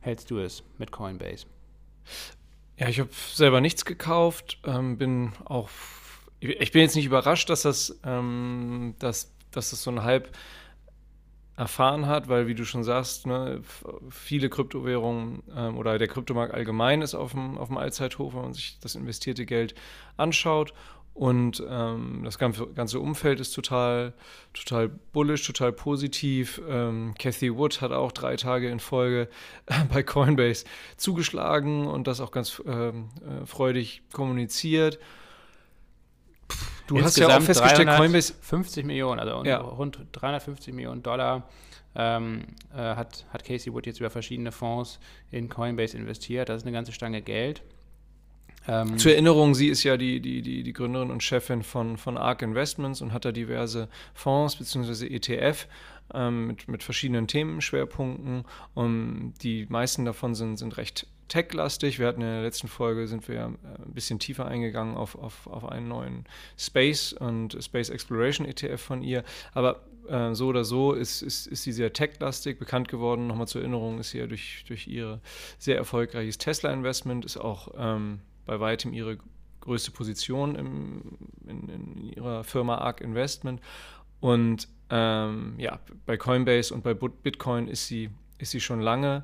hältst 0.00 0.30
du 0.30 0.38
es 0.38 0.62
mit 0.78 0.90
Coinbase? 0.90 1.46
Ja, 2.78 2.88
ich 2.88 3.00
habe 3.00 3.10
selber 3.12 3.60
nichts 3.60 3.84
gekauft, 3.84 4.58
ähm, 4.64 4.98
bin 4.98 5.32
auch, 5.44 5.68
ich 6.38 6.70
bin 6.70 6.82
jetzt 6.82 6.94
nicht 6.94 7.06
überrascht, 7.06 7.50
dass 7.50 7.62
das, 7.62 7.98
ähm, 8.04 8.94
dass, 9.00 9.34
dass 9.50 9.70
das 9.70 9.82
so 9.82 9.90
ein 9.90 10.04
Hype 10.04 10.28
erfahren 11.56 12.06
hat, 12.06 12.28
weil 12.28 12.46
wie 12.46 12.54
du 12.54 12.64
schon 12.64 12.84
sagst, 12.84 13.26
ne, 13.26 13.62
viele 14.10 14.48
Kryptowährungen 14.48 15.42
ähm, 15.56 15.76
oder 15.76 15.98
der 15.98 16.06
Kryptomarkt 16.06 16.54
allgemein 16.54 17.02
ist 17.02 17.16
auf 17.16 17.32
dem, 17.32 17.58
auf 17.58 17.66
dem 17.66 17.78
Allzeithoch, 17.78 18.32
wenn 18.32 18.42
man 18.42 18.54
sich 18.54 18.78
das 18.78 18.94
investierte 18.94 19.44
Geld 19.44 19.74
anschaut. 20.16 20.72
Und 21.18 21.60
ähm, 21.68 22.20
das 22.22 22.38
ganze 22.38 23.00
Umfeld 23.00 23.40
ist 23.40 23.50
total, 23.50 24.12
total 24.54 24.88
bullish, 24.88 25.44
total 25.44 25.72
positiv. 25.72 26.62
Ähm, 26.68 27.12
Cathy 27.18 27.56
Wood 27.56 27.80
hat 27.80 27.90
auch 27.90 28.12
drei 28.12 28.36
Tage 28.36 28.68
in 28.70 28.78
Folge 28.78 29.28
bei 29.92 30.04
Coinbase 30.04 30.64
zugeschlagen 30.96 31.88
und 31.88 32.06
das 32.06 32.20
auch 32.20 32.30
ganz 32.30 32.62
ähm, 32.64 33.08
äh, 33.16 33.44
freudig 33.46 34.02
kommuniziert. 34.12 35.00
Du 36.86 36.96
Insgesamt 36.96 37.06
hast 37.06 37.18
ja 37.18 37.38
auch 37.38 37.42
festgestellt, 37.42 37.88
Coinbase 37.96 38.34
50 38.40 38.86
Millionen, 38.86 39.18
also 39.18 39.42
ja. 39.44 39.58
rund 39.58 39.98
350 40.12 40.72
Millionen 40.72 41.02
Dollar 41.02 41.48
ähm, 41.96 42.44
äh, 42.72 42.76
hat, 42.76 43.26
hat 43.32 43.44
Casey 43.44 43.72
Wood 43.72 43.86
jetzt 43.86 43.98
über 43.98 44.10
verschiedene 44.10 44.52
Fonds 44.52 45.00
in 45.32 45.48
Coinbase 45.48 45.98
investiert. 45.98 46.48
Das 46.48 46.58
ist 46.58 46.62
eine 46.62 46.72
ganze 46.72 46.92
Stange 46.92 47.22
Geld. 47.22 47.64
Ähm, 48.68 48.98
Zur 48.98 49.12
Erinnerung, 49.12 49.54
sie 49.54 49.68
ist 49.68 49.82
ja 49.82 49.96
die, 49.96 50.20
die, 50.20 50.42
die, 50.42 50.62
die 50.62 50.72
Gründerin 50.74 51.10
und 51.10 51.22
Chefin 51.22 51.62
von, 51.62 51.96
von 51.96 52.18
ARK 52.18 52.42
Investments 52.42 53.00
und 53.00 53.12
hat 53.14 53.24
da 53.24 53.32
diverse 53.32 53.88
Fonds 54.12 54.56
bzw. 54.56 55.06
ETF 55.06 55.66
ähm, 56.12 56.46
mit, 56.48 56.68
mit 56.68 56.82
verschiedenen 56.82 57.26
Themenschwerpunkten. 57.26 58.44
Und 58.74 59.34
die 59.42 59.66
meisten 59.70 60.04
davon 60.04 60.34
sind, 60.34 60.58
sind 60.58 60.76
recht 60.76 61.06
tech-lastig. 61.28 61.98
Wir 61.98 62.06
hatten 62.06 62.20
in 62.20 62.28
der 62.28 62.42
letzten 62.42 62.68
Folge, 62.68 63.06
sind 63.06 63.26
wir 63.28 63.36
äh, 63.36 63.42
ein 63.42 63.94
bisschen 63.94 64.18
tiefer 64.18 64.46
eingegangen 64.46 64.96
auf, 64.96 65.16
auf, 65.16 65.46
auf 65.46 65.64
einen 65.66 65.88
neuen 65.88 66.24
Space 66.58 67.14
und 67.14 67.56
Space 67.62 67.88
Exploration 67.88 68.46
ETF 68.46 68.80
von 68.80 69.02
ihr. 69.02 69.24
Aber 69.54 69.80
äh, 70.08 70.34
so 70.34 70.48
oder 70.48 70.64
so 70.64 70.92
ist, 70.92 71.22
ist, 71.22 71.46
ist 71.46 71.62
sie 71.62 71.72
sehr 71.72 71.94
tech-lastig 71.94 72.58
bekannt 72.58 72.88
geworden. 72.88 73.28
Nochmal 73.28 73.48
zur 73.48 73.62
Erinnerung 73.62 73.98
ist 73.98 74.10
sie 74.10 74.18
ja 74.18 74.26
durch, 74.26 74.64
durch 74.68 74.86
ihr 74.86 75.20
sehr 75.58 75.76
erfolgreiches 75.76 76.36
Tesla-Investment, 76.36 77.24
ist 77.24 77.38
auch 77.38 77.68
ähm, 77.78 78.20
bei 78.48 78.58
weitem 78.58 78.92
ihre 78.92 79.18
größte 79.60 79.92
Position 79.92 80.56
im, 80.56 81.02
in, 81.46 81.68
in, 81.68 82.12
ihrer 82.16 82.42
Firma 82.42 82.78
ARK 82.78 83.00
Investment. 83.00 83.60
Und 84.18 84.66
ähm, 84.90 85.54
ja, 85.58 85.78
bei 86.06 86.16
Coinbase 86.16 86.74
und 86.74 86.82
bei 86.82 86.94
Bitcoin 86.94 87.68
ist 87.68 87.86
sie, 87.86 88.10
ist 88.38 88.50
sie 88.50 88.60
schon 88.60 88.80
lange 88.80 89.22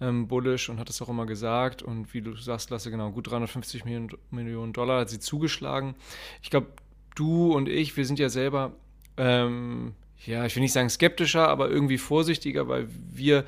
ähm, 0.00 0.26
bullish 0.26 0.68
und 0.68 0.80
hat 0.80 0.88
das 0.88 1.00
auch 1.02 1.08
immer 1.08 1.26
gesagt. 1.26 1.82
Und 1.82 2.12
wie 2.14 2.22
du 2.22 2.34
sagst, 2.34 2.70
Lasse, 2.70 2.90
genau, 2.90 3.12
gut 3.12 3.30
350 3.30 3.84
Millionen, 3.84 4.10
Millionen 4.30 4.72
Dollar 4.72 5.02
hat 5.02 5.10
sie 5.10 5.20
zugeschlagen. 5.20 5.94
Ich 6.42 6.50
glaube, 6.50 6.68
du 7.14 7.52
und 7.52 7.68
ich, 7.68 7.96
wir 7.96 8.06
sind 8.06 8.18
ja 8.18 8.30
selber 8.30 8.72
ähm, 9.16 9.94
ja, 10.24 10.46
ich 10.46 10.54
will 10.54 10.62
nicht 10.62 10.72
sagen 10.72 10.88
skeptischer, 10.88 11.48
aber 11.48 11.68
irgendwie 11.68 11.98
vorsichtiger, 11.98 12.68
weil 12.68 12.88
wir 12.88 13.44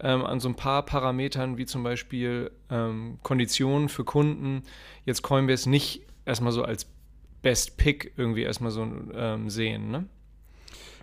ähm, 0.00 0.24
an 0.24 0.40
so 0.40 0.48
ein 0.48 0.54
paar 0.54 0.84
Parametern 0.84 1.58
wie 1.58 1.66
zum 1.66 1.82
Beispiel 1.82 2.50
ähm, 2.70 3.18
Konditionen 3.22 3.88
für 3.88 4.04
Kunden 4.04 4.62
jetzt 5.04 5.22
Coinbase 5.22 5.68
nicht 5.68 6.02
erstmal 6.24 6.52
so 6.52 6.62
als 6.62 6.86
Best 7.42 7.76
Pick 7.76 8.12
irgendwie 8.16 8.42
erstmal 8.42 8.70
so 8.70 8.86
ähm, 9.14 9.48
sehen, 9.50 9.90
ne? 9.90 10.06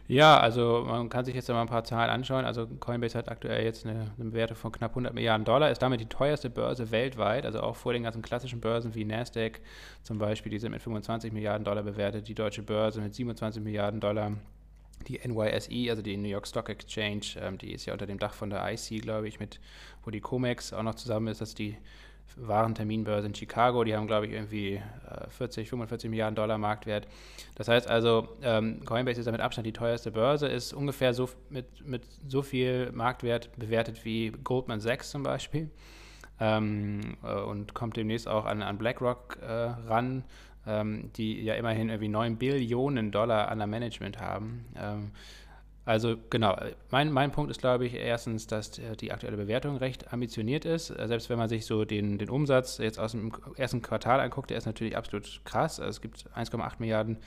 Ja, 0.08 0.40
also 0.40 0.84
man 0.86 1.10
kann 1.10 1.26
sich 1.26 1.34
jetzt 1.34 1.50
mal 1.50 1.62
ein 1.62 1.68
paar 1.68 1.84
Zahlen 1.84 2.12
anschauen. 2.12 2.46
Also 2.46 2.68
Coinbase 2.68 3.18
hat 3.18 3.28
aktuell 3.28 3.64
jetzt 3.64 3.88
eine, 3.88 4.12
eine 4.20 4.30
Bewertung 4.30 4.56
von 4.56 4.72
knapp 4.72 4.92
100 4.92 5.16
Milliarden 5.16 5.46
Dollar, 5.46 5.72
ist 5.72 5.82
damit 5.82 6.00
die 6.00 6.06
teuerste 6.06 6.52
Börse 6.52 6.92
weltweit, 6.92 7.44
also 7.44 7.62
auch 7.62 7.76
vor 7.76 7.94
den 7.94 8.04
ganzen 8.04 8.22
klassischen 8.22 8.62
Börsen 8.62 8.94
wie 8.94 9.04
Nasdaq 9.04 9.62
zum 10.04 10.20
Beispiel, 10.20 10.52
die 10.52 10.60
sind 10.60 10.74
mit 10.74 10.84
25 10.84 11.34
Milliarden 11.34 11.64
Dollar 11.64 11.82
bewertet, 11.82 12.28
die 12.28 12.36
deutsche 12.36 12.62
Börse 12.62 13.02
mit 13.02 13.16
27 13.16 13.64
Milliarden 13.64 14.00
Dollar. 14.00 14.34
Die 15.08 15.20
NYSE, 15.20 15.90
also 15.90 16.02
die 16.02 16.18
New 16.18 16.30
York 16.30 16.48
Stock 16.48 16.70
Exchange, 16.70 17.22
ähm, 17.40 17.58
die 17.58 17.74
ist 17.74 17.86
ja 17.86 17.94
unter 17.94 18.06
dem 18.06 18.20
Dach 18.20 18.34
von 18.34 18.50
der 18.50 18.66
IC, 18.72 19.02
glaube 19.02 19.28
ich, 19.28 19.40
mit, 19.40 19.60
wo 20.04 20.12
die 20.12 20.22
COMEX 20.22 20.74
auch 20.74 20.84
noch 20.84 20.96
zusammen 20.96 21.28
ist, 21.28 21.42
das 21.42 21.50
ist 21.50 21.60
die 21.60 21.78
Warenterminbörse 22.38 23.28
in 23.28 23.36
Chicago, 23.36 23.84
die 23.84 23.96
haben, 23.96 24.08
glaube 24.08 24.28
ich, 24.28 24.34
irgendwie 24.34 24.82
40, 25.30 25.66
äh, 25.66 25.70
45 25.70 26.10
Milliarden 26.10 26.36
Dollar 26.36 26.58
Marktwert. 26.58 27.08
Das 27.56 27.68
heißt 27.68 27.88
also, 27.88 28.28
ähm, 28.42 28.84
Coinbase 28.84 29.20
ist 29.20 29.26
damit 29.26 29.42
Abstand 29.42 29.66
die 29.68 29.74
teuerste 29.74 30.12
Börse, 30.12 30.48
ist 30.48 30.74
ungefähr 30.74 31.14
so 31.14 31.30
mit, 31.50 31.86
mit 31.86 32.04
so 32.28 32.42
viel 32.42 32.92
Marktwert 32.92 33.56
bewertet 33.58 34.04
wie 34.04 34.32
Goldman 34.44 34.82
Sachs 34.82 35.12
zum 35.12 35.24
Beispiel. 35.24 35.70
Ähm, 36.38 37.16
äh, 37.24 37.34
und 37.34 37.74
kommt 37.74 37.96
demnächst 37.96 38.28
auch 38.28 38.46
an, 38.46 38.62
an 38.62 38.78
BlackRock 38.78 39.38
äh, 39.42 39.52
ran, 39.88 40.26
ähm, 40.68 41.12
die 41.16 41.42
ja 41.44 41.56
immerhin 41.56 41.90
irgendwie 41.90 42.10
9 42.10 42.38
Billionen 42.38 43.12
Dollar 43.12 43.50
an 43.50 43.58
der 43.58 43.68
Management 43.68 44.20
haben. 44.20 44.66
Ähm, 44.78 45.12
also 45.86 46.16
genau, 46.32 46.58
mein, 46.90 47.12
mein 47.12 47.32
Punkt 47.32 47.52
ist, 47.52 47.60
glaube 47.60 47.86
ich, 47.86 47.94
erstens, 47.94 48.48
dass 48.48 48.72
die 48.72 49.12
aktuelle 49.12 49.38
Bewertung 49.38 49.78
recht 49.78 50.12
ambitioniert 50.12 50.66
ist. 50.66 50.88
Selbst 50.88 51.30
wenn 51.30 51.38
man 51.38 51.48
sich 51.48 51.68
so 51.68 51.86
den, 51.86 52.18
den 52.18 52.32
Umsatz 52.32 52.80
jetzt 52.80 53.00
aus 53.00 53.12
dem 53.12 53.32
ersten 53.56 53.84
Quartal 53.84 54.20
anguckt, 54.20 54.50
der 54.50 54.58
ist 54.58 54.66
natürlich 54.66 54.98
absolut 54.98 55.42
krass. 55.46 55.80
Also 55.80 55.92
es 55.92 56.02
gibt 56.02 56.26
1,8 56.36 56.74
Milliarden 56.80 57.18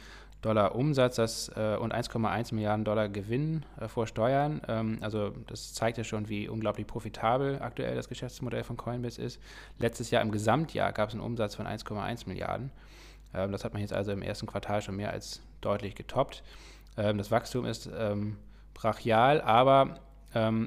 Dollar 0.42 0.76
Umsatz 0.76 1.16
das, 1.16 1.49
äh, 1.57 1.76
und 1.80 1.92
1,1 1.92 2.54
Milliarden 2.54 2.85
Dollar 2.85 3.09
Gewinn 3.09 3.64
äh, 3.80 3.88
vor 3.88 4.07
Steuern. 4.07 4.61
Ähm, 4.68 4.99
also 5.00 5.30
das 5.47 5.75
zeigt 5.75 5.99
ja 5.99 6.04
schon, 6.04 6.28
wie 6.28 6.49
unglaublich 6.49 6.87
profitabel 6.87 7.61
aktuell 7.61 7.97
das 7.97 8.09
Geschäftsmodell 8.09 8.62
von 8.62 8.76
Coinbase 8.76 9.21
ist. 9.21 9.40
Letztes 9.78 10.11
Jahr 10.11 10.23
im 10.23 10.30
Gesamtjahr 10.30 10.92
gab 10.92 11.09
es 11.09 11.14
einen 11.14 11.25
Umsatz 11.25 11.57
von 11.57 11.66
1,1 11.66 12.28
Milliarden. 12.28 12.71
Ähm, 13.35 13.52
das 13.52 13.64
hat 13.64 13.73
man 13.73 13.82
jetzt 13.82 13.92
also 13.92 14.12
im 14.12 14.23
ersten 14.23 14.47
Quartal 14.47 14.82
schon 14.82 14.97
mehr 14.97 15.11
als 15.11 15.42
deutlich 15.61 15.94
getoppt. 15.94 16.42
Ähm, 16.97 17.18
das 17.18 17.30
Wachstum 17.30 17.64
ist 17.64 17.88
ähm, 17.97 18.37
brachial, 18.75 19.40
aber 19.40 20.00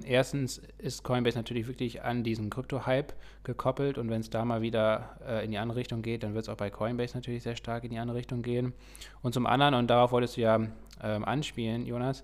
erstens 0.04 0.60
ist 0.80 1.04
Coinbase 1.04 1.38
natürlich 1.38 1.68
wirklich 1.68 2.02
an 2.02 2.24
diesen 2.24 2.50
Krypto-Hype 2.50 3.14
gekoppelt 3.44 4.00
und 4.00 4.10
wenn 4.10 4.20
es 4.20 4.30
da 4.32 4.44
mal 4.44 4.64
wieder 4.64 5.18
äh, 5.26 5.46
in 5.46 5.52
die 5.52 5.60
andere 5.60 5.78
Richtung 5.78 6.02
geht, 6.02 6.24
dann 6.24 6.34
wird 6.34 6.46
es 6.46 6.50
auch 6.50 6.58
bei 6.58 6.72
Coinbase 6.72 7.16
natürlich 7.16 7.44
sehr 7.44 7.56
stark 7.56 7.84
in 7.84 7.92
die 7.92 8.00
andere 8.00 8.18
Richtung 8.18 8.42
gehen. 8.42 8.74
Und 9.22 9.36
zum 9.36 9.46
anderen, 9.46 9.76
und 9.76 9.88
darauf 9.88 10.12
wolltest 10.12 10.36
du 10.36 10.42
ja 10.42 10.60
anspielen, 11.00 11.86
Jonas, 11.86 12.24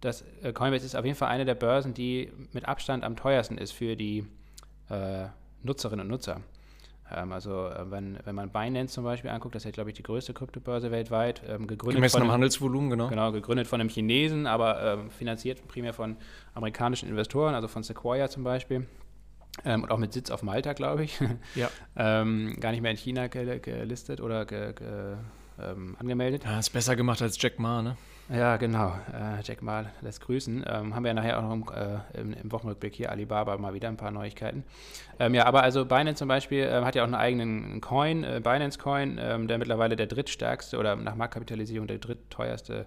dass 0.00 0.24
äh, 0.42 0.52
Coinbase 0.52 0.84
ist 0.84 0.94
auf 0.96 1.04
jeden 1.04 1.16
Fall 1.16 1.28
eine 1.28 1.44
der 1.44 1.54
Börsen, 1.54 1.94
die 1.94 2.32
mit 2.52 2.66
Abstand 2.66 3.04
am 3.04 3.16
teuersten 3.16 3.58
ist 3.58 3.72
für 3.72 3.96
die 3.96 4.26
äh, 4.88 5.26
Nutzerinnen 5.62 6.06
und 6.06 6.10
Nutzer. 6.10 6.40
Ähm, 7.14 7.32
also 7.32 7.68
äh, 7.68 7.90
wenn, 7.90 8.18
wenn 8.24 8.34
man 8.34 8.50
Binance 8.50 8.94
zum 8.94 9.04
Beispiel 9.04 9.30
anguckt, 9.30 9.54
das 9.54 9.62
ist 9.62 9.66
ja, 9.66 9.70
glaube 9.70 9.90
ich, 9.90 9.96
die 9.96 10.02
größte 10.02 10.34
Kryptobörse 10.34 10.90
weltweit, 10.90 11.42
ähm, 11.46 11.66
gegründet 11.66 11.96
Gemessen 11.96 12.18
von 12.18 12.28
am 12.28 12.32
Handelsvolumen, 12.32 12.90
genau. 12.90 13.08
Genau, 13.08 13.32
gegründet 13.32 13.66
von 13.66 13.80
einem 13.80 13.90
Chinesen, 13.90 14.46
aber 14.46 14.82
ähm, 14.82 15.10
finanziert 15.10 15.66
primär 15.68 15.92
von 15.92 16.16
amerikanischen 16.54 17.08
Investoren, 17.08 17.54
also 17.54 17.68
von 17.68 17.82
Sequoia 17.82 18.28
zum 18.28 18.44
Beispiel. 18.44 18.86
Ähm, 19.64 19.84
und 19.84 19.90
auch 19.90 19.98
mit 19.98 20.12
Sitz 20.12 20.30
auf 20.30 20.42
Malta, 20.42 20.72
glaube 20.74 21.04
ich. 21.04 21.18
Ja. 21.54 21.70
ähm, 21.96 22.56
gar 22.60 22.72
nicht 22.72 22.82
mehr 22.82 22.90
in 22.90 22.96
China 22.96 23.28
gelistet 23.28 24.20
oder 24.20 24.44
ge, 24.44 24.74
ge, 24.74 25.16
ähm, 25.58 25.96
angemeldet. 25.98 26.44
Ja, 26.44 26.58
ist 26.58 26.70
besser 26.70 26.96
gemacht 26.96 27.22
als 27.22 27.40
Jack 27.40 27.58
Ma, 27.58 27.82
ne? 27.82 27.96
Ja, 28.28 28.56
genau. 28.56 28.98
Äh, 29.12 29.40
Jack 29.44 29.62
Ma 29.62 29.84
lässt 30.00 30.20
grüßen. 30.20 30.64
Ähm, 30.66 30.96
haben 30.96 31.04
wir 31.04 31.10
ja 31.10 31.14
nachher 31.14 31.38
auch 31.38 31.42
noch 31.42 31.52
im, 31.52 31.64
äh, 31.72 32.20
im, 32.20 32.32
im, 32.32 32.50
Wochenrückblick 32.50 32.94
hier 32.94 33.12
Alibaba 33.12 33.56
mal 33.56 33.72
wieder 33.72 33.88
ein 33.88 33.96
paar 33.96 34.10
Neuigkeiten. 34.10 34.64
Ähm, 35.20 35.32
ja, 35.34 35.46
aber 35.46 35.62
also 35.62 35.84
Binance 35.84 36.18
zum 36.18 36.26
Beispiel 36.26 36.64
äh, 36.64 36.82
hat 36.82 36.96
ja 36.96 37.02
auch 37.02 37.06
einen 37.06 37.14
eigenen 37.14 37.80
Coin, 37.80 38.24
äh, 38.24 38.40
Binance 38.42 38.80
Coin, 38.80 39.18
ähm, 39.20 39.46
der 39.46 39.58
mittlerweile 39.58 39.94
der 39.94 40.08
drittstärkste 40.08 40.76
oder 40.76 40.96
nach 40.96 41.14
Marktkapitalisierung 41.14 41.86
der 41.86 41.98
drittteuerste 41.98 42.86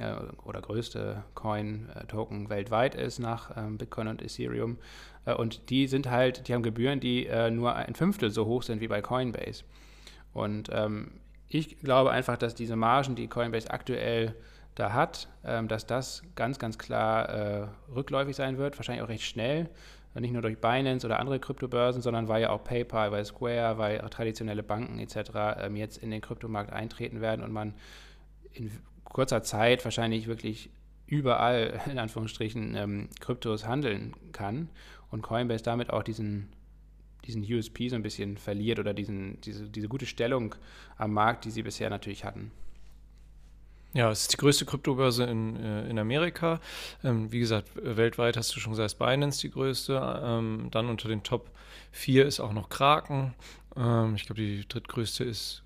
äh, 0.00 0.14
oder 0.44 0.60
größte 0.62 1.22
Coin-Token 1.34 2.50
weltweit 2.50 2.96
ist 2.96 3.20
nach 3.20 3.56
ähm, 3.56 3.78
Bitcoin 3.78 4.08
und 4.08 4.20
Ethereum. 4.20 4.78
Äh, 5.26 5.34
und 5.34 5.70
die 5.70 5.86
sind 5.86 6.10
halt, 6.10 6.48
die 6.48 6.54
haben 6.54 6.64
Gebühren, 6.64 6.98
die 6.98 7.28
nur 7.52 7.76
ein 7.76 7.94
Fünftel 7.94 8.30
so 8.30 8.46
hoch 8.46 8.64
sind 8.64 8.80
wie 8.80 8.88
bei 8.88 9.00
Coinbase. 9.00 9.62
Und 10.32 10.70
ähm, 10.72 11.12
ich 11.48 11.78
glaube 11.78 12.10
einfach, 12.10 12.36
dass 12.36 12.56
diese 12.56 12.74
Margen, 12.74 13.14
die 13.14 13.28
Coinbase 13.28 13.70
aktuell 13.70 14.34
da 14.76 14.92
hat, 14.92 15.28
ähm, 15.44 15.66
dass 15.68 15.86
das 15.86 16.22
ganz, 16.36 16.58
ganz 16.58 16.78
klar 16.78 17.28
äh, 17.28 17.66
rückläufig 17.92 18.36
sein 18.36 18.58
wird, 18.58 18.78
wahrscheinlich 18.78 19.02
auch 19.02 19.08
recht 19.08 19.24
schnell. 19.24 19.68
Nicht 20.14 20.32
nur 20.32 20.40
durch 20.40 20.58
Binance 20.58 21.06
oder 21.06 21.20
andere 21.20 21.38
Kryptobörsen, 21.38 22.00
sondern 22.00 22.26
weil 22.26 22.40
ja 22.40 22.48
auch 22.48 22.64
PayPal, 22.64 23.12
weil 23.12 23.22
Square, 23.26 23.76
weil 23.76 23.98
traditionelle 24.08 24.62
Banken 24.62 24.98
etc. 24.98 25.58
Ähm, 25.60 25.76
jetzt 25.76 25.98
in 25.98 26.10
den 26.10 26.22
Kryptomarkt 26.22 26.72
eintreten 26.72 27.20
werden 27.20 27.44
und 27.44 27.52
man 27.52 27.74
in 28.52 28.70
kurzer 29.04 29.42
Zeit 29.42 29.84
wahrscheinlich 29.84 30.26
wirklich 30.26 30.70
überall 31.06 31.80
in 31.90 31.98
Anführungsstrichen 31.98 32.74
ähm, 32.76 33.08
Kryptos 33.20 33.66
handeln 33.66 34.14
kann 34.32 34.70
und 35.10 35.22
Coinbase 35.22 35.64
damit 35.64 35.90
auch 35.90 36.02
diesen 36.02 36.48
diesen 37.26 37.42
USP 37.42 37.88
so 37.88 37.96
ein 37.96 38.02
bisschen 38.02 38.36
verliert 38.36 38.78
oder 38.78 38.94
diesen, 38.94 39.40
diese, 39.40 39.68
diese 39.68 39.88
gute 39.88 40.06
Stellung 40.06 40.54
am 40.96 41.12
Markt, 41.12 41.44
die 41.44 41.50
sie 41.50 41.64
bisher 41.64 41.90
natürlich 41.90 42.24
hatten. 42.24 42.52
Ja, 43.96 44.10
es 44.10 44.22
ist 44.22 44.34
die 44.34 44.36
größte 44.36 44.66
Kryptobörse 44.66 45.24
in, 45.24 45.56
äh, 45.56 45.88
in 45.88 45.98
Amerika. 45.98 46.60
Ähm, 47.02 47.32
wie 47.32 47.38
gesagt, 47.38 47.70
weltweit 47.76 48.36
hast 48.36 48.54
du 48.54 48.60
schon 48.60 48.72
gesagt, 48.72 48.98
Binance 48.98 49.40
die 49.40 49.50
größte. 49.50 50.20
Ähm, 50.22 50.68
dann 50.70 50.90
unter 50.90 51.08
den 51.08 51.22
Top 51.22 51.50
4 51.92 52.26
ist 52.26 52.38
auch 52.38 52.52
noch 52.52 52.68
Kraken. 52.68 53.32
Ähm, 53.74 54.14
ich 54.14 54.26
glaube, 54.26 54.42
die 54.42 54.68
drittgrößte 54.68 55.24
ist 55.24 55.62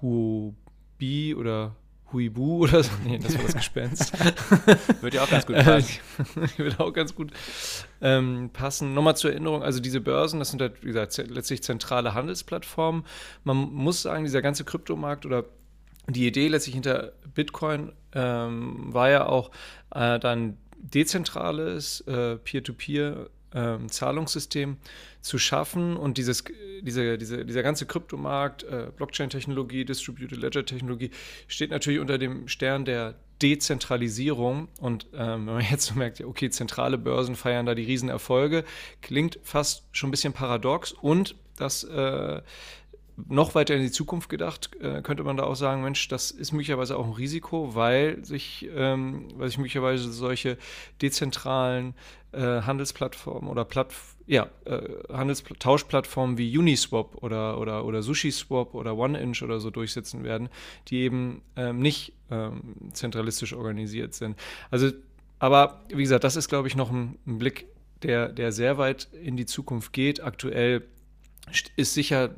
Huobi 0.00 1.34
oder 1.34 1.74
Huibu 2.12 2.58
oder 2.62 2.84
so. 2.84 2.92
Nee, 3.04 3.18
das 3.18 3.36
war 3.36 3.42
das 3.42 3.54
Gespenst. 3.56 4.12
Würde 5.00 5.16
ja 5.16 5.24
auch 5.24 5.30
ganz 5.30 5.44
gut 5.44 5.56
passen. 5.56 5.98
Würde 6.58 6.78
auch 6.78 6.92
ganz 6.92 7.16
gut 7.16 7.32
ähm, 8.00 8.50
passen. 8.52 8.94
Nochmal 8.94 9.16
zur 9.16 9.32
Erinnerung, 9.32 9.64
also 9.64 9.80
diese 9.80 10.00
Börsen, 10.00 10.38
das 10.38 10.50
sind 10.50 10.62
halt, 10.62 10.84
wie 10.84 10.86
gesagt, 10.86 11.16
letztlich 11.28 11.64
zentrale 11.64 12.14
Handelsplattformen. 12.14 13.02
Man 13.42 13.56
muss 13.56 14.02
sagen, 14.02 14.22
dieser 14.22 14.40
ganze 14.40 14.62
Kryptomarkt 14.62 15.26
oder 15.26 15.46
die 16.08 16.26
Idee 16.26 16.48
letztlich 16.48 16.74
hinter 16.74 17.12
Bitcoin 17.34 17.92
ähm, 18.14 18.92
war 18.92 19.10
ja 19.10 19.26
auch 19.26 19.50
äh, 19.94 20.18
dann 20.18 20.58
dezentrales 20.76 22.00
äh, 22.02 22.36
Peer-to-Peer 22.36 23.30
ähm, 23.54 23.88
Zahlungssystem 23.88 24.78
zu 25.20 25.38
schaffen 25.38 25.96
und 25.96 26.18
dieses, 26.18 26.44
diese, 26.82 27.18
diese, 27.18 27.44
dieser 27.44 27.62
ganze 27.62 27.86
Kryptomarkt, 27.86 28.64
äh, 28.64 28.88
Blockchain-Technologie, 28.96 29.84
Distributed 29.84 30.38
Ledger-Technologie 30.38 31.10
steht 31.46 31.70
natürlich 31.70 32.00
unter 32.00 32.18
dem 32.18 32.48
Stern 32.48 32.84
der 32.84 33.14
Dezentralisierung. 33.40 34.68
Und 34.80 35.06
ähm, 35.12 35.46
wenn 35.46 35.54
man 35.54 35.64
jetzt 35.70 35.86
so 35.86 35.94
merkt, 35.94 36.20
okay, 36.22 36.50
zentrale 36.50 36.98
Börsen 36.98 37.36
feiern 37.36 37.66
da 37.66 37.74
die 37.74 37.84
Riesenerfolge, 37.84 38.64
klingt 39.00 39.38
fast 39.42 39.84
schon 39.92 40.08
ein 40.08 40.12
bisschen 40.12 40.32
paradox. 40.32 40.92
Und 40.92 41.36
das 41.56 41.84
äh, 41.84 42.40
noch 43.16 43.54
weiter 43.54 43.74
in 43.74 43.82
die 43.82 43.90
Zukunft 43.90 44.28
gedacht, 44.28 44.70
äh, 44.80 45.02
könnte 45.02 45.22
man 45.22 45.36
da 45.36 45.44
auch 45.44 45.54
sagen, 45.54 45.82
Mensch, 45.82 46.08
das 46.08 46.30
ist 46.30 46.52
möglicherweise 46.52 46.96
auch 46.96 47.06
ein 47.06 47.12
Risiko, 47.12 47.74
weil 47.74 48.24
sich, 48.24 48.68
ähm, 48.74 49.28
weil 49.36 49.48
sich 49.48 49.58
möglicherweise 49.58 50.10
solche 50.12 50.56
dezentralen 51.00 51.94
äh, 52.32 52.62
Handelsplattformen 52.62 53.50
oder 53.50 53.64
Platt, 53.64 53.92
ja, 54.26 54.48
äh, 54.64 54.80
Handelstauschplattformen 55.12 56.38
wie 56.38 56.56
Uniswap 56.56 57.22
oder, 57.22 57.58
oder, 57.60 57.84
oder 57.84 58.02
SushiSwap 58.02 58.74
oder 58.74 58.96
OneInch 58.96 59.42
oder 59.42 59.60
so 59.60 59.70
durchsetzen 59.70 60.24
werden, 60.24 60.48
die 60.88 61.00
eben 61.00 61.42
ähm, 61.56 61.78
nicht 61.80 62.14
ähm, 62.30 62.76
zentralistisch 62.92 63.52
organisiert 63.52 64.14
sind. 64.14 64.38
Also, 64.70 64.90
aber 65.38 65.82
wie 65.88 66.02
gesagt, 66.02 66.24
das 66.24 66.36
ist, 66.36 66.48
glaube 66.48 66.68
ich, 66.68 66.76
noch 66.76 66.90
ein, 66.90 67.18
ein 67.26 67.38
Blick, 67.38 67.66
der, 68.02 68.28
der 68.28 68.52
sehr 68.52 68.78
weit 68.78 69.08
in 69.22 69.36
die 69.36 69.46
Zukunft 69.46 69.92
geht. 69.92 70.22
Aktuell 70.22 70.82
ist 71.76 71.94
sicher 71.94 72.30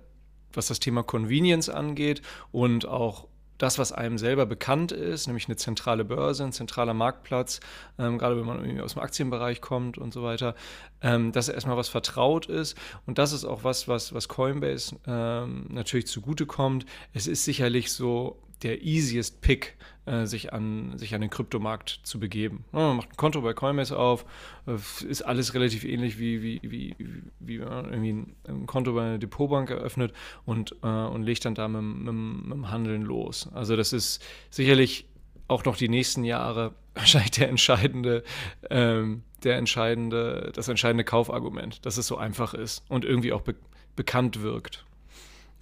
was 0.57 0.67
das 0.67 0.81
Thema 0.81 1.03
Convenience 1.03 1.69
angeht 1.69 2.23
und 2.53 2.87
auch 2.87 3.27
das, 3.59 3.79
was 3.79 3.93
einem 3.93 4.19
selber 4.19 4.47
bekannt 4.47 4.93
ist, 4.93 5.27
nämlich 5.27 5.47
eine 5.47 5.57
zentrale 5.57 6.05
Börse, 6.05 6.45
ein 6.45 6.53
zentraler 6.53 6.95
Marktplatz, 6.95 7.61
ähm, 7.99 8.19
gerade 8.19 8.37
wenn 8.37 8.47
man 8.47 8.59
irgendwie 8.59 8.83
aus 8.83 8.95
dem 8.95 9.03
Aktienbereich 9.03 9.61
kommt 9.61 9.97
und 9.97 10.13
so 10.13 10.23
weiter, 10.23 10.55
ähm, 11.03 11.33
dass 11.33 11.49
erstmal 11.49 11.77
was 11.77 11.89
vertraut 11.89 12.47
ist. 12.47 12.77
Und 13.07 13.19
das 13.19 13.33
ist 13.33 13.45
auch 13.45 13.63
was, 13.63 13.87
was, 13.87 14.13
was 14.13 14.29
Coinbase 14.29 14.97
ähm, 15.07 15.67
natürlich 15.71 16.09
zugutekommt. 16.09 16.85
Es 17.13 17.27
ist 17.27 17.45
sicherlich 17.45 17.93
so 17.93 18.39
der 18.65 18.83
easiest 18.83 19.41
Pick, 19.41 19.77
äh, 20.07 20.27
sich, 20.27 20.53
an, 20.53 20.99
sich 20.99 21.15
an 21.15 21.21
den 21.21 21.31
Kryptomarkt 21.31 22.01
zu 22.03 22.19
begeben. 22.19 22.65
Man 22.73 22.97
macht 22.97 23.11
ein 23.11 23.17
Konto 23.17 23.41
bei 23.41 23.53
Coinbase 23.53 23.97
auf, 23.97 24.25
äh, 24.67 24.75
ist 25.07 25.23
alles 25.23 25.55
relativ 25.55 25.85
ähnlich 25.85 26.19
wie, 26.19 26.43
wie, 26.43 26.61
wie, 26.63 26.97
wie 27.41 27.59
man 27.59 27.85
irgendwie 27.87 28.13
ein, 28.13 28.37
ein, 28.49 28.67
Konto 28.67 28.95
bei 28.95 29.03
einer 29.03 29.19
Depotbank 29.19 29.71
eröffnet 29.71 30.13
und, 30.45 30.77
äh, 30.83 30.87
und 30.87 31.23
legt 31.23 31.45
dann 31.45 31.55
da 31.55 31.69
mit, 31.69 31.83
mit, 31.83 32.15
mit 32.15 32.53
dem 32.53 32.71
Handeln 32.71 33.03
los. 33.03 33.49
Also 33.55 33.77
das 33.77 33.93
ist 33.93 34.23
sicherlich 34.51 35.07
auch 35.47 35.65
noch 35.65 35.77
die 35.77 35.89
nächsten 35.89 36.25
Jahre 36.25 36.75
wahrscheinlich 36.95 37.33
der 37.33 37.49
entscheidende, 37.49 38.25
ähm, 38.71 39.23
der 39.43 39.57
entscheidende, 39.57 40.53
das 40.55 40.69
entscheidende 40.69 41.05
Kaufargument, 41.05 41.85
dass 41.87 41.99
es 41.99 42.07
so 42.07 42.17
einfach 42.17 42.55
ist 42.55 42.85
und 42.89 43.05
irgendwie 43.05 43.33
auch 43.33 43.43
be 43.43 43.55
bekannt 43.97 44.43
wirkt. 44.43 44.85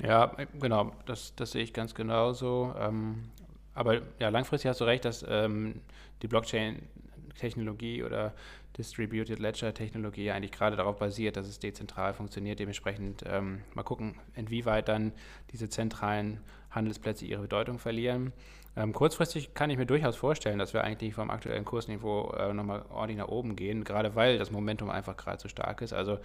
Ja, 0.03 0.35
genau, 0.61 0.93
das, 1.07 1.35
das 1.37 1.53
sehe 1.53 1.63
ich 1.63 1.73
ganz 1.73 1.95
genauso. 1.95 2.75
Ähm, 2.79 3.31
aber 3.73 4.03
ja, 4.19 4.29
langfristig 4.31 4.69
hast 4.69 4.81
du 4.81 4.85
recht, 4.85 5.05
dass 5.05 5.25
ähm, 5.29 5.81
die 6.23 6.29
Blockchain-Technologie 6.29 8.03
oder 8.03 8.35
Distributed 8.77 9.39
Ledger-Technologie 9.39 10.31
eigentlich 10.31 10.51
gerade 10.53 10.77
darauf 10.77 10.99
basiert, 10.99 11.37
dass 11.37 11.47
es 11.47 11.59
dezentral 11.61 12.15
funktioniert. 12.15 12.59
Dementsprechend 12.59 13.23
ähm, 13.27 13.63
mal 13.75 13.85
gucken, 13.85 14.17
inwieweit 14.35 14.89
dann 14.89 15.13
diese 15.53 15.69
zentralen 15.69 16.41
Handelsplätze 16.71 17.25
ihre 17.25 17.43
Bedeutung 17.43 17.79
verlieren. 17.79 18.33
Ähm, 18.75 18.93
kurzfristig 18.93 19.55
kann 19.55 19.71
ich 19.71 19.77
mir 19.77 19.87
durchaus 19.87 20.17
vorstellen, 20.17 20.59
dass 20.59 20.73
wir 20.73 20.83
eigentlich 20.83 21.15
vom 21.15 21.31
aktuellen 21.31 21.65
Kursniveau 21.65 22.33
äh, 22.33 22.53
nochmal 22.55 22.85
ordentlich 22.91 23.19
nach 23.19 23.29
oben 23.29 23.55
gehen, 23.55 23.85
gerade 23.85 24.15
weil 24.17 24.39
das 24.39 24.51
Momentum 24.51 24.91
einfach 24.91 25.17
gerade 25.17 25.41
so 25.41 25.49
stark 25.49 25.83
ist. 25.83 25.93
Also 25.93 26.19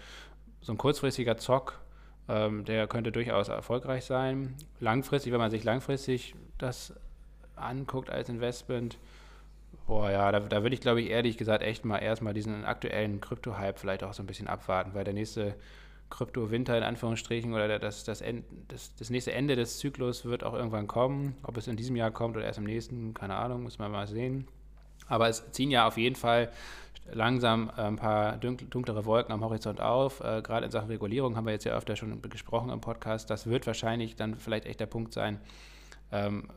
so 0.62 0.72
ein 0.72 0.78
kurzfristiger 0.78 1.38
Zock 1.38 1.80
ähm, 2.30 2.66
der 2.66 2.88
könnte 2.88 3.12
durchaus 3.12 3.50
erfolgreich 3.50 4.06
sein. 4.06 4.56
Langfristig, 4.80 5.32
wenn 5.32 5.40
man 5.40 5.52
sich 5.52 5.64
langfristig 5.64 6.36
das 6.58 6.94
anguckt 7.56 8.10
als 8.10 8.30
Investment, 8.30 8.98
boah 9.88 10.12
ja, 10.12 10.32
da, 10.32 10.40
da 10.40 10.64
würde 10.64 10.76
ich 10.76 10.82
glaube 10.82 11.02
ich 11.02 11.10
ehrlich 11.10 11.38
gesagt 11.38 11.64
echt 11.64 11.86
mal 11.86 12.00
erstmal 12.00 12.34
diesen 12.34 12.66
aktuellen 12.66 13.22
Krypto-Hype 13.22 13.80
vielleicht 13.80 14.04
auch 14.04 14.14
so 14.14 14.24
ein 14.24 14.28
bisschen 14.28 14.48
abwarten, 14.48 14.94
weil 14.94 15.04
der 15.04 15.14
nächste 15.14 15.56
Krypto-Winter 16.10 16.78
in 16.78 16.84
Anführungsstrichen 16.84 17.54
oder 17.54 17.80
das, 17.80 18.04
das, 18.04 18.22
End, 18.22 18.46
das, 18.70 18.96
das 18.96 19.10
nächste 19.10 19.34
Ende 19.34 19.56
des 19.56 19.80
Zyklus 19.80 20.26
wird 20.26 20.44
auch 20.44 20.54
irgendwann 20.54 20.88
kommen. 20.88 21.36
Ob 21.44 21.58
es 21.58 21.68
in 21.68 21.76
diesem 21.76 21.96
Jahr 21.96 22.12
kommt 22.12 22.38
oder 22.38 22.46
erst 22.46 22.60
im 22.60 22.66
nächsten, 22.66 23.14
keine 23.14 23.36
Ahnung, 23.36 23.64
muss 23.64 23.78
man 23.78 23.92
mal 23.92 24.08
sehen. 24.08 24.48
Aber 25.08 25.28
es 25.28 25.52
ziehen 25.52 25.72
ja 25.72 25.88
auf 25.88 25.98
jeden 25.98 26.16
Fall 26.16 26.50
langsam 27.12 27.72
äh, 27.78 27.82
ein 27.82 27.96
paar 27.96 28.38
dunklere 28.38 29.06
Wolken 29.06 29.34
am 29.34 29.44
Horizont 29.44 29.82
auf. 29.82 30.20
Äh, 30.22 30.42
Gerade 30.42 30.66
in 30.66 30.72
Sachen 30.72 30.90
Regulierung 30.90 31.36
haben 31.36 31.46
wir 31.46 31.54
jetzt 31.54 31.66
ja 31.66 31.76
öfter 31.76 31.96
schon 31.96 32.22
gesprochen 32.22 32.70
im 32.70 32.82
Podcast. 32.82 33.30
Das 33.30 33.48
wird 33.48 33.68
wahrscheinlich 33.68 34.16
dann 34.16 34.36
vielleicht 34.36 34.66
echt 34.66 34.80
der 34.80 34.86
Punkt 34.86 35.14
sein 35.14 35.40
ähm, 36.12 36.48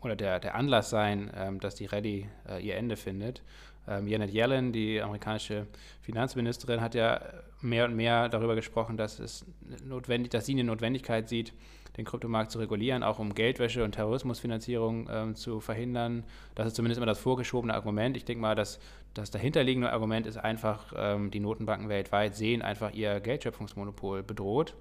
oder 0.00 0.16
der, 0.16 0.40
der 0.40 0.54
Anlass 0.54 0.90
sein, 0.90 1.30
ähm, 1.36 1.60
dass 1.60 1.74
die 1.74 1.86
Rallye 1.86 2.26
äh, 2.48 2.64
ihr 2.64 2.76
Ende 2.76 2.96
findet. 2.96 3.42
Ähm, 3.88 4.06
Janet 4.06 4.32
Yellen, 4.32 4.72
die 4.72 5.00
amerikanische 5.00 5.66
Finanzministerin, 6.02 6.80
hat 6.80 6.94
ja 6.94 7.20
mehr 7.60 7.84
und 7.84 7.96
mehr 7.96 8.28
darüber 8.28 8.54
gesprochen, 8.54 8.96
dass, 8.96 9.18
es 9.18 9.44
notwendig, 9.84 10.30
dass 10.30 10.46
sie 10.46 10.52
eine 10.52 10.64
Notwendigkeit 10.64 11.28
sieht, 11.28 11.52
den 11.96 12.04
Kryptomarkt 12.04 12.52
zu 12.52 12.58
regulieren, 12.60 13.02
auch 13.02 13.18
um 13.18 13.34
Geldwäsche 13.34 13.82
und 13.82 13.92
Terrorismusfinanzierung 13.92 15.08
ähm, 15.10 15.34
zu 15.34 15.60
verhindern. 15.60 16.24
Das 16.54 16.68
ist 16.68 16.76
zumindest 16.76 16.98
immer 16.98 17.06
das 17.06 17.18
vorgeschobene 17.18 17.74
Argument. 17.74 18.16
Ich 18.16 18.24
denke 18.24 18.40
mal, 18.40 18.54
dass 18.54 18.78
das 19.14 19.30
dahinterliegende 19.32 19.90
Argument 19.90 20.26
ist 20.26 20.36
einfach, 20.36 20.92
ähm, 20.96 21.30
die 21.30 21.40
Notenbanken 21.40 21.88
weltweit 21.88 22.36
sehen 22.36 22.62
einfach 22.62 22.92
ihr 22.92 23.18
Geldschöpfungsmonopol 23.20 24.22
bedroht. 24.22 24.74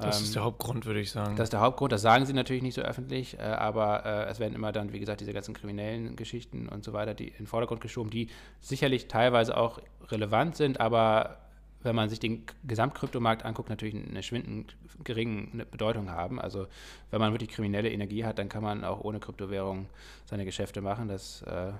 Das 0.00 0.18
ähm, 0.18 0.24
ist 0.24 0.34
der 0.34 0.44
Hauptgrund, 0.44 0.86
würde 0.86 1.00
ich 1.00 1.10
sagen. 1.10 1.36
Das 1.36 1.44
ist 1.44 1.52
der 1.52 1.60
Hauptgrund, 1.60 1.92
das 1.92 2.02
sagen 2.02 2.26
sie 2.26 2.32
natürlich 2.32 2.62
nicht 2.62 2.74
so 2.74 2.82
öffentlich, 2.82 3.38
äh, 3.38 3.42
aber 3.42 4.04
äh, 4.04 4.30
es 4.30 4.40
werden 4.40 4.54
immer 4.54 4.72
dann, 4.72 4.92
wie 4.92 5.00
gesagt, 5.00 5.20
diese 5.20 5.32
ganzen 5.32 5.54
kriminellen 5.54 6.16
Geschichten 6.16 6.68
und 6.68 6.84
so 6.84 6.92
weiter, 6.92 7.14
die 7.14 7.28
in 7.28 7.36
den 7.36 7.46
Vordergrund 7.46 7.80
geschoben, 7.80 8.10
die 8.10 8.28
sicherlich 8.60 9.08
teilweise 9.08 9.56
auch 9.56 9.80
relevant 10.10 10.56
sind, 10.56 10.80
aber 10.80 11.38
wenn 11.82 11.96
man 11.96 12.08
sich 12.08 12.20
den 12.20 12.44
Gesamtkryptomarkt 12.64 13.44
anguckt, 13.44 13.70
natürlich 13.70 13.94
eine 13.94 14.22
schwindend 14.22 14.76
geringe 15.02 15.64
Bedeutung 15.64 16.10
haben. 16.10 16.38
Also 16.40 16.66
wenn 17.10 17.20
man 17.20 17.32
wirklich 17.32 17.50
kriminelle 17.50 17.90
Energie 17.90 18.24
hat, 18.24 18.38
dann 18.38 18.48
kann 18.48 18.62
man 18.62 18.84
auch 18.84 19.00
ohne 19.00 19.18
Kryptowährung 19.18 19.86
seine 20.26 20.44
Geschäfte 20.44 20.82
machen. 20.82 21.08
Das 21.08 21.42
äh, 21.42 21.72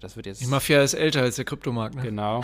das 0.00 0.16
wird 0.16 0.26
jetzt. 0.26 0.40
Die 0.40 0.46
Mafia 0.46 0.82
ist 0.82 0.94
älter 0.94 1.22
als 1.22 1.36
der 1.36 1.44
Kryptomarkt, 1.44 1.94
ne? 1.94 2.02
Genau. 2.02 2.42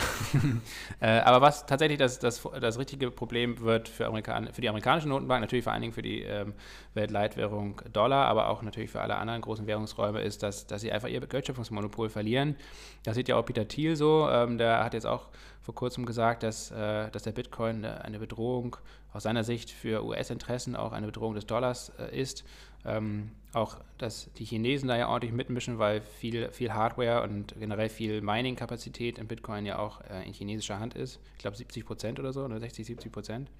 äh, 1.00 1.20
aber 1.20 1.40
was 1.40 1.66
tatsächlich 1.66 1.98
das, 1.98 2.18
das, 2.18 2.42
das 2.60 2.78
richtige 2.78 3.10
Problem 3.10 3.60
wird 3.60 3.88
für, 3.88 4.06
Amerikan 4.06 4.52
für 4.52 4.60
die 4.60 4.68
amerikanische 4.68 5.08
Notenbank, 5.08 5.40
natürlich 5.40 5.64
vor 5.64 5.72
allen 5.72 5.82
Dingen 5.82 5.92
für 5.92 6.02
die 6.02 6.22
ähm, 6.22 6.54
Weltleitwährung 6.94 7.82
Dollar, 7.92 8.26
aber 8.26 8.48
auch 8.48 8.62
natürlich 8.62 8.90
für 8.90 9.00
alle 9.00 9.16
anderen 9.16 9.40
großen 9.40 9.66
Währungsräume, 9.66 10.20
ist, 10.22 10.42
dass, 10.42 10.66
dass 10.66 10.80
sie 10.80 10.92
einfach 10.92 11.08
ihr 11.08 11.20
Geldschöpfungsmonopol 11.20 12.08
verlieren. 12.08 12.56
Das 13.02 13.16
sieht 13.16 13.28
ja 13.28 13.36
auch 13.36 13.44
Peter 13.44 13.66
Thiel 13.66 13.96
so. 13.96 14.28
Ähm, 14.30 14.58
der 14.58 14.84
hat 14.84 14.94
jetzt 14.94 15.06
auch 15.06 15.28
vor 15.62 15.74
kurzem 15.74 16.06
gesagt, 16.06 16.42
dass, 16.42 16.70
äh, 16.70 17.10
dass 17.10 17.22
der 17.22 17.32
Bitcoin 17.32 17.84
eine 17.84 18.18
Bedrohung 18.18 18.76
aus 19.12 19.24
seiner 19.24 19.44
Sicht 19.44 19.70
für 19.70 20.04
US-Interessen 20.04 20.76
auch 20.76 20.92
eine 20.92 21.06
Bedrohung 21.06 21.34
des 21.34 21.46
Dollars 21.46 21.92
äh, 21.98 22.18
ist. 22.18 22.44
Ähm, 22.84 23.30
auch, 23.52 23.78
dass 23.98 24.30
die 24.34 24.44
Chinesen 24.44 24.88
da 24.88 24.96
ja 24.96 25.08
ordentlich 25.08 25.32
mitmischen, 25.32 25.78
weil 25.78 26.00
viel, 26.00 26.50
viel 26.52 26.72
Hardware 26.72 27.22
und 27.22 27.54
generell 27.58 27.88
viel 27.88 28.20
Mining-Kapazität 28.20 29.18
in 29.18 29.26
Bitcoin 29.26 29.66
ja 29.66 29.78
auch 29.78 30.00
äh, 30.02 30.24
in 30.26 30.32
chinesischer 30.32 30.78
Hand 30.78 30.94
ist. 30.94 31.18
Ich 31.32 31.38
glaube 31.38 31.56
70 31.56 31.84
Prozent 31.84 32.20
oder 32.20 32.32
so, 32.32 32.44
oder 32.44 32.60
60, 32.60 32.86
70 32.86 33.10
Prozent. 33.12 33.50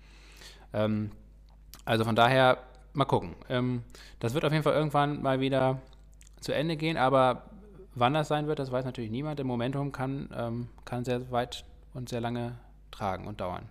Ähm, 0.73 1.11
also 1.85 2.05
von 2.05 2.15
daher, 2.15 2.59
mal 2.93 3.05
gucken. 3.05 3.35
Ähm, 3.49 3.83
das 4.21 4.35
wird 4.35 4.45
auf 4.45 4.53
jeden 4.53 4.63
Fall 4.63 4.75
irgendwann 4.75 5.23
mal 5.23 5.41
wieder 5.41 5.81
zu 6.41 6.53
Ende 6.53 6.77
gehen, 6.77 6.97
aber 6.97 7.51
wann 7.95 8.15
das 8.15 8.29
sein 8.29 8.47
wird, 8.47 8.61
das 8.61 8.71
weiß 8.71 8.85
natürlich 8.85 9.11
niemand. 9.11 9.39
Der 9.39 9.47
Momentum 9.47 9.91
kann, 9.91 10.31
ähm, 10.35 10.69
kann 10.85 11.05
sehr 11.05 11.31
weit 11.33 11.65
und 11.95 12.09
sehr 12.09 12.21
lange 12.21 12.59
tragen 12.93 13.27
und 13.27 13.41
dauern. 13.41 13.69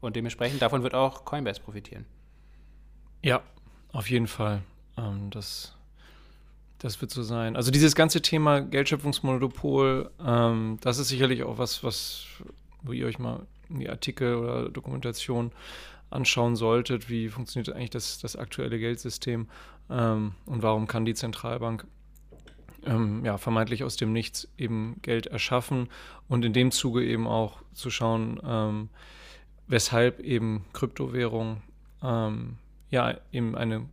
Und 0.00 0.14
dementsprechend 0.14 0.62
davon 0.62 0.82
wird 0.84 0.94
auch 0.94 1.24
Coinbase 1.24 1.60
profitieren. 1.60 2.06
Ja, 3.22 3.42
auf 3.92 4.08
jeden 4.08 4.28
Fall. 4.28 4.62
Ähm, 4.96 5.30
das, 5.30 5.74
das 6.78 7.00
wird 7.00 7.10
so 7.10 7.22
sein. 7.22 7.56
Also 7.56 7.70
dieses 7.70 7.94
ganze 7.94 8.22
Thema 8.22 8.60
Geldschöpfungsmonopol, 8.60 10.10
ähm, 10.24 10.78
das 10.80 10.98
ist 10.98 11.08
sicherlich 11.08 11.42
auch 11.42 11.58
was, 11.58 11.82
was, 11.82 12.24
wo 12.82 12.92
ihr 12.92 13.06
euch 13.06 13.18
mal 13.18 13.46
die 13.68 13.88
Artikel 13.88 14.36
oder 14.36 14.68
Dokumentation 14.68 15.52
anschauen 16.10 16.56
solltet, 16.56 17.10
wie 17.10 17.28
funktioniert 17.28 17.74
eigentlich 17.74 17.90
das, 17.90 18.18
das 18.18 18.36
aktuelle 18.36 18.78
Geldsystem? 18.78 19.48
Ähm, 19.90 20.32
und 20.46 20.62
warum 20.62 20.86
kann 20.86 21.04
die 21.04 21.14
Zentralbank 21.14 21.86
ähm, 22.84 23.24
ja, 23.24 23.38
vermeintlich 23.38 23.82
aus 23.82 23.96
dem 23.96 24.12
Nichts 24.12 24.48
eben 24.56 24.96
Geld 25.02 25.26
erschaffen? 25.26 25.88
Und 26.28 26.44
in 26.44 26.52
dem 26.52 26.70
Zuge 26.70 27.04
eben 27.04 27.26
auch 27.26 27.62
zu 27.72 27.90
schauen, 27.90 28.40
ähm, 28.44 28.88
weshalb 29.66 30.20
eben 30.20 30.64
Kryptowährungen 30.72 31.62
ähm, 32.02 32.58
ja 32.90 33.16
eben 33.32 33.56
eine 33.56 33.88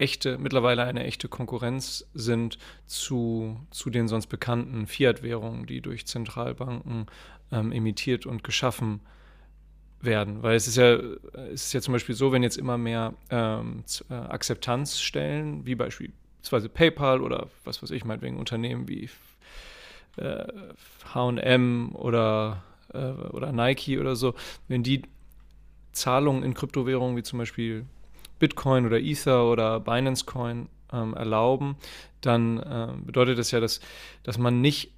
echte, 0.00 0.38
mittlerweile 0.38 0.84
eine 0.84 1.04
echte 1.04 1.28
Konkurrenz 1.28 2.08
sind 2.14 2.58
zu, 2.86 3.60
zu 3.70 3.90
den 3.90 4.08
sonst 4.08 4.26
bekannten 4.26 4.86
Fiat-Währungen, 4.86 5.66
die 5.66 5.80
durch 5.80 6.06
Zentralbanken 6.06 7.06
ähm, 7.52 7.72
emittiert 7.72 8.26
und 8.26 8.44
geschaffen 8.44 9.00
werden. 10.00 10.42
Weil 10.42 10.56
es 10.56 10.66
ist 10.66 10.76
ja, 10.76 10.94
es 11.52 11.66
ist 11.66 11.72
ja 11.72 11.80
zum 11.80 11.92
Beispiel 11.92 12.14
so, 12.14 12.32
wenn 12.32 12.42
jetzt 12.42 12.56
immer 12.56 12.78
mehr 12.78 13.14
ähm, 13.30 13.84
äh, 14.08 14.14
Akzeptanzstellen, 14.14 15.66
wie 15.66 15.74
beispielsweise 15.74 16.68
PayPal 16.68 17.20
oder 17.20 17.48
was 17.64 17.82
weiß 17.82 17.90
ich, 17.90 18.04
meinetwegen 18.04 18.38
Unternehmen 18.38 18.88
wie 18.88 19.08
HM 21.14 21.94
oder, 21.94 22.62
äh, 22.92 22.98
oder 22.98 23.52
Nike 23.52 23.98
oder 23.98 24.16
so, 24.16 24.34
wenn 24.68 24.82
die 24.82 25.02
Zahlungen 25.92 26.42
in 26.42 26.54
Kryptowährungen 26.54 27.16
wie 27.16 27.22
zum 27.22 27.38
Beispiel 27.38 27.86
Bitcoin 28.40 28.86
oder 28.86 28.98
Ether 28.98 29.44
oder 29.46 29.78
Binance 29.78 30.24
Coin 30.24 30.68
ähm, 30.92 31.14
erlauben, 31.14 31.76
dann 32.20 32.58
äh, 32.58 32.88
bedeutet 33.04 33.38
das 33.38 33.52
ja, 33.52 33.60
dass, 33.60 33.80
dass 34.24 34.36
man 34.36 34.60
nicht 34.60 34.92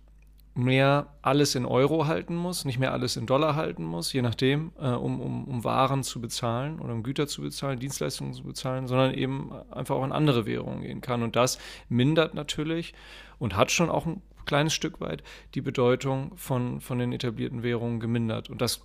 mehr 0.54 1.06
alles 1.22 1.54
in 1.54 1.64
Euro 1.64 2.06
halten 2.06 2.36
muss, 2.36 2.64
nicht 2.64 2.78
mehr 2.78 2.92
alles 2.92 3.16
in 3.16 3.26
Dollar 3.26 3.56
halten 3.56 3.84
muss, 3.84 4.12
je 4.12 4.20
nachdem, 4.20 4.72
äh, 4.78 4.88
um, 4.88 5.20
um, 5.20 5.44
um 5.44 5.64
Waren 5.64 6.02
zu 6.02 6.20
bezahlen 6.20 6.78
oder 6.78 6.92
um 6.92 7.02
Güter 7.02 7.26
zu 7.26 7.42
bezahlen, 7.42 7.78
Dienstleistungen 7.78 8.34
zu 8.34 8.42
bezahlen, 8.42 8.86
sondern 8.86 9.14
eben 9.14 9.52
einfach 9.70 9.96
auch 9.96 10.04
in 10.04 10.12
andere 10.12 10.44
Währungen 10.44 10.82
gehen 10.82 11.00
kann. 11.00 11.22
Und 11.22 11.36
das 11.36 11.58
mindert 11.88 12.34
natürlich 12.34 12.92
und 13.38 13.56
hat 13.56 13.70
schon 13.70 13.88
auch 13.88 14.04
ein 14.04 14.20
kleines 14.44 14.74
Stück 14.74 15.00
weit 15.00 15.22
die 15.54 15.62
Bedeutung 15.62 16.32
von, 16.36 16.80
von 16.80 16.98
den 16.98 17.12
etablierten 17.12 17.62
Währungen 17.62 17.98
gemindert. 17.98 18.50
Und 18.50 18.60
das 18.60 18.84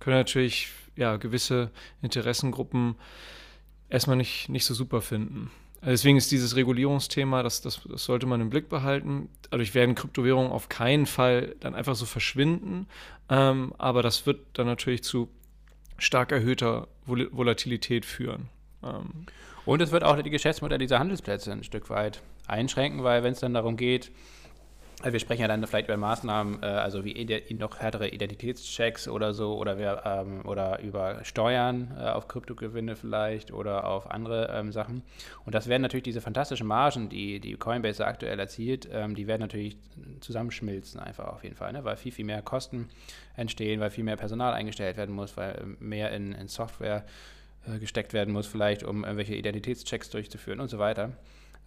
können 0.00 0.16
natürlich 0.16 0.68
ja, 0.94 1.16
gewisse 1.16 1.70
Interessengruppen 2.02 2.96
erstmal 3.88 4.16
nicht, 4.16 4.48
nicht 4.48 4.64
so 4.64 4.74
super 4.74 5.00
finden. 5.00 5.50
Also 5.80 5.92
deswegen 5.92 6.18
ist 6.18 6.32
dieses 6.32 6.56
Regulierungsthema, 6.56 7.42
das, 7.42 7.60
das, 7.60 7.80
das, 7.88 8.04
sollte 8.04 8.26
man 8.26 8.40
im 8.40 8.50
Blick 8.50 8.68
behalten. 8.68 9.28
Dadurch 9.50 9.74
werden 9.74 9.94
Kryptowährungen 9.94 10.50
auf 10.50 10.68
keinen 10.68 11.06
Fall 11.06 11.54
dann 11.60 11.74
einfach 11.74 11.94
so 11.94 12.04
verschwinden, 12.04 12.88
ähm, 13.28 13.72
aber 13.78 14.02
das 14.02 14.26
wird 14.26 14.40
dann 14.54 14.66
natürlich 14.66 15.04
zu 15.04 15.28
stark 15.96 16.32
erhöhter 16.32 16.88
Vol 17.06 17.28
Volatilität 17.32 18.04
führen. 18.04 18.48
Ähm. 18.82 19.26
Und 19.66 19.80
es 19.80 19.92
wird 19.92 20.02
auch 20.02 20.20
die 20.20 20.30
Geschäftsmodelle 20.30 20.78
dieser 20.78 20.98
Handelsplätze 20.98 21.52
ein 21.52 21.62
Stück 21.62 21.90
weit 21.90 22.22
einschränken, 22.46 23.04
weil 23.04 23.22
wenn 23.22 23.32
es 23.32 23.40
dann 23.40 23.54
darum 23.54 23.76
geht, 23.76 24.10
also 25.00 25.12
wir 25.12 25.20
sprechen 25.20 25.42
ja 25.42 25.48
dann 25.48 25.64
vielleicht 25.64 25.86
über 25.86 25.96
Maßnahmen, 25.96 26.62
äh, 26.62 26.66
also 26.66 27.04
wie 27.04 27.56
noch 27.56 27.78
härtere 27.78 28.08
Identitätschecks 28.08 29.06
oder 29.06 29.32
so, 29.32 29.56
oder, 29.56 29.78
wir, 29.78 30.02
ähm, 30.04 30.44
oder 30.44 30.80
über 30.80 31.24
Steuern 31.24 31.96
äh, 31.96 32.08
auf 32.08 32.26
Kryptogewinne 32.26 32.96
vielleicht 32.96 33.52
oder 33.52 33.86
auf 33.86 34.10
andere 34.10 34.50
ähm, 34.52 34.72
Sachen. 34.72 35.02
Und 35.44 35.54
das 35.54 35.68
werden 35.68 35.82
natürlich 35.82 36.02
diese 36.02 36.20
fantastischen 36.20 36.66
Margen, 36.66 37.08
die, 37.08 37.38
die 37.38 37.54
Coinbase 37.54 38.04
aktuell 38.04 38.40
erzielt, 38.40 38.88
ähm, 38.92 39.14
die 39.14 39.28
werden 39.28 39.42
natürlich 39.42 39.76
zusammenschmilzen 40.20 40.98
einfach 40.98 41.28
auf 41.28 41.44
jeden 41.44 41.54
Fall, 41.54 41.72
ne? 41.72 41.84
weil 41.84 41.96
viel, 41.96 42.10
viel 42.10 42.24
mehr 42.24 42.42
Kosten 42.42 42.88
entstehen, 43.36 43.78
weil 43.78 43.90
viel 43.90 44.04
mehr 44.04 44.16
Personal 44.16 44.52
eingestellt 44.52 44.96
werden 44.96 45.14
muss, 45.14 45.36
weil 45.36 45.76
mehr 45.78 46.10
in, 46.10 46.32
in 46.32 46.48
Software 46.48 47.04
äh, 47.66 47.78
gesteckt 47.78 48.14
werden 48.14 48.34
muss, 48.34 48.48
vielleicht 48.48 48.82
um 48.82 49.04
irgendwelche 49.04 49.36
Identitätschecks 49.36 50.10
durchzuführen 50.10 50.58
und 50.58 50.68
so 50.68 50.80
weiter. 50.80 51.12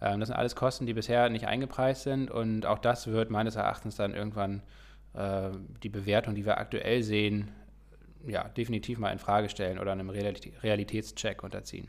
Ähm, 0.02 0.20
das 0.20 0.28
sind 0.28 0.36
alles 0.36 0.56
Kosten, 0.56 0.86
die 0.86 0.94
bisher 0.94 1.28
nicht 1.28 1.46
eingepreist 1.46 2.02
sind 2.02 2.30
und 2.30 2.66
auch 2.66 2.78
das 2.78 3.06
wird 3.06 3.30
meines 3.30 3.56
Erachtens 3.56 3.96
dann 3.96 4.14
irgendwann 4.14 4.62
äh, 5.14 5.50
die 5.82 5.88
Bewertung, 5.88 6.34
die 6.34 6.44
wir 6.44 6.58
aktuell 6.58 7.02
sehen, 7.02 7.52
ja, 8.26 8.48
definitiv 8.48 8.98
mal 8.98 9.10
in 9.10 9.18
Frage 9.18 9.48
stellen 9.48 9.78
oder 9.78 9.92
einem 9.92 10.10
Realitätscheck 10.10 11.42
unterziehen. 11.42 11.88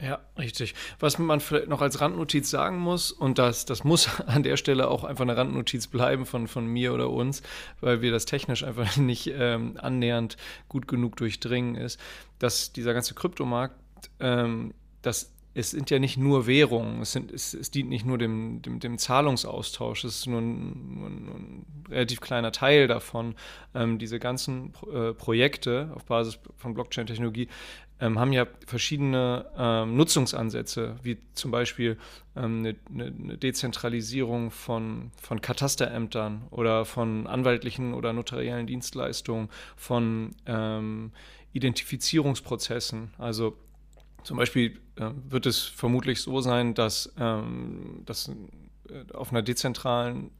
Ja, 0.00 0.18
richtig. 0.36 0.74
Was 0.98 1.18
man 1.18 1.38
vielleicht 1.38 1.68
noch 1.68 1.80
als 1.80 2.00
Randnotiz 2.00 2.50
sagen 2.50 2.78
muss, 2.78 3.12
und 3.12 3.38
das, 3.38 3.66
das 3.66 3.84
muss 3.84 4.20
an 4.26 4.42
der 4.42 4.56
Stelle 4.56 4.88
auch 4.88 5.04
einfach 5.04 5.22
eine 5.22 5.36
Randnotiz 5.36 5.86
bleiben 5.86 6.26
von, 6.26 6.48
von 6.48 6.66
mir 6.66 6.92
oder 6.92 7.08
uns, 7.10 7.42
weil 7.80 8.02
wir 8.02 8.10
das 8.10 8.24
technisch 8.24 8.64
einfach 8.64 8.96
nicht 8.96 9.28
ähm, 9.32 9.78
annähernd 9.80 10.36
gut 10.68 10.88
genug 10.88 11.16
durchdringen, 11.16 11.76
ist, 11.76 12.00
dass 12.40 12.72
dieser 12.72 12.94
ganze 12.94 13.14
Kryptomarkt, 13.14 13.76
ähm, 14.18 14.74
das 15.02 15.32
es 15.54 15.70
sind 15.70 15.90
ja 15.90 15.98
nicht 15.98 16.16
nur 16.16 16.46
Währungen, 16.46 17.02
es, 17.02 17.12
sind, 17.12 17.30
es, 17.30 17.52
es 17.52 17.70
dient 17.70 17.90
nicht 17.90 18.06
nur 18.06 18.16
dem, 18.16 18.62
dem, 18.62 18.80
dem, 18.80 18.98
Zahlungsaustausch, 18.98 20.04
es 20.04 20.20
ist 20.20 20.26
nur 20.26 20.40
ein, 20.40 20.94
nur 20.94 21.06
ein, 21.08 21.24
nur 21.24 21.34
ein 21.34 21.66
relativ 21.90 22.20
kleiner 22.20 22.52
Teil 22.52 22.86
davon. 22.86 23.34
Ähm, 23.74 23.98
diese 23.98 24.18
ganzen 24.18 24.72
äh, 24.92 25.12
Projekte 25.12 25.92
auf 25.94 26.04
Basis 26.04 26.38
von 26.56 26.72
Blockchain-Technologie 26.74 27.48
ähm, 28.00 28.18
haben 28.18 28.32
ja 28.32 28.46
verschiedene 28.66 29.46
ähm, 29.56 29.96
Nutzungsansätze, 29.96 30.96
wie 31.02 31.18
zum 31.34 31.50
Beispiel 31.50 31.98
ähm, 32.34 32.58
eine, 32.58 32.76
eine, 32.90 33.38
Dezentralisierung 33.38 34.50
von, 34.50 35.12
von 35.20 35.40
Katasterämtern 35.40 36.42
oder 36.50 36.84
von 36.84 37.26
anwaltlichen 37.26 37.94
oder 37.94 38.12
notariellen 38.12 38.66
Dienstleistungen, 38.66 39.50
von 39.76 40.34
ähm, 40.46 41.12
Identifizierungsprozessen, 41.52 43.12
also 43.18 43.56
zum 44.24 44.36
Beispiel 44.36 44.80
äh, 45.08 45.30
wird 45.30 45.46
es 45.46 45.62
vermutlich 45.62 46.20
so 46.20 46.40
sein, 46.40 46.74
dass, 46.74 47.12
ähm, 47.18 48.02
dass 48.06 48.28
äh, 48.28 49.12
auf 49.14 49.30
einer 49.30 49.42
dezentralen 49.42 50.30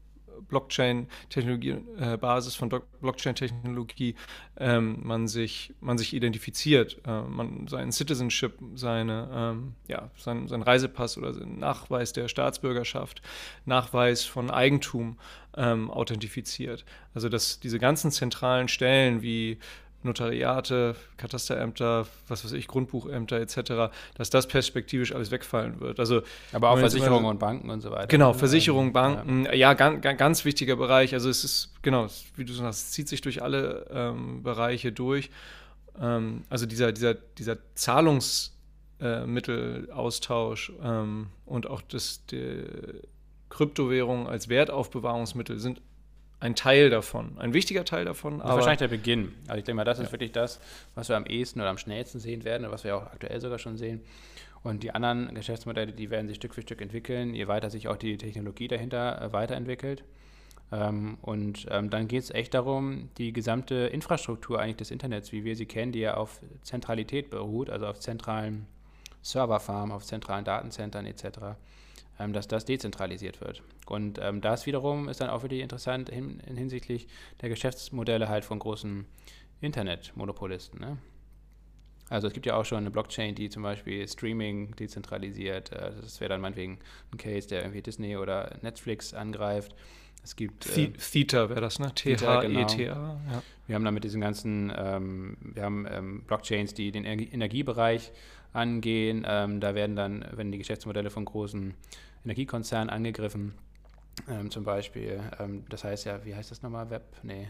Blockchain-Technologie, 0.47 1.77
äh, 1.99 2.17
Basis 2.17 2.55
von 2.55 2.69
Blockchain-Technologie, 3.01 4.15
ähm, 4.57 4.99
man, 5.01 5.27
sich, 5.27 5.73
man 5.79 5.97
sich 5.97 6.13
identifiziert, 6.13 7.01
äh, 7.05 7.21
man 7.21 7.67
seinen 7.67 7.91
Citizenship, 7.91 8.53
seine, 8.75 9.29
ähm, 9.33 9.75
ja, 9.87 10.09
sein, 10.17 10.47
sein 10.47 10.61
Reisepass 10.61 11.17
oder 11.17 11.33
seinen 11.33 11.59
Nachweis 11.59 12.13
der 12.13 12.27
Staatsbürgerschaft, 12.27 13.21
Nachweis 13.65 14.25
von 14.25 14.51
Eigentum 14.51 15.17
ähm, 15.55 15.89
authentifiziert. 15.89 16.85
Also 17.13 17.29
dass 17.29 17.59
diese 17.59 17.79
ganzen 17.79 18.11
zentralen 18.11 18.67
Stellen 18.67 19.21
wie 19.21 19.57
Notariate, 20.05 20.95
Katasterämter, 21.17 22.07
was 22.27 22.43
weiß 22.43 22.53
ich, 22.53 22.67
Grundbuchämter 22.67 23.39
etc., 23.39 23.93
dass 24.15 24.29
das 24.29 24.47
perspektivisch 24.47 25.13
alles 25.13 25.31
wegfallen 25.31 25.79
wird. 25.79 25.99
Also, 25.99 26.21
Aber 26.51 26.69
auch 26.69 26.79
Versicherungen 26.79 27.25
und 27.25 27.39
Banken 27.39 27.69
und 27.69 27.81
so 27.81 27.91
weiter. 27.91 28.07
Genau, 28.07 28.33
Versicherungen, 28.33 28.93
Banken, 28.93 29.45
ja, 29.45 29.53
ja 29.53 29.73
ganz, 29.73 30.01
ganz 30.17 30.45
wichtiger 30.45 30.75
Bereich. 30.75 31.13
Also 31.13 31.29
es 31.29 31.43
ist, 31.43 31.73
genau, 31.81 32.07
wie 32.35 32.45
du 32.45 32.53
sagst, 32.53 32.87
es 32.87 32.91
zieht 32.91 33.07
sich 33.07 33.21
durch 33.21 33.41
alle 33.41 33.87
ähm, 33.91 34.43
Bereiche 34.43 34.91
durch. 34.91 35.29
Ähm, 35.99 36.43
also 36.49 36.65
dieser, 36.65 36.91
dieser, 36.91 37.13
dieser 37.13 37.57
Zahlungsmittelaustausch 37.75 40.69
äh, 40.69 40.73
ähm, 40.83 41.27
und 41.45 41.67
auch 41.67 41.81
das, 41.81 42.25
die 42.25 42.63
Kryptowährung 43.49 44.27
als 44.27 44.49
Wertaufbewahrungsmittel 44.49 45.59
sind 45.59 45.81
ein 46.43 46.55
Teil 46.55 46.89
davon, 46.89 47.37
ein 47.39 47.53
wichtiger 47.53 47.85
Teil 47.85 48.03
davon. 48.03 48.41
Aber 48.41 48.55
wahrscheinlich 48.55 48.79
der 48.79 48.89
Beginn. 48.89 49.33
Also 49.47 49.59
ich 49.59 49.63
denke 49.63 49.77
mal, 49.77 49.85
das 49.85 49.97
ja. 49.97 50.03
ist 50.03 50.11
wirklich 50.11 50.33
das, 50.33 50.59
was 50.93 51.07
wir 51.07 51.15
am 51.15 51.25
ehesten 51.25 51.61
oder 51.61 51.69
am 51.69 51.77
schnellsten 51.77 52.19
sehen 52.19 52.43
werden, 52.43 52.69
was 52.69 52.83
wir 52.83 52.97
auch 52.97 53.03
aktuell 53.03 53.39
sogar 53.39 53.59
schon 53.59 53.77
sehen. 53.77 54.01
Und 54.61 54.83
die 54.83 54.91
anderen 54.91 55.33
Geschäftsmodelle, 55.35 55.93
die 55.93 56.09
werden 56.09 56.27
sich 56.27 56.35
Stück 56.35 56.53
für 56.53 56.61
Stück 56.61 56.81
entwickeln, 56.81 57.33
je 57.33 57.47
weiter 57.47 57.69
sich 57.69 57.87
auch 57.87 57.95
die 57.95 58.17
Technologie 58.17 58.67
dahinter 58.67 59.21
äh, 59.21 59.33
weiterentwickelt. 59.33 60.03
Ähm, 60.71 61.17
und 61.21 61.65
ähm, 61.69 61.89
dann 61.89 62.09
geht 62.09 62.23
es 62.23 62.29
echt 62.29 62.53
darum, 62.53 63.09
die 63.17 63.31
gesamte 63.31 63.75
Infrastruktur 63.75 64.59
eigentlich 64.59 64.77
des 64.77 64.91
Internets, 64.91 65.31
wie 65.31 65.45
wir 65.45 65.55
sie 65.55 65.65
kennen, 65.65 65.93
die 65.93 65.99
ja 65.99 66.15
auf 66.15 66.41
Zentralität 66.61 67.29
beruht, 67.29 67.69
also 67.69 67.87
auf 67.87 67.99
zentralen 67.99 68.67
Serverfarmen, 69.21 69.95
auf 69.95 70.03
zentralen 70.03 70.43
Datenzentren 70.43 71.05
etc., 71.05 71.55
dass 72.17 72.47
das 72.47 72.65
dezentralisiert 72.65 73.41
wird. 73.41 73.63
Und 73.85 74.19
ähm, 74.21 74.41
das 74.41 74.65
wiederum 74.65 75.09
ist 75.09 75.21
dann 75.21 75.29
auch 75.29 75.43
wirklich 75.43 75.61
interessant 75.61 76.09
hin, 76.09 76.41
hinsichtlich 76.45 77.07
der 77.41 77.49
Geschäftsmodelle 77.49 78.29
halt 78.29 78.45
von 78.45 78.59
großen 78.59 79.05
Internetmonopolisten. 79.61 80.79
Ne? 80.79 80.97
Also 82.09 82.27
es 82.27 82.33
gibt 82.33 82.45
ja 82.45 82.55
auch 82.55 82.65
schon 82.65 82.79
eine 82.79 82.91
Blockchain, 82.91 83.33
die 83.33 83.49
zum 83.49 83.63
Beispiel 83.63 84.07
Streaming 84.07 84.75
dezentralisiert. 84.75 85.71
Äh, 85.71 85.91
das 86.01 86.19
wäre 86.21 86.29
dann 86.29 86.41
meinetwegen 86.41 86.79
ein 87.11 87.17
Case, 87.17 87.47
der 87.47 87.61
irgendwie 87.61 87.81
Disney 87.81 88.17
oder 88.17 88.57
Netflix 88.61 89.13
angreift. 89.13 89.75
Es 90.23 90.35
gibt 90.35 90.65
äh, 90.77 90.89
Theta 90.91 91.49
wäre 91.49 91.59
das, 91.59 91.79
ne? 91.79 91.91
T-H-E-T-A. 91.93 92.65
Genau. 92.75 93.19
Ja. 93.31 93.43
Wir 93.67 93.75
haben 93.75 93.83
da 93.83 93.91
mit 93.91 94.03
diesen 94.03 94.21
ganzen, 94.21 94.71
ähm, 94.75 95.37
wir 95.41 95.63
haben 95.63 95.85
ähm, 95.89 96.23
Blockchains, 96.23 96.73
die 96.73 96.91
den 96.91 97.03
Energiebereich 97.03 98.11
angehen. 98.53 99.25
Ähm, 99.27 99.59
da 99.59 99.75
werden 99.75 99.95
dann, 99.95 100.25
wenn 100.31 100.51
die 100.51 100.57
Geschäftsmodelle 100.57 101.09
von 101.09 101.25
großen 101.25 101.73
Energiekonzernen 102.23 102.89
angegriffen, 102.89 103.53
ähm, 104.29 104.51
zum 104.51 104.63
Beispiel, 104.63 105.19
ähm, 105.39 105.65
das 105.69 105.83
heißt 105.83 106.05
ja, 106.05 106.23
wie 106.23 106.35
heißt 106.35 106.51
das 106.51 106.61
nochmal? 106.61 106.89
Web? 106.89 107.03
Nee. 107.23 107.47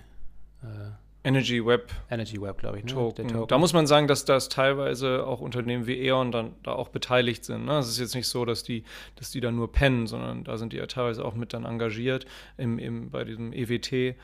Äh, 0.62 0.92
Energy 1.26 1.66
Web. 1.66 1.92
Energy 2.10 2.42
Web, 2.42 2.58
glaube 2.58 2.80
ich. 2.80 2.84
Ne? 2.84 2.92
Token. 2.92 3.28
Token. 3.30 3.48
Da 3.48 3.58
muss 3.58 3.72
man 3.72 3.88
sagen, 3.88 4.08
dass 4.08 4.26
das 4.26 4.50
teilweise 4.50 5.26
auch 5.26 5.40
Unternehmen 5.40 5.88
wie 5.88 5.98
E.ON 6.06 6.32
dann 6.32 6.54
da 6.64 6.74
auch 6.74 6.90
beteiligt 6.90 7.46
sind. 7.46 7.66
Ne? 7.66 7.78
Es 7.80 7.88
ist 7.88 8.00
jetzt 8.00 8.16
nicht 8.16 8.28
so, 8.28 8.44
dass 8.44 8.64
die, 8.64 8.84
dass 9.16 9.32
die 9.32 9.40
da 9.40 9.52
nur 9.52 9.72
pennen, 9.72 10.06
sondern 10.06 10.44
da 10.44 10.58
sind 10.58 10.74
die 10.74 10.78
ja 10.78 10.86
teilweise 10.86 11.24
auch 11.24 11.34
mit 11.34 11.54
dann 11.54 11.64
engagiert. 11.64 12.26
Im, 12.58 12.78
im, 12.78 13.10
bei 13.10 13.24
diesem 13.24 13.54
EWT 13.54 14.16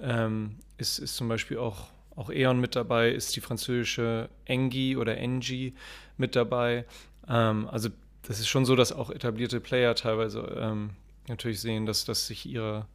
ähm, 0.00 0.56
ist, 0.78 0.98
ist 0.98 1.16
zum 1.16 1.28
Beispiel 1.28 1.58
auch, 1.58 1.88
auch 2.14 2.30
E.ON 2.30 2.58
mit 2.58 2.74
dabei, 2.74 3.10
ist 3.10 3.36
die 3.36 3.40
französische 3.40 4.30
Engie 4.46 4.96
oder 4.96 5.18
Engie 5.18 5.74
mit 6.16 6.36
dabei. 6.36 6.84
Ähm, 7.28 7.68
also 7.70 7.88
das 8.22 8.40
ist 8.40 8.48
schon 8.48 8.64
so, 8.64 8.76
dass 8.76 8.92
auch 8.92 9.10
etablierte 9.10 9.60
Player 9.60 9.94
teilweise 9.94 10.40
ähm, 10.58 10.90
natürlich 11.28 11.60
sehen, 11.60 11.86
dass, 11.86 12.04
dass 12.04 12.26
sich 12.26 12.46
ihre 12.46 12.86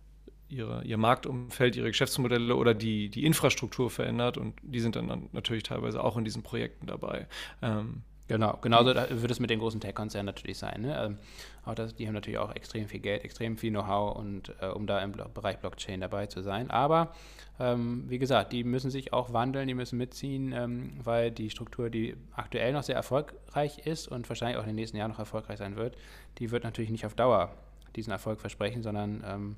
ihre, 0.51 0.83
ihr 0.83 0.97
Marktumfeld, 0.97 1.75
ihre 1.75 1.87
Geschäftsmodelle 1.87 2.55
oder 2.55 2.73
die, 2.73 3.09
die 3.09 3.25
Infrastruktur 3.25 3.89
verändert 3.89 4.37
und 4.37 4.55
die 4.61 4.79
sind 4.79 4.95
dann, 4.95 5.29
natürlich 5.31 5.63
teilweise 5.63 6.03
auch 6.03 6.17
in 6.17 6.25
diesen 6.25 6.43
Projekten 6.43 6.87
dabei. 6.87 7.27
Ähm, 7.61 8.03
Genau, 8.27 8.57
genauso 8.61 8.95
wird 8.95 9.31
es 9.31 9.39
mit 9.39 9.49
den 9.49 9.59
großen 9.59 9.81
Tech-Konzernen 9.81 10.27
natürlich 10.27 10.57
sein. 10.57 10.83
Ne? 10.83 10.97
Ähm, 11.03 11.17
auch 11.65 11.75
das, 11.75 11.95
die 11.95 12.07
haben 12.07 12.13
natürlich 12.13 12.39
auch 12.39 12.55
extrem 12.55 12.87
viel 12.87 13.01
Geld, 13.01 13.25
extrem 13.25 13.57
viel 13.57 13.71
Know-how 13.71 14.15
und 14.15 14.53
äh, 14.61 14.67
um 14.67 14.87
da 14.87 14.99
im 15.01 15.11
Bereich 15.11 15.57
Blockchain 15.59 15.99
dabei 15.99 16.27
zu 16.27 16.41
sein. 16.41 16.71
Aber 16.71 17.13
ähm, 17.59 18.05
wie 18.07 18.19
gesagt, 18.19 18.53
die 18.53 18.63
müssen 18.63 18.89
sich 18.89 19.11
auch 19.11 19.33
wandeln, 19.33 19.67
die 19.67 19.73
müssen 19.73 19.97
mitziehen, 19.97 20.53
ähm, 20.53 20.93
weil 21.03 21.31
die 21.31 21.49
Struktur, 21.49 21.89
die 21.89 22.15
aktuell 22.31 22.71
noch 22.71 22.83
sehr 22.83 22.95
erfolgreich 22.95 23.79
ist 23.85 24.07
und 24.07 24.29
wahrscheinlich 24.29 24.57
auch 24.57 24.63
in 24.63 24.69
den 24.69 24.75
nächsten 24.77 24.97
Jahren 24.97 25.11
noch 25.11 25.19
erfolgreich 25.19 25.57
sein 25.57 25.75
wird, 25.75 25.97
die 26.37 26.51
wird 26.51 26.63
natürlich 26.63 26.91
nicht 26.91 27.05
auf 27.05 27.15
Dauer 27.15 27.53
diesen 27.95 28.11
Erfolg 28.11 28.39
versprechen, 28.39 28.81
sondern 28.81 29.23
ähm, 29.27 29.55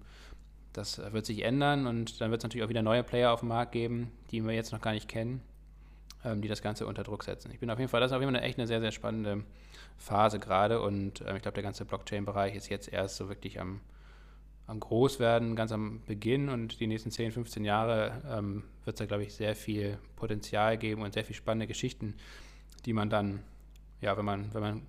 das 0.73 0.99
wird 1.13 1.26
sich 1.26 1.43
ändern 1.43 1.86
und 1.86 2.19
dann 2.19 2.32
wird 2.32 2.41
es 2.41 2.43
natürlich 2.43 2.65
auch 2.65 2.69
wieder 2.69 2.82
neue 2.82 3.04
Player 3.04 3.32
auf 3.32 3.41
dem 3.41 3.49
Markt 3.49 3.71
geben, 3.71 4.12
die 4.32 4.41
wir 4.41 4.54
jetzt 4.54 4.71
noch 4.71 4.82
gar 4.82 4.93
nicht 4.93 5.08
kennen, 5.08 5.41
die 6.36 6.47
das 6.47 6.62
Ganze 6.62 6.86
unter 6.88 7.03
Druck 7.03 7.23
setzen. 7.23 7.51
Ich 7.51 7.59
bin 7.59 7.69
auf 7.69 7.79
jeden 7.79 7.89
Fall, 7.89 8.01
das 8.01 8.12
ist 8.12 8.15
auf 8.15 8.21
jeden 8.21 8.33
Fall 8.33 8.43
echt 8.43 8.57
eine 8.57 8.67
sehr, 8.67 8.79
sehr 8.79 8.91
spannende 8.91 9.43
Phase 9.97 10.39
gerade 10.39 10.81
und 10.81 11.21
äh, 11.21 11.36
ich 11.36 11.41
glaube, 11.41 11.55
der 11.55 11.63
ganze 11.63 11.86
Blockchain-Bereich 11.86 12.55
ist 12.55 12.69
jetzt 12.69 12.91
erst 12.91 13.17
so 13.17 13.29
wirklich 13.29 13.59
am, 13.59 13.81
am 14.67 14.79
Großwerden, 14.79 15.55
ganz 15.55 15.71
am 15.71 16.01
Beginn 16.05 16.49
und 16.49 16.79
die 16.79 16.88
nächsten 16.88 17.12
10, 17.12 17.31
15 17.31 17.65
Jahre 17.65 18.21
ähm, 18.29 18.63
wird 18.86 18.95
es 18.95 18.99
da, 18.99 19.05
glaube 19.05 19.23
ich, 19.23 19.33
sehr 19.33 19.55
viel 19.55 19.97
Potenzial 20.15 20.77
geben 20.77 21.01
und 21.01 21.13
sehr 21.13 21.25
viele 21.25 21.38
spannende 21.38 21.67
Geschichten, 21.67 22.15
die 22.86 22.93
man 22.93 23.09
dann, 23.09 23.43
ja, 24.01 24.17
wenn 24.17 24.25
man, 24.25 24.53
wenn 24.53 24.62
man 24.62 24.81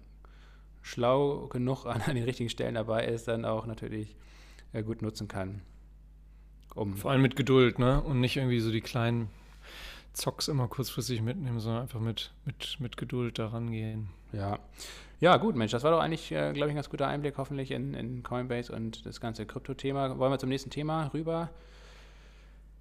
schlau 0.83 1.49
genug 1.49 1.87
an, 1.87 2.03
an 2.03 2.15
den 2.15 2.25
richtigen 2.25 2.51
Stellen 2.51 2.75
dabei 2.75 3.07
ist, 3.07 3.27
dann 3.27 3.45
auch 3.45 3.67
natürlich 3.67 4.17
äh, 4.73 4.83
gut 4.83 5.03
nutzen 5.03 5.29
kann. 5.29 5.63
Um 6.75 6.97
Vor 6.97 7.13
allem 7.13 7.23
mit 7.23 7.37
Geduld, 7.37 7.79
ne? 7.79 8.03
Und 8.03 8.21
nicht 8.21 8.37
irgendwie 8.37 8.61
so 8.61 8.73
die 8.73 8.81
kleinen 8.81 9.29
Zocks 10.15 10.49
immer 10.49 10.69
kurzfristig 10.69 11.21
mitnehmen, 11.23 11.61
sondern 11.61 11.83
einfach 11.83 12.01
mit, 12.01 12.33
mit, 12.45 12.77
mit 12.81 12.97
Geduld 12.97 13.39
daran 13.39 13.71
gehen. 13.71 14.09
Ja. 14.33 14.59
Ja, 15.21 15.37
gut, 15.37 15.57
Mensch, 15.57 15.73
das 15.73 15.85
war 15.85 15.91
doch 15.91 16.01
eigentlich, 16.01 16.31
äh, 16.33 16.53
glaube 16.53 16.69
ich, 16.69 16.73
ein 16.73 16.77
ganz 16.77 16.91
guter 16.91 17.07
Einblick 17.07 17.39
hoffentlich 17.39 17.71
in, 17.71 17.95
in 17.95 18.23
Coinbase 18.23 18.73
und 18.73 19.07
das 19.07 19.21
ganze 19.21 19.47
Krypto-Thema. 19.47 20.19
Wollen 20.19 20.33
wir 20.33 20.39
zum 20.39 20.49
nächsten 20.49 20.71
Thema 20.71 21.11
rüber 21.15 21.51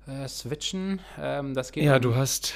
äh, 0.08 0.28
switchen? 0.28 1.00
Ähm, 1.20 1.54
das 1.54 1.72
geht 1.72 1.84
ja, 1.84 1.96
um 1.96 2.02
du 2.02 2.16
hast 2.16 2.54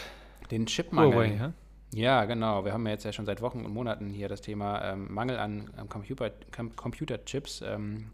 den 0.52 0.66
Chipmangel. 0.66 1.14
Huawei, 1.14 1.36
ja? 1.36 1.54
Ja, 1.94 2.26
genau. 2.26 2.66
Wir 2.66 2.74
haben 2.74 2.86
ja 2.86 2.92
jetzt 2.92 3.06
ja 3.06 3.14
schon 3.14 3.26
seit 3.26 3.42
Wochen 3.42 3.64
und 3.64 3.74
Monaten 3.74 4.10
hier 4.10 4.28
das 4.28 4.42
Thema 4.42 4.84
ähm, 4.84 5.14
Mangel 5.14 5.38
an 5.38 5.70
ähm, 5.80 5.88
Computer, 5.88 6.32
Com 6.54 6.76
Computerchips, 6.76 7.62
ähm, 7.66 8.10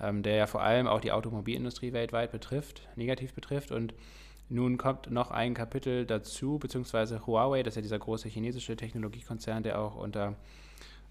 ähm, 0.00 0.22
der 0.22 0.36
ja 0.36 0.46
vor 0.46 0.62
allem 0.62 0.86
auch 0.86 1.00
die 1.00 1.12
Automobilindustrie 1.12 1.92
weltweit 1.92 2.30
betrifft, 2.30 2.82
negativ 2.96 3.32
betrifft. 3.32 3.72
Und 3.72 3.94
nun 4.48 4.78
kommt 4.78 5.10
noch 5.10 5.30
ein 5.30 5.54
Kapitel 5.54 6.06
dazu, 6.06 6.58
beziehungsweise 6.58 7.26
Huawei, 7.26 7.62
das 7.62 7.72
ist 7.72 7.76
ja 7.76 7.82
dieser 7.82 7.98
große 7.98 8.28
chinesische 8.28 8.76
Technologiekonzern, 8.76 9.62
der 9.62 9.80
auch 9.80 9.96
unter 9.96 10.36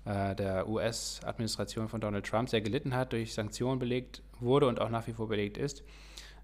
äh, 0.05 0.35
der 0.35 0.69
US-Administration 0.69 1.89
von 1.89 2.01
Donald 2.01 2.25
Trump 2.25 2.49
sehr 2.49 2.61
gelitten 2.61 2.95
hat, 2.95 3.13
durch 3.13 3.33
Sanktionen 3.33 3.79
belegt 3.79 4.21
wurde 4.39 4.67
und 4.67 4.79
auch 4.79 4.89
nach 4.89 5.07
wie 5.07 5.13
vor 5.13 5.27
belegt 5.27 5.57
ist 5.57 5.83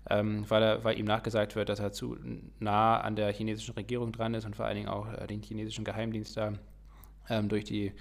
ähm, 0.09 0.45
weil, 0.49 0.63
er, 0.63 0.83
weil 0.83 0.97
ihm 0.97 1.05
nachgesagt 1.05 1.55
wird, 1.55 1.69
dass 1.69 1.79
er 1.79 1.91
zu 1.91 2.17
nah 2.59 2.99
an 2.99 3.15
der 3.15 3.31
chinesischen 3.31 3.73
Regierung 3.75 4.11
dran 4.11 4.33
ist 4.33 4.45
und 4.45 4.55
vor 4.55 4.65
allen 4.65 4.75
Dingen 4.75 4.89
auch 4.89 5.11
äh, 5.13 5.27
den 5.27 5.41
chinesischen 5.41 5.85
Geheimdienst 5.85 6.37
da 6.37 6.53
ähm, 7.29 7.49
durch 7.49 7.63
die 7.65 7.93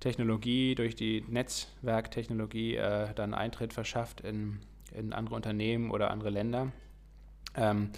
Technologie, 0.00 0.76
durch 0.76 0.94
die 0.94 1.24
Netzwerktechnologie 1.26 2.76
äh, 2.76 3.12
dann 3.14 3.34
Eintritt 3.34 3.72
verschafft 3.72 4.20
in, 4.20 4.60
in 4.92 5.12
andere 5.12 5.34
Unternehmen 5.34 5.90
oder 5.90 6.10
andere 6.10 6.30
Länder. 6.30 6.70
Ähm, 7.58 7.90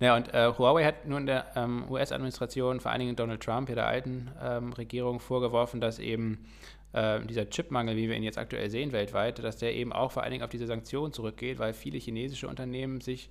naja, 0.00 0.16
und 0.16 0.32
äh, 0.32 0.52
Huawei 0.56 0.84
hat 0.84 1.06
nun 1.06 1.26
der 1.26 1.46
ähm, 1.56 1.84
US-Administration, 1.90 2.80
vor 2.80 2.92
allen 2.92 3.00
Dingen 3.00 3.16
Donald 3.16 3.42
Trump, 3.42 3.66
der 3.66 3.86
alten 3.86 4.30
ähm, 4.40 4.72
Regierung, 4.72 5.18
vorgeworfen, 5.18 5.80
dass 5.80 5.98
eben 5.98 6.46
äh, 6.92 7.20
dieser 7.26 7.50
Chipmangel, 7.50 7.96
wie 7.96 8.08
wir 8.08 8.16
ihn 8.16 8.22
jetzt 8.22 8.38
aktuell 8.38 8.70
sehen 8.70 8.92
weltweit, 8.92 9.42
dass 9.42 9.56
der 9.56 9.74
eben 9.74 9.92
auch 9.92 10.12
vor 10.12 10.22
allen 10.22 10.32
Dingen 10.32 10.44
auf 10.44 10.50
diese 10.50 10.66
Sanktionen 10.66 11.12
zurückgeht, 11.12 11.58
weil 11.58 11.72
viele 11.74 11.98
chinesische 11.98 12.48
Unternehmen 12.48 13.00
sich 13.00 13.28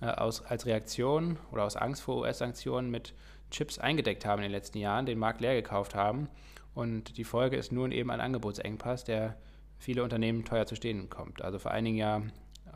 äh, 0.00 0.06
aus, 0.06 0.44
als 0.44 0.66
Reaktion 0.66 1.38
oder 1.52 1.64
aus 1.64 1.76
Angst 1.76 2.02
vor 2.02 2.18
US-Sanktionen 2.18 2.90
mit 2.90 3.14
Chips 3.50 3.78
eingedeckt 3.78 4.24
haben 4.24 4.40
in 4.40 4.44
den 4.44 4.52
letzten 4.52 4.78
Jahren, 4.78 5.06
den 5.06 5.18
Markt 5.18 5.40
leer 5.40 5.54
gekauft 5.54 5.94
haben. 5.94 6.28
Und 6.74 7.16
die 7.16 7.24
Folge 7.24 7.56
ist 7.56 7.72
nun 7.72 7.92
eben 7.92 8.10
ein 8.10 8.20
Angebotsengpass, 8.20 9.04
der 9.04 9.36
viele 9.78 10.04
Unternehmen 10.04 10.44
teuer 10.44 10.66
zu 10.66 10.76
stehen 10.76 11.08
kommt. 11.10 11.42
Also 11.42 11.58
vor 11.58 11.72
allen 11.72 11.84
Dingen 11.84 11.98
ja 11.98 12.22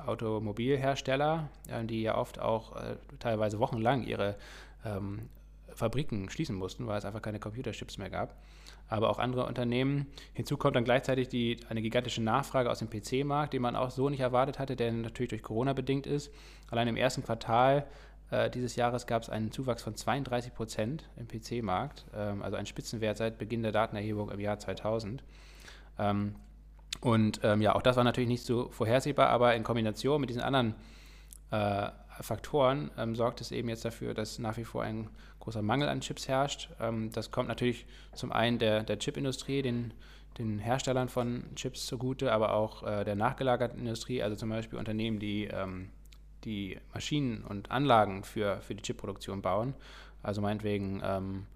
Automobilhersteller, 0.07 1.49
die 1.85 2.03
ja 2.03 2.17
oft 2.17 2.39
auch 2.39 2.77
äh, 2.77 2.97
teilweise 3.19 3.59
wochenlang 3.59 4.05
ihre 4.05 4.37
ähm, 4.85 5.29
Fabriken 5.75 6.31
schließen 6.31 6.57
mussten, 6.57 6.87
weil 6.87 6.99
es 6.99 7.05
einfach 7.05 7.23
keine 7.23 7.41
Computerchips 7.41 7.99
mehr 7.99 8.11
gab 8.11 8.37
aber 8.89 9.11
auch 9.11 9.19
andere 9.19 9.47
Unternehmen. 9.47 10.07
Hinzu 10.33 10.57
kommt 10.57 10.77
dann 10.77 10.85
gleichzeitig 10.85 11.29
die, 11.29 11.59
eine 11.69 11.83
gigantische 11.83 12.23
Nachfrage 12.23 12.71
aus 12.71 12.81
dem 12.81 12.91
PC-Markt, 12.91 13.53
den 13.53 13.63
man 13.63 13.77
auch 13.77 13.91
so 13.91 14.09
nicht 14.09 14.21
erwartet 14.21 14.59
hatte, 14.59 14.77
der 14.77 14.93
natürlich 14.93 15.31
durch 15.31 15.43
Corona 15.43 15.73
bedingt 15.73 16.07
ist. 16.07 16.33
Allein 16.71 16.89
im 16.89 16.97
ersten 16.97 17.23
Quartal 17.23 17.87
äh, 18.31 18.51
dieses 18.51 18.77
Jahres 18.77 19.07
gab 19.07 19.23
es 19.23 19.31
einen 19.31 19.53
Zuwachs 19.53 19.83
von 19.83 19.97
32 19.97 20.55
Prozent 20.55 21.09
im 21.17 21.29
PC-Markt, 21.29 22.05
ähm, 22.15 22.43
also 22.43 22.57
ein 22.57 22.67
Spitzenwert 22.67 23.17
seit 23.17 23.39
Beginn 23.39 23.63
der 23.63 23.73
Datenerhebung 23.73 24.31
im 24.31 24.41
Jahr 24.41 24.59
2000. 24.59 25.23
Ähm, 25.99 26.35
und 27.01 27.41
ähm, 27.43 27.61
ja, 27.61 27.75
auch 27.75 27.83
das 27.83 27.97
war 27.97 28.05
natürlich 28.05 28.29
nicht 28.29 28.45
so 28.45 28.69
vorhersehbar, 28.71 29.29
aber 29.29 29.55
in 29.55 29.63
Kombination 29.63 30.21
mit 30.21 30.31
diesen 30.31 30.43
anderen 30.43 30.75
äh, 31.51 31.89
Faktoren 32.21 32.91
ähm, 32.97 33.17
sorgt 33.17 33.41
es 33.41 33.51
eben 33.51 33.69
jetzt 33.69 33.85
dafür, 33.85 34.15
dass 34.15 34.39
nach 34.39 34.57
wie 34.57 34.65
vor 34.65 34.83
ein 34.83 35.11
großer 35.41 35.63
Mangel 35.63 35.89
an 35.89 36.01
Chips 36.01 36.29
herrscht. 36.29 36.71
Ähm, 36.81 37.11
das 37.13 37.31
kommt 37.31 37.49
natürlich 37.49 37.87
zum 38.13 38.33
einen 38.33 38.59
der, 38.59 38.85
der 38.85 38.99
Chipindustrie, 38.99 39.63
den, 39.63 39.93
den 40.39 40.59
Herstellern 40.59 41.09
von 41.09 41.45
Chips 41.57 41.87
zugute, 41.87 42.33
aber 42.33 42.55
auch 42.55 42.83
äh, 42.85 43.05
der 43.05 43.17
nachgelagerten 43.17 43.79
Industrie, 43.79 44.23
also 44.23 44.37
zum 44.37 44.49
Beispiel 44.49 44.79
Unternehmen, 44.79 45.19
die 45.19 45.45
ähm, 45.45 45.91
die 46.45 46.79
Maschinen 46.93 47.43
und 47.43 47.71
Anlagen 47.71 48.25
für, 48.25 48.61
für 48.61 48.75
die 48.75 48.83
Chipproduktion 48.83 49.43
bauen. 49.43 49.75
Also 50.23 50.41
meinetwegen 50.41 51.03
ähm, 51.05 51.47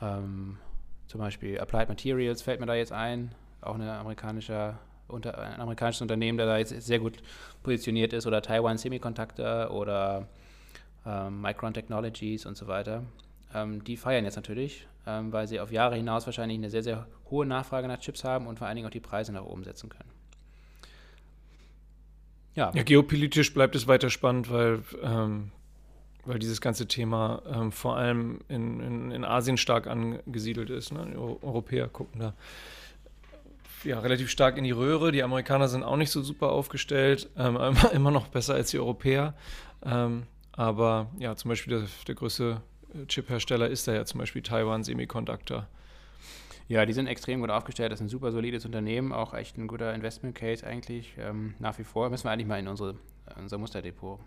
ähm, 0.00 0.58
zum 1.06 1.20
Beispiel 1.20 1.58
Applied 1.58 1.88
Materials 1.88 2.42
fällt 2.42 2.60
mir 2.60 2.66
da 2.66 2.74
jetzt 2.74 2.92
ein, 2.92 3.34
auch 3.60 3.74
eine 3.74 3.92
amerikanische 3.92 4.78
unter, 5.08 5.38
ein 5.38 5.60
amerikanisches 5.60 6.02
Unternehmen, 6.02 6.38
der 6.38 6.46
da 6.46 6.58
jetzt 6.58 6.70
sehr 6.82 6.98
gut 6.98 7.18
positioniert 7.62 8.12
ist, 8.12 8.26
oder 8.26 8.42
Taiwan 8.42 8.78
Semiconductor 8.78 9.70
oder 9.70 10.28
ähm, 11.06 11.40
Micron 11.40 11.74
Technologies 11.74 12.46
und 12.46 12.56
so 12.56 12.66
weiter. 12.66 13.04
Ähm, 13.54 13.82
die 13.84 13.96
feiern 13.96 14.24
jetzt 14.24 14.36
natürlich, 14.36 14.86
ähm, 15.06 15.32
weil 15.32 15.48
sie 15.48 15.60
auf 15.60 15.72
Jahre 15.72 15.96
hinaus 15.96 16.26
wahrscheinlich 16.26 16.58
eine 16.58 16.70
sehr, 16.70 16.82
sehr 16.82 17.06
hohe 17.30 17.46
Nachfrage 17.46 17.88
nach 17.88 17.98
Chips 17.98 18.24
haben 18.24 18.46
und 18.46 18.58
vor 18.58 18.66
allen 18.66 18.76
Dingen 18.76 18.86
auch 18.86 18.92
die 18.92 19.00
Preise 19.00 19.32
nach 19.32 19.44
oben 19.44 19.64
setzen 19.64 19.88
können. 19.88 20.10
Ja. 22.54 22.70
ja 22.74 22.82
geopolitisch 22.82 23.54
bleibt 23.54 23.74
es 23.76 23.86
weiter 23.86 24.10
spannend, 24.10 24.50
weil, 24.50 24.82
ähm, 25.02 25.52
weil 26.26 26.38
dieses 26.38 26.60
ganze 26.60 26.86
Thema 26.86 27.40
ähm, 27.50 27.72
vor 27.72 27.96
allem 27.96 28.40
in, 28.48 28.80
in, 28.80 29.10
in, 29.12 29.24
Asien 29.24 29.56
stark 29.56 29.86
angesiedelt 29.86 30.68
ist. 30.68 30.92
Ne? 30.92 31.06
Die 31.10 31.16
Europäer 31.16 31.88
gucken 31.88 32.20
da 32.20 32.34
ja, 33.84 34.00
relativ 34.00 34.30
stark 34.30 34.56
in 34.56 34.64
die 34.64 34.70
Röhre. 34.70 35.12
Die 35.12 35.22
Amerikaner 35.22 35.68
sind 35.68 35.82
auch 35.82 35.96
nicht 35.96 36.10
so 36.10 36.22
super 36.22 36.50
aufgestellt, 36.50 37.30
ähm, 37.36 37.58
immer 37.92 38.10
noch 38.10 38.28
besser 38.28 38.54
als 38.54 38.70
die 38.70 38.78
Europäer. 38.78 39.34
Ähm, 39.84 40.24
aber 40.52 41.10
ja, 41.18 41.36
zum 41.36 41.50
Beispiel 41.50 41.78
der, 41.78 41.88
der 42.06 42.14
größte 42.14 42.60
äh, 42.94 43.06
Chip-Hersteller 43.06 43.68
ist 43.68 43.86
da 43.86 43.94
ja 43.94 44.04
zum 44.04 44.18
Beispiel 44.18 44.42
Taiwan 44.42 44.82
Semiconductor. 44.82 45.68
Ja, 46.68 46.84
die 46.84 46.92
sind 46.92 47.06
extrem 47.06 47.40
gut 47.40 47.50
aufgestellt. 47.50 47.92
Das 47.92 48.00
ist 48.00 48.06
ein 48.06 48.10
super 48.10 48.30
solides 48.30 48.66
Unternehmen, 48.66 49.12
auch 49.12 49.32
echt 49.32 49.56
ein 49.56 49.68
guter 49.68 49.94
Investment-Case 49.94 50.66
eigentlich. 50.66 51.14
Ähm, 51.18 51.54
nach 51.58 51.78
wie 51.78 51.84
vor 51.84 52.10
müssen 52.10 52.24
wir 52.24 52.30
eigentlich 52.30 52.46
mal 52.46 52.58
in 52.58 52.68
unsere, 52.68 52.96
unser 53.36 53.56
Musterdepot 53.56 54.20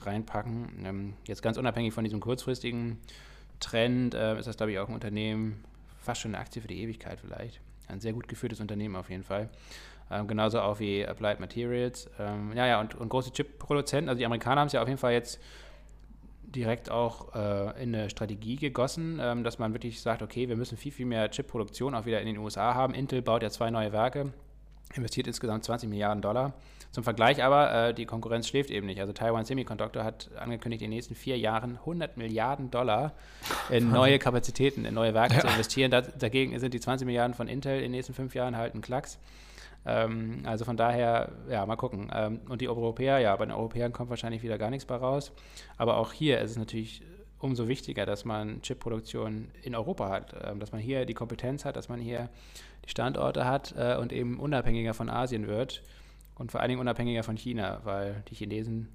reinpacken. 0.00 0.84
Ähm, 0.84 1.14
jetzt 1.26 1.42
ganz 1.42 1.56
unabhängig 1.56 1.92
von 1.92 2.04
diesem 2.04 2.20
kurzfristigen 2.20 2.98
Trend 3.58 4.14
äh, 4.14 4.38
ist 4.38 4.46
das, 4.46 4.56
glaube 4.56 4.72
ich, 4.72 4.78
auch 4.78 4.88
ein 4.88 4.94
Unternehmen, 4.94 5.64
fast 6.00 6.20
schon 6.20 6.34
eine 6.34 6.42
Aktie 6.42 6.62
für 6.62 6.68
die 6.68 6.80
Ewigkeit 6.80 7.18
vielleicht. 7.20 7.60
Ein 7.88 8.00
sehr 8.00 8.12
gut 8.12 8.28
geführtes 8.28 8.60
Unternehmen 8.60 8.96
auf 8.96 9.10
jeden 9.10 9.24
Fall. 9.24 9.48
Ähm, 10.10 10.26
genauso 10.26 10.60
auch 10.60 10.80
wie 10.80 11.06
Applied 11.06 11.40
Materials. 11.40 12.10
Ähm, 12.18 12.52
ja, 12.54 12.66
ja, 12.66 12.80
und, 12.80 12.94
und 12.94 13.08
große 13.08 13.32
Chip-Produzenten. 13.32 14.08
Also 14.08 14.18
die 14.18 14.26
Amerikaner 14.26 14.60
haben 14.60 14.66
es 14.68 14.72
ja 14.72 14.82
auf 14.82 14.88
jeden 14.88 14.98
Fall 14.98 15.12
jetzt 15.12 15.40
direkt 16.42 16.90
auch 16.90 17.34
äh, 17.34 17.82
in 17.82 17.94
eine 17.94 18.10
Strategie 18.10 18.56
gegossen, 18.56 19.18
ähm, 19.20 19.44
dass 19.44 19.58
man 19.58 19.72
wirklich 19.72 20.00
sagt, 20.00 20.22
okay, 20.22 20.48
wir 20.48 20.56
müssen 20.56 20.76
viel, 20.76 20.92
viel 20.92 21.06
mehr 21.06 21.30
Chip-Produktion 21.30 21.94
auch 21.94 22.06
wieder 22.06 22.20
in 22.20 22.26
den 22.26 22.38
USA 22.38 22.74
haben. 22.74 22.94
Intel 22.94 23.22
baut 23.22 23.42
ja 23.42 23.50
zwei 23.50 23.70
neue 23.70 23.92
Werke, 23.92 24.32
investiert 24.94 25.26
insgesamt 25.26 25.64
20 25.64 25.88
Milliarden 25.88 26.22
Dollar. 26.22 26.54
Zum 26.94 27.02
Vergleich 27.02 27.42
aber, 27.42 27.88
äh, 27.88 27.92
die 27.92 28.06
Konkurrenz 28.06 28.46
schläft 28.46 28.70
eben 28.70 28.86
nicht. 28.86 29.00
Also 29.00 29.12
Taiwan 29.12 29.44
Semiconductor 29.44 30.04
hat 30.04 30.30
angekündigt, 30.38 30.80
in 30.80 30.90
den 30.90 30.96
nächsten 30.96 31.16
vier 31.16 31.36
Jahren 31.36 31.76
100 31.78 32.16
Milliarden 32.16 32.70
Dollar 32.70 33.14
in 33.68 33.90
neue 33.90 34.20
Kapazitäten, 34.20 34.84
in 34.84 34.94
neue 34.94 35.12
Werke 35.12 35.34
ja. 35.34 35.40
zu 35.40 35.48
investieren. 35.48 35.90
Da, 35.90 36.02
dagegen 36.02 36.56
sind 36.60 36.72
die 36.72 36.78
20 36.78 37.04
Milliarden 37.04 37.34
von 37.34 37.48
Intel 37.48 37.78
in 37.78 37.82
den 37.82 37.90
nächsten 37.90 38.14
fünf 38.14 38.36
Jahren 38.36 38.56
halt 38.56 38.76
ein 38.76 38.80
Klacks. 38.80 39.18
Ähm, 39.84 40.42
also 40.44 40.64
von 40.64 40.76
daher, 40.76 41.32
ja, 41.50 41.66
mal 41.66 41.74
gucken. 41.74 42.12
Ähm, 42.14 42.42
und 42.48 42.60
die 42.60 42.68
Europäer, 42.68 43.18
ja, 43.18 43.34
bei 43.34 43.44
den 43.44 43.52
Europäern 43.52 43.92
kommt 43.92 44.10
wahrscheinlich 44.10 44.44
wieder 44.44 44.56
gar 44.56 44.70
nichts 44.70 44.84
bei 44.84 44.94
raus. 44.94 45.32
Aber 45.76 45.96
auch 45.96 46.12
hier 46.12 46.38
ist 46.42 46.52
es 46.52 46.58
natürlich 46.58 47.02
umso 47.40 47.66
wichtiger, 47.66 48.06
dass 48.06 48.24
man 48.24 48.62
Chipproduktion 48.62 49.48
in 49.62 49.74
Europa 49.74 50.10
hat, 50.10 50.32
ähm, 50.44 50.60
dass 50.60 50.70
man 50.70 50.80
hier 50.80 51.06
die 51.06 51.14
Kompetenz 51.14 51.64
hat, 51.64 51.74
dass 51.74 51.88
man 51.88 51.98
hier 51.98 52.28
die 52.84 52.90
Standorte 52.90 53.46
hat 53.46 53.74
äh, 53.76 53.96
und 53.96 54.12
eben 54.12 54.38
unabhängiger 54.38 54.94
von 54.94 55.10
Asien 55.10 55.48
wird 55.48 55.82
und 56.36 56.52
vor 56.52 56.60
allen 56.60 56.68
Dingen 56.68 56.80
unabhängiger 56.80 57.22
von 57.22 57.36
China, 57.36 57.80
weil 57.84 58.22
die 58.28 58.34
Chinesen 58.34 58.88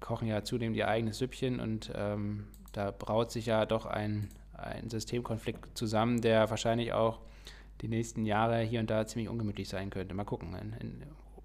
kochen 0.00 0.28
ja 0.28 0.44
zudem 0.44 0.74
ihr 0.74 0.88
eigenes 0.88 1.18
Süppchen 1.18 1.60
und 1.60 1.92
ähm, 1.94 2.46
da 2.72 2.90
braut 2.90 3.30
sich 3.30 3.46
ja 3.46 3.64
doch 3.64 3.86
ein, 3.86 4.28
ein 4.52 4.90
Systemkonflikt 4.90 5.76
zusammen, 5.78 6.20
der 6.20 6.50
wahrscheinlich 6.50 6.92
auch 6.92 7.20
die 7.80 7.88
nächsten 7.88 8.26
Jahre 8.26 8.60
hier 8.60 8.80
und 8.80 8.90
da 8.90 9.06
ziemlich 9.06 9.28
ungemütlich 9.28 9.68
sein 9.68 9.90
könnte. 9.90 10.14
Mal 10.14 10.24
gucken. 10.24 10.54
In, 10.54 10.72
in, 10.80 11.02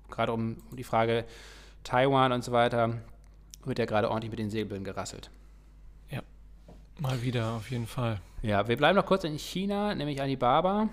gerade 0.09 0.33
um, 0.33 0.57
um, 0.69 0.77
die 0.77 0.83
Frage 0.83 1.25
Taiwan 1.83 2.31
und 2.31 2.43
so 2.43 2.51
weiter 2.51 3.01
wird 3.63 3.79
ja 3.79 3.85
gerade 3.85 4.09
ordentlich 4.09 4.31
mit 4.31 4.39
den 4.39 4.49
Säbeln 4.49 4.83
gerasselt. 4.83 5.29
Ja, 6.09 6.21
mal 6.99 7.21
wieder 7.21 7.53
auf 7.53 7.69
jeden 7.71 7.87
Fall. 7.87 8.19
Ja, 8.41 8.67
wir 8.67 8.77
bleiben 8.77 8.95
noch 8.95 9.05
kurz 9.05 9.23
in 9.23 9.37
China, 9.37 9.93
nämlich 9.95 10.21
Alibaba. 10.21 10.89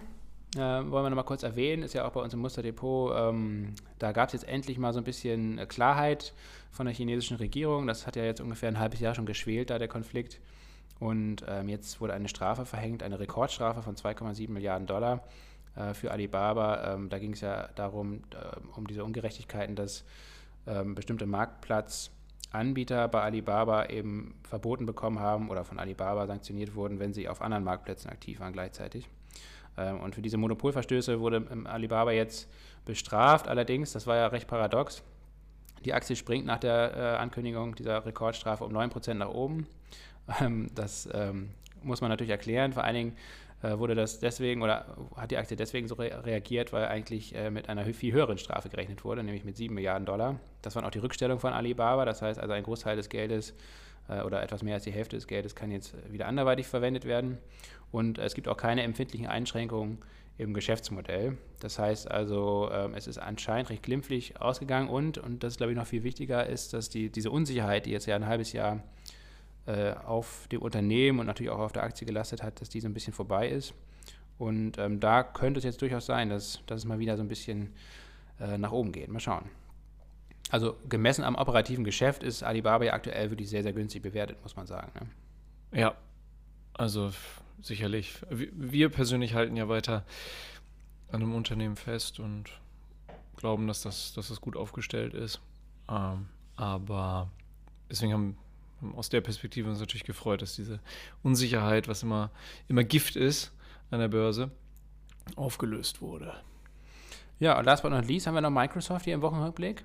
Äh, 0.55 0.59
wollen 0.59 0.91
wir 0.91 1.11
noch 1.11 1.17
mal 1.17 1.23
kurz 1.25 1.43
erwähnen, 1.43 1.83
ist 1.83 1.93
ja 1.93 2.07
auch 2.07 2.13
bei 2.13 2.21
uns 2.21 2.33
im 2.33 2.41
Musterdepot. 2.41 3.15
Ähm, 3.17 3.75
da 3.99 4.13
gab 4.13 4.29
es 4.29 4.33
jetzt 4.33 4.49
endlich 4.49 4.79
mal 4.79 4.93
so 4.93 4.99
ein 4.99 5.05
bisschen 5.05 5.59
äh, 5.59 5.67
Klarheit 5.67 6.33
von 6.71 6.87
der 6.87 6.95
chinesischen 6.95 7.37
Regierung. 7.37 7.87
Das 7.87 8.07
hat 8.07 8.17
ja 8.17 8.25
jetzt 8.25 8.41
ungefähr 8.41 8.69
ein 8.69 8.79
halbes 8.79 9.01
Jahr 9.01 9.15
schon 9.15 9.27
geschwelt, 9.27 9.71
da 9.71 9.79
der 9.79 9.89
Konflikt. 9.89 10.41
Und 10.99 11.45
ähm, 11.47 11.69
jetzt 11.69 12.01
wurde 12.01 12.15
eine 12.15 12.29
Strafe 12.29 12.65
verhängt, 12.65 13.03
eine 13.03 13.19
Rekordstrafe 13.19 13.83
von 13.83 13.97
2,7 13.97 14.51
Milliarden 14.51 14.87
Dollar 14.87 15.25
äh, 15.75 15.93
für 15.93 16.11
Alibaba. 16.11 16.95
Ähm, 16.95 17.09
da 17.11 17.19
ging 17.19 17.33
es 17.33 17.41
ja 17.41 17.69
darum, 17.75 18.23
äh, 18.31 18.77
um 18.77 18.87
diese 18.87 19.05
Ungerechtigkeiten, 19.05 19.77
dass 19.77 20.05
ähm, 20.67 20.95
bestimmte 20.95 21.27
Marktplatz 21.27 22.11
Anbieter 22.53 23.09
bei 23.09 23.23
Alibaba 23.23 23.87
eben 23.87 24.35
verboten 24.43 24.87
bekommen 24.87 25.19
haben 25.19 25.51
oder 25.51 25.65
von 25.65 25.79
Alibaba 25.79 26.27
sanktioniert 26.27 26.75
wurden, 26.75 26.99
wenn 26.99 27.13
sie 27.13 27.29
auf 27.29 27.43
anderen 27.43 27.65
Marktplätzen 27.65 28.11
aktiv 28.11 28.41
waren 28.41 28.53
gleichzeitig. 28.53 29.09
Ähm, 29.79 30.01
und 30.01 30.15
für 30.15 30.23
diese 30.23 30.37
Monopolverstöße 30.37 31.21
wurde 31.21 31.45
Alibaba 31.65 32.13
jetzt 32.13 32.49
bestraft. 32.85 33.49
Allerdings, 33.49 33.93
das 33.93 34.07
war 34.07 34.17
ja 34.17 34.27
recht 34.29 34.47
paradox, 34.47 35.03
die 35.85 35.95
Aktie 35.95 36.17
springt 36.17 36.47
nach 36.47 36.59
der 36.59 36.97
äh, 36.97 37.01
Ankündigung 37.19 37.75
dieser 37.75 38.05
Rekordstrafe 38.05 38.65
um 38.65 38.77
9% 38.77 39.15
nach 39.15 39.29
oben. 39.29 39.67
Ähm, 40.41 40.69
das 40.75 41.09
ähm, 41.13 41.51
muss 41.85 42.01
man 42.01 42.11
natürlich 42.11 42.33
erklären. 42.33 42.73
Vor 42.73 42.83
allen 42.83 42.95
Dingen 42.97 43.17
äh, 43.63 43.79
wurde 43.79 43.95
das 43.95 44.19
deswegen 44.19 44.63
oder 44.63 44.97
hat 45.15 45.31
die 45.31 45.37
Aktie 45.37 45.57
deswegen 45.57 45.87
so 45.87 45.95
re 45.95 46.25
reagiert, 46.25 46.73
weil 46.73 46.87
eigentlich 46.87 47.33
äh, 47.37 47.49
mit 47.49 47.69
einer 47.69 47.85
viel 47.85 48.13
höheren 48.13 48.37
Strafe 48.37 48.69
gerechnet 48.69 49.05
wurde, 49.05 49.23
nämlich 49.23 49.45
mit 49.45 49.57
7 49.57 49.73
Milliarden 49.73 50.05
Dollar. 50.05 50.41
Das 50.63 50.75
waren 50.75 50.85
auch 50.85 50.91
die 50.91 50.99
Rückstellung 50.99 51.39
von 51.39 51.53
Alibaba. 51.53 52.05
Das 52.05 52.23
heißt 52.23 52.41
also, 52.41 52.53
ein 52.53 52.65
Großteil 52.65 52.97
des 52.97 53.09
Geldes 53.09 53.55
oder 54.25 54.41
etwas 54.41 54.63
mehr 54.63 54.75
als 54.75 54.85
die 54.85 54.93
Hälfte 54.93 55.17
des 55.17 55.27
Geldes 55.27 55.57
kann 55.57 55.73
jetzt 55.73 55.97
wieder 56.13 56.29
anderweitig 56.29 56.69
verwendet 56.69 57.07
werden. 57.07 57.39
Und 57.97 58.19
es 58.19 58.35
gibt 58.35 58.47
auch 58.47 58.59
keine 58.59 58.83
empfindlichen 58.83 59.27
Einschränkungen 59.27 59.97
im 60.37 60.53
Geschäftsmodell. 60.53 61.39
Das 61.61 61.79
heißt 61.79 62.11
also, 62.11 62.69
ähm, 62.71 62.93
es 62.93 63.07
ist 63.07 63.17
anscheinend 63.17 63.71
recht 63.71 63.83
glimpflich 63.83 64.39
ausgegangen 64.39 64.91
und, 64.91 65.17
und 65.17 65.43
das 65.43 65.57
glaube 65.57 65.73
ich 65.73 65.79
noch 65.79 65.87
viel 65.87 66.03
wichtiger, 66.03 66.47
ist, 66.47 66.75
dass 66.75 66.91
die, 66.91 67.09
diese 67.09 67.31
Unsicherheit, 67.31 67.87
die 67.87 67.93
jetzt 67.93 68.05
ja 68.05 68.15
ein 68.15 68.27
halbes 68.27 68.53
Jahr 68.53 68.83
äh, 69.65 69.93
auf 69.93 70.47
dem 70.53 70.61
Unternehmen 70.61 71.21
und 71.21 71.27
natürlich 71.27 71.49
auch 71.49 71.59
auf 71.59 71.73
der 71.73 71.85
Aktie 71.85 72.07
gelastet 72.07 72.43
hat, 72.43 72.61
dass 72.61 72.69
die 72.69 72.83
so 72.83 72.87
ein 72.87 72.93
bisschen 72.93 73.15
vorbei 73.15 73.49
ist. 73.49 73.73
Und 74.37 74.77
ähm, 74.77 75.01
da 75.01 75.23
könnte 75.23 75.57
es 75.57 75.65
jetzt 75.65 75.81
durchaus 75.81 76.05
sein, 76.05 76.29
dass, 76.29 76.61
dass 76.67 76.81
es 76.81 76.85
mal 76.85 76.99
wieder 76.99 77.17
so 77.17 77.23
ein 77.23 77.29
bisschen 77.29 77.73
äh, 78.39 78.59
nach 78.59 78.73
oben 78.73 78.93
geht. 78.93 79.09
Mal 79.09 79.21
schauen. 79.21 79.47
Also 80.51 80.77
gemessen 80.87 81.25
am 81.25 81.35
operativen 81.35 81.83
Geschäft 81.83 82.23
ist 82.23 82.43
Alibaba 82.43 82.85
ja 82.85 82.93
aktuell 82.93 83.31
wirklich 83.31 83.49
sehr, 83.49 83.63
sehr 83.63 83.73
günstig 83.73 84.03
bewertet, 84.03 84.37
muss 84.43 84.55
man 84.55 84.67
sagen. 84.67 84.93
Ne? 85.73 85.81
Ja, 85.81 85.95
also 86.75 87.11
sicherlich. 87.61 88.15
Wir 88.31 88.89
persönlich 88.89 89.35
halten 89.35 89.57
ja 89.57 89.69
weiter 89.69 90.05
an 91.09 91.23
einem 91.23 91.35
Unternehmen 91.35 91.77
fest 91.77 92.21
und 92.21 92.51
glauben, 93.37 93.67
dass 93.67 93.83
das, 93.83 94.13
dass 94.15 94.29
das 94.29 94.41
gut 94.41 94.57
aufgestellt 94.57 95.15
ist. 95.15 95.41
Ähm, 95.89 96.29
aber 96.57 97.31
deswegen 97.91 98.13
haben 98.13 98.39
aus 98.97 99.09
der 99.09 99.21
Perspektive 99.21 99.69
uns 99.69 99.81
natürlich 99.81 100.05
gefreut, 100.05 100.43
dass 100.43 100.57
diese 100.57 100.81
Unsicherheit, 101.23 101.89
was 101.89 102.03
immer, 102.03 102.31
immer 102.69 102.85
Gift 102.85 103.17
ist 103.17 103.53
an 103.91 104.01
der 104.01 104.09
Börse, 104.09 104.51
aufgelöst 105.35 106.01
wurde. 106.01 106.35
Ja, 107.39 107.59
und 107.59 107.65
last 107.65 107.83
but 107.83 107.93
not 107.93 108.07
least 108.07 108.27
haben 108.27 108.35
wir 108.35 108.41
noch 108.41 108.51
Microsoft 108.51 109.05
hier 109.05 109.15
im 109.15 109.23
Wochenrückblick. 109.23 109.85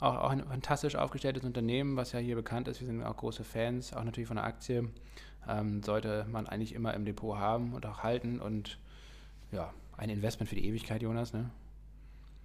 Auch, 0.00 0.16
auch 0.16 0.30
ein 0.30 0.44
fantastisch 0.44 0.96
aufgestelltes 0.96 1.44
Unternehmen, 1.44 1.96
was 1.96 2.12
ja 2.12 2.18
hier 2.18 2.36
bekannt 2.36 2.68
ist. 2.68 2.80
Wir 2.80 2.86
sind 2.86 3.02
auch 3.02 3.16
große 3.16 3.44
Fans, 3.44 3.92
auch 3.92 4.04
natürlich 4.04 4.28
von 4.28 4.36
der 4.36 4.44
Aktie. 4.44 4.88
Ähm, 5.46 5.82
sollte 5.82 6.26
man 6.30 6.46
eigentlich 6.46 6.74
immer 6.74 6.94
im 6.94 7.04
Depot 7.04 7.38
haben 7.38 7.74
und 7.74 7.84
auch 7.86 8.02
halten. 8.02 8.40
Und 8.40 8.78
ja, 9.52 9.72
ein 9.96 10.10
Investment 10.10 10.48
für 10.48 10.56
die 10.56 10.66
Ewigkeit, 10.66 11.02
Jonas, 11.02 11.32
ne? 11.32 11.50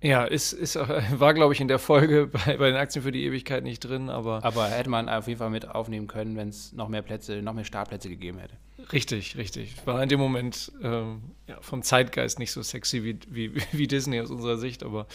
Ja, 0.01 0.25
ist, 0.25 0.51
ist, 0.51 0.75
war, 1.19 1.33
glaube 1.33 1.53
ich, 1.53 1.61
in 1.61 1.69
der 1.69 1.79
Folge 1.79 2.27
bei, 2.45 2.57
bei 2.57 2.67
den 2.67 2.75
Aktien 2.75 3.03
für 3.03 3.11
die 3.11 3.23
Ewigkeit 3.23 3.63
nicht 3.63 3.79
drin, 3.79 4.09
aber. 4.09 4.43
Aber 4.43 4.67
hätte 4.67 4.89
man 4.89 5.07
auf 5.07 5.27
jeden 5.27 5.39
Fall 5.39 5.49
mit 5.49 5.67
aufnehmen 5.67 6.07
können, 6.07 6.35
wenn 6.35 6.49
es 6.49 6.73
noch 6.73 6.89
mehr 6.89 7.01
Plätze, 7.01 7.41
noch 7.41 7.53
mehr 7.53 7.63
Startplätze 7.63 8.09
gegeben 8.09 8.39
hätte. 8.39 8.55
Richtig, 8.91 9.37
richtig. 9.37 9.75
War 9.85 10.03
in 10.03 10.09
dem 10.09 10.19
Moment 10.19 10.71
ähm, 10.83 11.21
ja, 11.47 11.57
vom 11.61 11.83
Zeitgeist 11.83 12.37
nicht 12.37 12.51
so 12.51 12.61
sexy 12.61 13.03
wie, 13.03 13.17
wie, 13.29 13.53
wie 13.71 13.87
Disney 13.87 14.19
aus 14.19 14.29
unserer 14.29 14.57
Sicht, 14.57 14.83
aber 14.83 15.07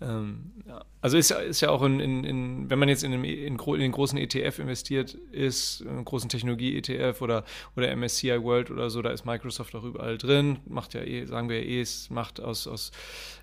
ähm, 0.00 0.52
ja. 0.66 0.84
also 1.00 1.16
ist, 1.16 1.30
ist 1.30 1.62
ja 1.62 1.70
auch 1.70 1.82
in, 1.82 2.00
in, 2.00 2.24
in, 2.24 2.70
wenn 2.70 2.78
man 2.78 2.88
jetzt 2.88 3.02
in, 3.02 3.14
einem, 3.14 3.24
in, 3.24 3.58
in 3.58 3.80
den 3.80 3.92
großen 3.92 4.18
ETF 4.18 4.58
investiert 4.58 5.14
ist, 5.32 5.86
einen 5.86 6.04
großen 6.04 6.28
Technologie-ETF 6.28 7.22
oder, 7.22 7.44
oder 7.76 7.94
MSCI 7.96 8.42
World 8.42 8.70
oder 8.70 8.90
so, 8.90 9.00
da 9.00 9.10
ist 9.10 9.24
Microsoft 9.24 9.74
auch 9.74 9.84
überall 9.84 10.18
drin, 10.18 10.58
macht 10.66 10.92
ja 10.92 11.00
eh, 11.00 11.24
sagen 11.24 11.48
wir 11.48 11.62
ja 11.62 11.66
eh, 11.66 11.80
es 11.80 12.10
macht 12.10 12.40
aus, 12.40 12.66
aus 12.66 12.92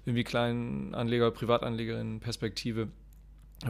irgendwie 0.06 0.24
kleinen 0.24 0.94
Anleger, 0.94 1.32
Privatanlegerinnen 1.32 2.20
Perspektive. 2.20 2.90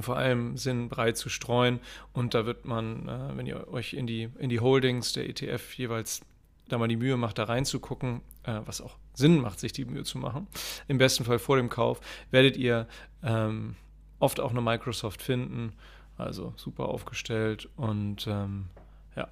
Vor 0.01 0.17
allem 0.17 0.57
Sinn 0.57 0.89
breit 0.89 1.17
zu 1.17 1.29
streuen. 1.29 1.79
Und 2.13 2.33
da 2.33 2.47
wird 2.47 2.65
man, 2.65 3.07
äh, 3.07 3.37
wenn 3.37 3.45
ihr 3.45 3.67
euch 3.71 3.93
in 3.93 4.07
die, 4.07 4.29
in 4.39 4.49
die 4.49 4.59
Holdings 4.59 5.13
der 5.13 5.29
ETF 5.29 5.73
jeweils 5.75 6.21
da 6.67 6.77
mal 6.77 6.87
die 6.87 6.95
Mühe 6.95 7.17
macht, 7.17 7.37
da 7.37 7.43
reinzugucken, 7.43 8.21
äh, 8.43 8.59
was 8.65 8.81
auch 8.81 8.97
Sinn 9.13 9.39
macht, 9.39 9.59
sich 9.59 9.73
die 9.73 9.85
Mühe 9.85 10.03
zu 10.03 10.17
machen, 10.17 10.47
im 10.87 10.97
besten 10.97 11.25
Fall 11.25 11.39
vor 11.39 11.57
dem 11.57 11.69
Kauf, 11.69 11.99
werdet 12.31 12.57
ihr 12.57 12.87
ähm, 13.23 13.75
oft 14.19 14.39
auch 14.39 14.51
eine 14.51 14.61
Microsoft 14.61 15.21
finden. 15.21 15.73
Also 16.17 16.53
super 16.57 16.89
aufgestellt 16.89 17.69
und 17.75 18.27
ähm, 18.27 18.69
ja. 19.15 19.27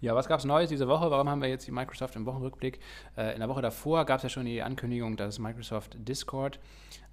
Ja, 0.00 0.14
was 0.14 0.26
gab 0.26 0.40
es 0.40 0.44
Neues 0.44 0.68
diese 0.68 0.88
Woche? 0.88 1.10
Warum 1.10 1.28
haben 1.28 1.40
wir 1.40 1.48
jetzt 1.48 1.66
die 1.66 1.70
Microsoft 1.70 2.16
im 2.16 2.26
Wochenrückblick? 2.26 2.80
Äh, 3.16 3.34
in 3.34 3.40
der 3.40 3.48
Woche 3.48 3.62
davor 3.62 4.04
gab 4.04 4.16
es 4.16 4.24
ja 4.24 4.28
schon 4.28 4.46
die 4.46 4.60
Ankündigung, 4.60 5.16
dass 5.16 5.38
Microsoft 5.38 5.96
Discord 5.96 6.58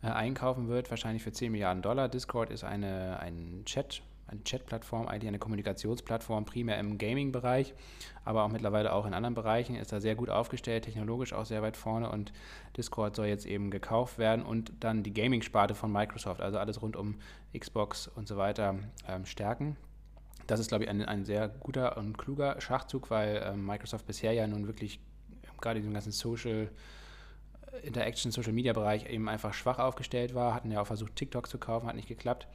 äh, 0.02 0.08
einkaufen 0.08 0.68
wird, 0.68 0.90
wahrscheinlich 0.90 1.24
für 1.24 1.32
10 1.32 1.52
Milliarden 1.52 1.84
Dollar. 1.84 2.10
Discord 2.10 2.50
ist 2.50 2.64
eine, 2.64 3.20
ein 3.20 3.62
Chat, 3.66 4.02
eine 4.28 4.44
Chat-Plattform, 4.44 5.08
eigentlich 5.08 5.28
eine 5.28 5.40
Kommunikationsplattform, 5.40 6.46
primär 6.46 6.80
im 6.80 6.98
Gaming-Bereich, 6.98 7.74
aber 8.24 8.44
auch 8.44 8.50
mittlerweile 8.50 8.94
auch 8.94 9.06
in 9.06 9.14
anderen 9.14 9.36
Bereichen, 9.36 9.76
ist 9.76 9.92
da 9.92 10.02
sehr 10.02 10.16
gut 10.16 10.30
aufgestellt, 10.30 10.86
technologisch 10.86 11.34
auch 11.34 11.46
sehr 11.46 11.62
weit 11.62 11.78
vorne 11.78 12.10
und 12.10 12.34
Discord 12.76 13.16
soll 13.16 13.28
jetzt 13.28 13.46
eben 13.46 13.70
gekauft 13.72 14.18
werden 14.18 14.44
und 14.44 14.72
dann 14.80 15.04
die 15.04 15.14
Gaming-Sparte 15.14 15.76
von 15.76 15.92
Microsoft, 15.92 16.42
also 16.42 16.58
alles 16.58 16.82
rund 16.82 16.96
um 16.96 17.16
Xbox 17.58 18.08
und 18.08 18.28
so 18.28 18.38
weiter, 18.38 18.76
ähm, 19.08 19.26
stärken. 19.26 19.78
Das 20.48 20.60
ist, 20.60 20.68
glaube 20.68 20.84
ich, 20.84 20.90
ein, 20.90 21.04
ein 21.04 21.26
sehr 21.26 21.48
guter 21.48 21.98
und 21.98 22.18
kluger 22.18 22.60
Schachzug, 22.62 23.10
weil 23.10 23.44
ähm, 23.46 23.66
Microsoft 23.66 24.06
bisher 24.06 24.32
ja 24.34 24.46
nun 24.48 24.68
wirklich 24.68 25.00
gerade 25.60 25.80
in 25.80 25.84
diesem 25.84 25.94
ganzen 25.94 26.12
Social 26.12 26.70
äh, 27.72 27.88
Interaction, 27.88 28.32
Social 28.32 28.54
Media 28.54 28.74
Bereich 28.74 29.10
eben 29.10 29.28
einfach 29.28 29.54
schwach 29.54 29.80
aufgestellt 29.80 30.36
war, 30.36 30.54
hatten 30.54 30.72
ja 30.72 30.82
auch 30.82 30.88
versucht, 30.88 31.16
TikTok 31.16 31.50
zu 31.50 31.58
kaufen, 31.58 31.88
hat 31.88 31.96
nicht 31.96 32.08
geklappt. 32.08 32.48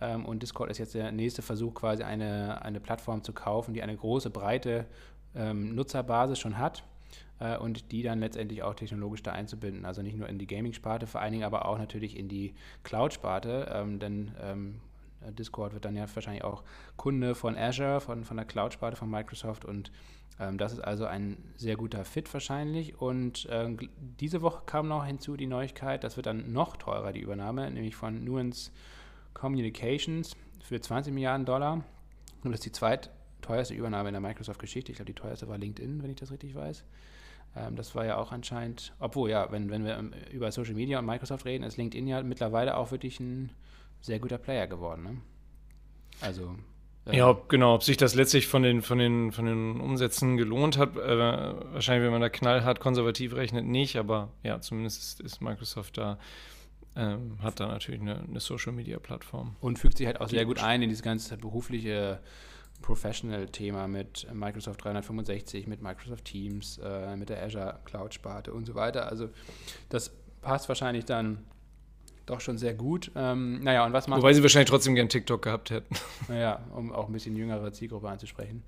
Ähm, 0.00 0.24
und 0.24 0.42
Discord 0.42 0.70
ist 0.70 0.78
jetzt 0.78 0.94
der 0.94 1.12
nächste 1.12 1.42
Versuch, 1.42 1.74
quasi 1.74 2.02
eine, 2.02 2.62
eine 2.62 2.80
Plattform 2.80 3.22
zu 3.22 3.32
kaufen, 3.32 3.74
die 3.74 3.82
eine 3.82 3.96
große, 3.96 4.30
breite 4.30 4.86
ähm, 5.34 5.74
Nutzerbasis 5.74 6.38
schon 6.38 6.58
hat 6.58 6.84
äh, 7.40 7.56
und 7.56 7.92
die 7.92 8.02
dann 8.02 8.20
letztendlich 8.20 8.62
auch 8.62 8.74
technologisch 8.74 9.22
da 9.22 9.32
einzubinden. 9.32 9.84
Also 9.84 10.02
nicht 10.02 10.16
nur 10.16 10.28
in 10.28 10.38
die 10.38 10.46
Gaming-Sparte, 10.46 11.06
vor 11.06 11.20
allen 11.20 11.32
Dingen 11.32 11.44
aber 11.44 11.66
auch 11.66 11.78
natürlich 11.78 12.16
in 12.16 12.28
die 12.28 12.54
Cloud-Sparte, 12.82 13.70
ähm, 13.72 13.98
denn 13.98 14.32
ähm, 14.42 14.80
Discord 15.38 15.72
wird 15.72 15.84
dann 15.84 15.96
ja 15.96 16.06
wahrscheinlich 16.14 16.44
auch 16.44 16.62
Kunde 16.96 17.34
von 17.34 17.56
Azure, 17.56 18.00
von, 18.00 18.24
von 18.24 18.36
der 18.36 18.46
Cloud-Sparte 18.46 18.96
von 18.96 19.10
Microsoft 19.10 19.64
und 19.64 19.90
ähm, 20.38 20.58
das 20.58 20.72
ist 20.72 20.80
also 20.80 21.06
ein 21.06 21.36
sehr 21.56 21.76
guter 21.76 22.04
Fit 22.04 22.32
wahrscheinlich. 22.32 23.00
Und 23.00 23.48
ähm, 23.50 23.78
diese 24.20 24.42
Woche 24.42 24.62
kam 24.66 24.88
noch 24.88 25.04
hinzu 25.04 25.36
die 25.36 25.46
Neuigkeit, 25.46 26.04
das 26.04 26.16
wird 26.16 26.26
dann 26.26 26.52
noch 26.52 26.76
teurer, 26.76 27.12
die 27.12 27.20
Übernahme, 27.20 27.70
nämlich 27.70 27.96
von 27.96 28.24
Nuance 28.24 28.70
Communications 29.36 30.34
für 30.62 30.80
20 30.80 31.12
Milliarden 31.12 31.44
Dollar. 31.44 31.84
Und 32.42 32.52
das 32.52 32.60
ist 32.60 32.66
die 32.66 32.72
zweitteuerste 32.72 33.74
Übernahme 33.74 34.08
in 34.08 34.14
der 34.14 34.20
Microsoft-Geschichte. 34.20 34.92
Ich 34.92 34.96
glaube, 34.96 35.12
die 35.12 35.14
teuerste 35.14 35.46
war 35.48 35.58
LinkedIn, 35.58 36.02
wenn 36.02 36.10
ich 36.10 36.16
das 36.16 36.30
richtig 36.30 36.54
weiß. 36.54 36.84
Ähm, 37.54 37.76
das 37.76 37.94
war 37.94 38.06
ja 38.06 38.16
auch 38.16 38.32
anscheinend, 38.32 38.94
obwohl 38.98 39.30
ja, 39.30 39.50
wenn, 39.52 39.70
wenn 39.70 39.84
wir 39.84 40.10
über 40.32 40.50
Social 40.50 40.74
Media 40.74 40.98
und 40.98 41.06
Microsoft 41.06 41.44
reden, 41.44 41.64
ist 41.64 41.76
LinkedIn 41.76 42.06
ja 42.06 42.22
mittlerweile 42.22 42.76
auch 42.76 42.90
wirklich 42.90 43.20
ein 43.20 43.50
sehr 44.00 44.18
guter 44.18 44.38
Player 44.38 44.66
geworden. 44.66 45.02
Ne? 45.02 45.16
Also 46.20 46.56
äh, 47.06 47.18
ja, 47.18 47.36
genau. 47.48 47.74
Ob 47.74 47.82
sich 47.82 47.98
das 47.98 48.14
letztlich 48.14 48.46
von 48.46 48.62
den, 48.62 48.80
von 48.80 48.98
den, 48.98 49.32
von 49.32 49.44
den 49.44 49.80
Umsätzen 49.80 50.36
gelohnt 50.36 50.78
hat, 50.78 50.96
äh, 50.96 51.18
wahrscheinlich, 51.18 52.04
wenn 52.04 52.12
man 52.12 52.22
da 52.22 52.30
knallhart 52.30 52.80
konservativ 52.80 53.34
rechnet, 53.34 53.66
nicht. 53.66 53.96
Aber 53.96 54.30
ja, 54.42 54.60
zumindest 54.60 55.02
ist, 55.02 55.20
ist 55.20 55.42
Microsoft 55.42 55.98
da 55.98 56.18
ähm, 56.96 57.38
hat 57.42 57.60
da 57.60 57.66
natürlich 57.66 58.00
eine, 58.00 58.20
eine 58.20 58.40
Social-Media-Plattform. 58.40 59.56
Und 59.60 59.78
fügt 59.78 59.98
sich 59.98 60.06
halt 60.06 60.20
auch 60.20 60.28
sehr 60.28 60.44
gut 60.44 60.62
ein 60.62 60.82
in 60.82 60.88
dieses 60.88 61.02
ganze 61.02 61.36
berufliche 61.36 62.20
Professional-Thema 62.82 63.88
mit 63.88 64.26
Microsoft 64.32 64.84
365, 64.84 65.66
mit 65.66 65.82
Microsoft 65.82 66.24
Teams, 66.24 66.78
äh, 66.82 67.16
mit 67.16 67.28
der 67.28 67.42
Azure 67.42 67.80
Cloud-Sparte 67.84 68.52
und 68.52 68.66
so 68.66 68.74
weiter. 68.74 69.10
Also 69.10 69.28
das 69.88 70.10
passt 70.40 70.68
wahrscheinlich 70.68 71.04
dann 71.04 71.44
doch 72.26 72.40
schon 72.40 72.58
sehr 72.58 72.74
gut. 72.74 73.12
Ähm, 73.14 73.60
naja, 73.62 73.86
und 73.86 73.92
was 73.92 74.08
macht. 74.08 74.20
Wobei 74.20 74.32
sie 74.32 74.42
wahrscheinlich 74.42 74.68
trotzdem 74.68 74.94
gern 74.94 75.08
TikTok 75.08 75.42
gehabt 75.42 75.70
hätten. 75.70 75.94
Naja, 76.28 76.60
um 76.74 76.92
auch 76.92 77.06
ein 77.06 77.12
bisschen 77.12 77.36
jüngere 77.36 77.72
Zielgruppe 77.72 78.08
anzusprechen. 78.08 78.64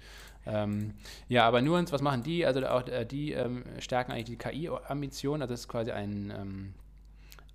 Ähm, 0.46 0.94
ja, 1.28 1.46
aber 1.46 1.60
Nuance, 1.60 1.92
was 1.92 2.00
machen 2.00 2.22
die? 2.22 2.46
Also 2.46 2.64
auch 2.66 2.86
äh, 2.86 3.04
die 3.04 3.32
ähm, 3.32 3.64
stärken 3.80 4.12
eigentlich 4.12 4.26
die 4.26 4.36
KI-Ambition. 4.36 5.42
Also 5.42 5.52
das 5.52 5.60
ist 5.60 5.68
quasi 5.68 5.90
ein 5.90 6.32
ähm, 6.36 6.74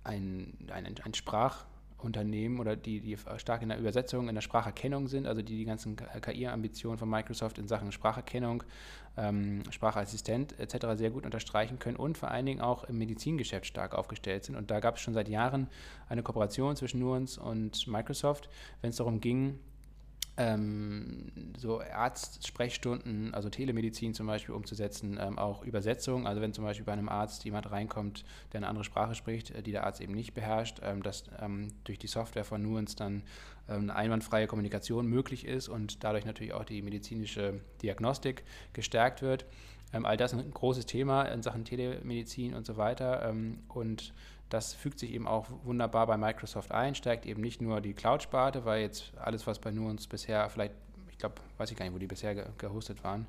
ein, 0.04 0.56
ein, 0.70 0.94
ein 1.02 1.14
Sprachunternehmen 1.14 2.60
oder 2.60 2.76
die, 2.76 3.00
die 3.00 3.16
stark 3.38 3.62
in 3.62 3.70
der 3.70 3.78
Übersetzung, 3.78 4.28
in 4.28 4.34
der 4.34 4.42
Spracherkennung 4.42 5.08
sind, 5.08 5.26
also 5.26 5.42
die 5.42 5.56
die 5.56 5.64
ganzen 5.64 5.96
KI-Ambitionen 5.96 6.98
von 6.98 7.08
Microsoft 7.08 7.58
in 7.58 7.66
Sachen 7.66 7.90
Spracherkennung, 7.90 8.62
ähm, 9.16 9.62
Sprachassistent 9.70 10.58
etc. 10.58 10.86
sehr 10.94 11.10
gut 11.10 11.24
unterstreichen 11.24 11.78
können 11.78 11.96
und 11.96 12.18
vor 12.18 12.30
allen 12.30 12.46
Dingen 12.46 12.60
auch 12.60 12.84
im 12.84 12.98
Medizingeschäft 12.98 13.66
stark 13.66 13.94
aufgestellt 13.94 14.44
sind. 14.44 14.56
Und 14.56 14.70
da 14.70 14.80
gab 14.80 14.96
es 14.96 15.00
schon 15.00 15.14
seit 15.14 15.28
Jahren 15.28 15.68
eine 16.08 16.22
Kooperation 16.22 16.76
zwischen 16.76 17.00
Nuance 17.00 17.40
und 17.40 17.86
Microsoft, 17.86 18.48
wenn 18.80 18.90
es 18.90 18.96
darum 18.96 19.20
ging, 19.20 19.58
ähm, 20.36 21.30
so 21.56 21.80
Arztsprechstunden, 21.80 23.32
also 23.34 23.50
Telemedizin 23.50 24.14
zum 24.14 24.26
Beispiel 24.26 24.54
umzusetzen, 24.54 25.18
ähm, 25.20 25.38
auch 25.38 25.62
Übersetzung. 25.62 26.26
Also 26.26 26.40
wenn 26.40 26.52
zum 26.52 26.64
Beispiel 26.64 26.84
bei 26.84 26.92
einem 26.92 27.08
Arzt 27.08 27.44
jemand 27.44 27.70
reinkommt, 27.70 28.24
der 28.52 28.58
eine 28.58 28.68
andere 28.68 28.84
Sprache 28.84 29.14
spricht, 29.14 29.50
äh, 29.50 29.62
die 29.62 29.70
der 29.70 29.84
Arzt 29.84 30.00
eben 30.00 30.14
nicht 30.14 30.34
beherrscht, 30.34 30.80
ähm, 30.82 31.02
dass 31.02 31.24
ähm, 31.40 31.68
durch 31.84 31.98
die 31.98 32.08
Software 32.08 32.44
von 32.44 32.62
Nuance 32.62 32.96
dann 32.96 33.22
ähm, 33.68 33.82
eine 33.82 33.94
einwandfreie 33.94 34.48
Kommunikation 34.48 35.06
möglich 35.06 35.46
ist 35.46 35.68
und 35.68 36.02
dadurch 36.02 36.24
natürlich 36.24 36.52
auch 36.52 36.64
die 36.64 36.82
medizinische 36.82 37.60
Diagnostik 37.82 38.42
gestärkt 38.72 39.22
wird. 39.22 39.46
Ähm, 39.92 40.04
all 40.04 40.16
das 40.16 40.32
ist 40.32 40.40
ein 40.40 40.50
großes 40.50 40.86
Thema 40.86 41.22
in 41.22 41.42
Sachen 41.42 41.64
Telemedizin 41.64 42.54
und 42.54 42.66
so 42.66 42.76
weiter. 42.76 43.32
und 43.68 44.12
das 44.50 44.74
fügt 44.74 44.98
sich 44.98 45.12
eben 45.12 45.26
auch 45.26 45.46
wunderbar 45.64 46.06
bei 46.06 46.16
Microsoft 46.16 46.72
ein, 46.72 46.94
stärkt 46.94 47.26
eben 47.26 47.40
nicht 47.40 47.60
nur 47.60 47.80
die 47.80 47.94
Cloud-Sparte, 47.94 48.64
weil 48.64 48.82
jetzt 48.82 49.12
alles, 49.16 49.46
was 49.46 49.58
bei 49.58 49.70
Nuance 49.70 50.08
bisher 50.08 50.48
vielleicht, 50.48 50.74
ich 51.10 51.18
glaube, 51.18 51.36
weiß 51.58 51.70
ich 51.70 51.76
gar 51.76 51.84
nicht, 51.84 51.94
wo 51.94 51.98
die 51.98 52.06
bisher 52.06 52.34
ge 52.34 52.44
gehostet 52.58 53.02
waren, 53.02 53.26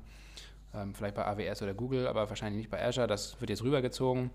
ähm, 0.74 0.94
vielleicht 0.94 1.14
bei 1.14 1.24
AWS 1.24 1.62
oder 1.62 1.74
Google, 1.74 2.06
aber 2.06 2.28
wahrscheinlich 2.28 2.58
nicht 2.58 2.70
bei 2.70 2.84
Azure, 2.84 3.06
das 3.06 3.40
wird 3.40 3.50
jetzt 3.50 3.62
rübergezogen. 3.62 4.30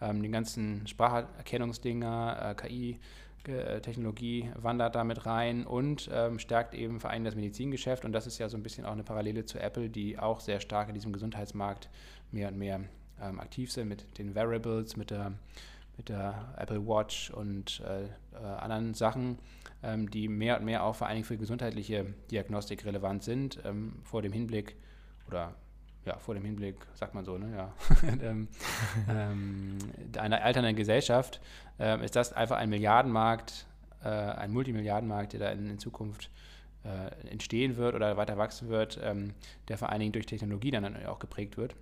Ähm, 0.00 0.22
die 0.22 0.30
ganzen 0.30 0.86
Spracherkennungsdinger, 0.86 2.50
äh, 2.50 2.54
KI, 2.54 3.00
Technologie 3.82 4.50
wandert 4.56 4.94
damit 4.94 5.26
rein 5.26 5.66
und 5.66 6.08
ähm, 6.10 6.38
stärkt 6.38 6.72
eben 6.72 6.98
vor 6.98 7.10
allem 7.10 7.24
das 7.24 7.34
Medizingeschäft. 7.34 8.06
Und 8.06 8.12
das 8.12 8.26
ist 8.26 8.38
ja 8.38 8.48
so 8.48 8.56
ein 8.56 8.62
bisschen 8.62 8.86
auch 8.86 8.92
eine 8.92 9.04
Parallele 9.04 9.44
zu 9.44 9.58
Apple, 9.58 9.90
die 9.90 10.18
auch 10.18 10.40
sehr 10.40 10.60
stark 10.60 10.88
in 10.88 10.94
diesem 10.94 11.12
Gesundheitsmarkt 11.12 11.90
mehr 12.32 12.48
und 12.48 12.56
mehr 12.56 12.80
ähm, 13.20 13.40
aktiv 13.40 13.70
sind 13.70 13.88
mit 13.88 14.18
den 14.18 14.34
Variables, 14.34 14.96
mit 14.96 15.10
der 15.10 15.34
mit 15.96 16.08
der 16.08 16.54
Apple 16.56 16.86
Watch 16.86 17.30
und 17.30 17.80
äh, 17.80 18.04
äh, 18.04 18.44
anderen 18.44 18.94
Sachen, 18.94 19.38
ähm, 19.82 20.10
die 20.10 20.28
mehr 20.28 20.58
und 20.58 20.64
mehr 20.64 20.84
auch 20.84 20.94
vor 20.94 21.06
allen 21.06 21.16
Dingen 21.16 21.26
für 21.26 21.36
gesundheitliche 21.36 22.06
Diagnostik 22.30 22.84
relevant 22.84 23.22
sind, 23.22 23.60
ähm, 23.64 24.00
vor 24.02 24.22
dem 24.22 24.32
Hinblick 24.32 24.76
oder 25.28 25.54
ja, 26.04 26.18
vor 26.18 26.34
dem 26.34 26.44
Hinblick, 26.44 26.76
sagt 26.94 27.14
man 27.14 27.24
so, 27.24 27.38
ne, 27.38 27.56
ja, 27.56 27.72
ähm, 28.22 28.48
ähm, 29.08 29.78
einer 30.18 30.42
alternden 30.42 30.76
Gesellschaft, 30.76 31.40
äh, 31.78 32.04
ist 32.04 32.16
das 32.16 32.32
einfach 32.32 32.56
ein 32.58 32.68
Milliardenmarkt, 32.68 33.66
äh, 34.02 34.08
ein 34.08 34.52
Multimilliardenmarkt, 34.52 35.32
der 35.32 35.40
da 35.40 35.48
in, 35.50 35.70
in 35.70 35.78
Zukunft 35.78 36.30
äh, 36.84 37.28
entstehen 37.30 37.76
wird 37.76 37.94
oder 37.94 38.16
weiter 38.16 38.36
wachsen 38.36 38.68
wird, 38.68 39.00
ähm, 39.02 39.32
der 39.68 39.78
vor 39.78 39.88
allen 39.88 40.00
Dingen 40.00 40.12
durch 40.12 40.26
Technologie 40.26 40.70
dann 40.70 41.06
auch 41.06 41.18
geprägt 41.18 41.56
wird. 41.56 41.74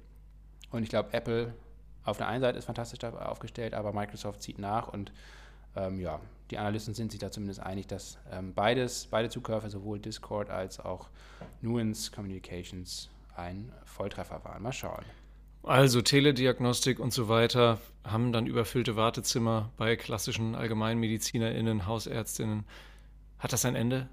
Und 0.70 0.84
ich 0.84 0.88
glaube, 0.88 1.12
Apple 1.12 1.54
auf 2.04 2.16
der 2.16 2.28
einen 2.28 2.40
Seite 2.40 2.58
ist 2.58 2.64
fantastisch 2.64 3.02
aufgestellt, 3.04 3.74
aber 3.74 3.92
Microsoft 3.92 4.42
zieht 4.42 4.58
nach 4.58 4.88
und 4.88 5.12
ähm, 5.76 6.00
ja, 6.00 6.20
die 6.50 6.58
Analysten 6.58 6.94
sind 6.94 7.12
sich 7.12 7.20
da 7.20 7.30
zumindest 7.30 7.60
einig, 7.60 7.86
dass 7.86 8.18
ähm, 8.30 8.52
beides, 8.54 9.06
beide 9.10 9.30
Zukäufe, 9.30 9.70
sowohl 9.70 9.98
Discord 9.98 10.50
als 10.50 10.78
auch 10.80 11.08
Nuance 11.62 12.10
Communications, 12.10 13.08
ein 13.36 13.72
Volltreffer 13.84 14.44
waren. 14.44 14.62
Mal 14.62 14.72
schauen. 14.72 15.04
Also 15.62 16.02
Telediagnostik 16.02 16.98
und 16.98 17.12
so 17.12 17.28
weiter 17.28 17.78
haben 18.04 18.32
dann 18.32 18.46
überfüllte 18.46 18.96
Wartezimmer 18.96 19.70
bei 19.76 19.96
klassischen 19.96 20.54
AllgemeinmedizinerInnen, 20.54 21.86
Hausärztinnen. 21.86 22.64
Hat 23.38 23.52
das 23.52 23.64
ein 23.64 23.76
Ende? 23.76 24.08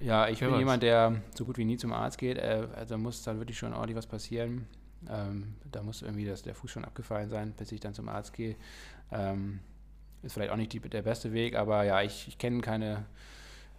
Ja, 0.00 0.28
ich 0.28 0.40
Wer 0.40 0.48
bin 0.48 0.54
weiß. 0.54 0.60
jemand, 0.60 0.82
der 0.82 1.20
so 1.34 1.44
gut 1.44 1.58
wie 1.58 1.64
nie 1.64 1.76
zum 1.76 1.92
Arzt 1.92 2.18
geht. 2.18 2.38
Äh, 2.38 2.68
also 2.74 2.96
muss 2.98 3.22
dann 3.22 3.38
wirklich 3.38 3.58
schon 3.58 3.74
ordentlich 3.74 3.96
was 3.96 4.06
passieren. 4.06 4.66
Ähm, 5.08 5.54
da 5.70 5.82
muss 5.82 6.02
irgendwie 6.02 6.26
das, 6.26 6.42
der 6.42 6.54
Fuß 6.54 6.70
schon 6.70 6.84
abgefallen 6.84 7.28
sein, 7.28 7.52
bis 7.56 7.72
ich 7.72 7.80
dann 7.80 7.94
zum 7.94 8.08
Arzt 8.08 8.32
gehe. 8.32 8.56
Ähm, 9.10 9.60
ist 10.22 10.34
vielleicht 10.34 10.50
auch 10.50 10.56
nicht 10.56 10.72
die, 10.72 10.80
der 10.80 11.02
beste 11.02 11.32
Weg, 11.32 11.56
aber 11.56 11.84
ja, 11.84 12.02
ich, 12.02 12.28
ich 12.28 12.38
kenne 12.38 12.60
keine, 12.60 13.06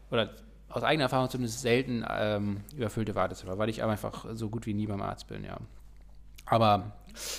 oder 0.09 0.33
aus 0.69 0.83
eigener 0.83 1.03
Erfahrung 1.03 1.29
zumindest 1.29 1.61
selten 1.61 2.03
ähm, 2.09 2.61
überfüllte 2.75 3.13
Wartezimmer, 3.15 3.57
weil 3.57 3.69
ich 3.69 3.83
einfach 3.83 4.25
so 4.33 4.49
gut 4.49 4.65
wie 4.65 4.73
nie 4.73 4.87
beim 4.87 5.01
Arzt 5.01 5.27
bin, 5.27 5.43
ja. 5.43 5.57
Aber. 6.45 6.93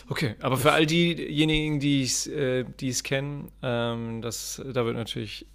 Okay, 0.09 0.37
aber 0.41 0.59
für 0.59 0.72
all 0.72 0.85
diejenigen, 0.85 1.80
die 1.80 2.03
es 2.03 2.26
äh, 2.26 2.64
kennen, 3.03 3.51
ähm, 3.62 4.20
das, 4.20 4.62
da 4.72 4.85
wird 4.85 4.97
natürlich 4.97 5.47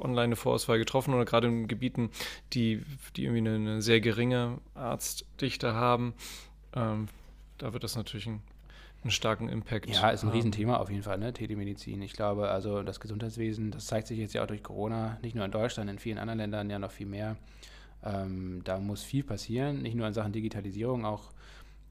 online 0.00 0.24
eine 0.24 0.36
Vorauswahl 0.36 0.78
getroffen 0.78 1.14
oder 1.14 1.24
gerade 1.24 1.48
in 1.48 1.68
Gebieten, 1.68 2.10
die, 2.52 2.82
die 3.16 3.24
irgendwie 3.24 3.48
eine, 3.48 3.54
eine 3.56 3.82
sehr 3.82 4.00
geringe 4.00 4.58
Arztdichte 4.74 5.74
haben. 5.74 6.14
Ähm, 6.74 7.08
da 7.58 7.72
wird 7.72 7.84
das 7.84 7.96
natürlich 7.96 8.26
ein, 8.26 8.42
einen 9.02 9.10
starken 9.10 9.48
Impact 9.48 9.88
Ja, 9.88 10.10
ist 10.10 10.24
ein. 10.24 10.30
Riesenthema 10.30 10.76
auf 10.76 10.90
jeden 10.90 11.02
Fall, 11.02 11.18
ne? 11.18 11.32
Telemedizin. 11.32 12.02
Ich 12.02 12.12
glaube, 12.12 12.48
also 12.48 12.82
das 12.82 13.00
Gesundheitswesen, 13.00 13.70
das 13.70 13.86
zeigt 13.86 14.06
sich 14.06 14.18
jetzt 14.18 14.34
ja 14.34 14.42
auch 14.42 14.46
durch 14.46 14.62
Corona, 14.62 15.18
nicht 15.22 15.34
nur 15.34 15.44
in 15.44 15.50
Deutschland, 15.50 15.90
in 15.90 15.98
vielen 15.98 16.18
anderen 16.18 16.38
Ländern 16.38 16.70
ja 16.70 16.78
noch 16.78 16.90
viel 16.90 17.06
mehr. 17.06 17.36
Ähm, 18.04 18.62
da 18.64 18.78
muss 18.78 19.02
viel 19.02 19.24
passieren, 19.24 19.82
nicht 19.82 19.94
nur 19.94 20.06
in 20.06 20.14
Sachen 20.14 20.32
Digitalisierung, 20.32 21.04
auch 21.04 21.32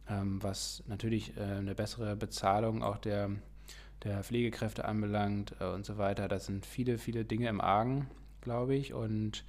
ähm, 0.09 0.41
was 0.41 0.83
natürlich 0.87 1.35
äh, 1.37 1.41
eine 1.41 1.75
bessere 1.75 2.15
Bezahlung 2.15 2.83
auch 2.83 2.97
der, 2.97 3.31
der 4.03 4.23
Pflegekräfte 4.23 4.85
anbelangt 4.85 5.55
äh, 5.59 5.65
und 5.65 5.85
so 5.85 5.97
weiter. 5.97 6.27
Das 6.27 6.45
sind 6.45 6.65
viele, 6.65 6.97
viele 6.97 7.25
Dinge 7.25 7.49
im 7.49 7.59
Argen, 7.59 8.07
glaube 8.41 8.75
ich. 8.75 8.93
Und 8.93 9.43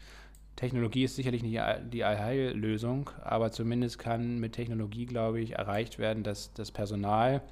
Technologie 0.57 1.05
ist 1.05 1.17
sicherlich 1.17 1.43
nicht 1.43 1.61
die 1.93 2.05
Allheillösung, 2.05 3.11
aber 3.23 3.53
zumindest 3.53 3.99
kann 3.99 4.39
mit 4.39 4.55
Technologie, 4.55 5.05
glaube 5.05 5.41
ich, 5.41 5.53
erreicht 5.53 5.99
werden, 5.99 6.23
dass 6.23 6.53
das 6.55 6.73
Personal 6.73 7.43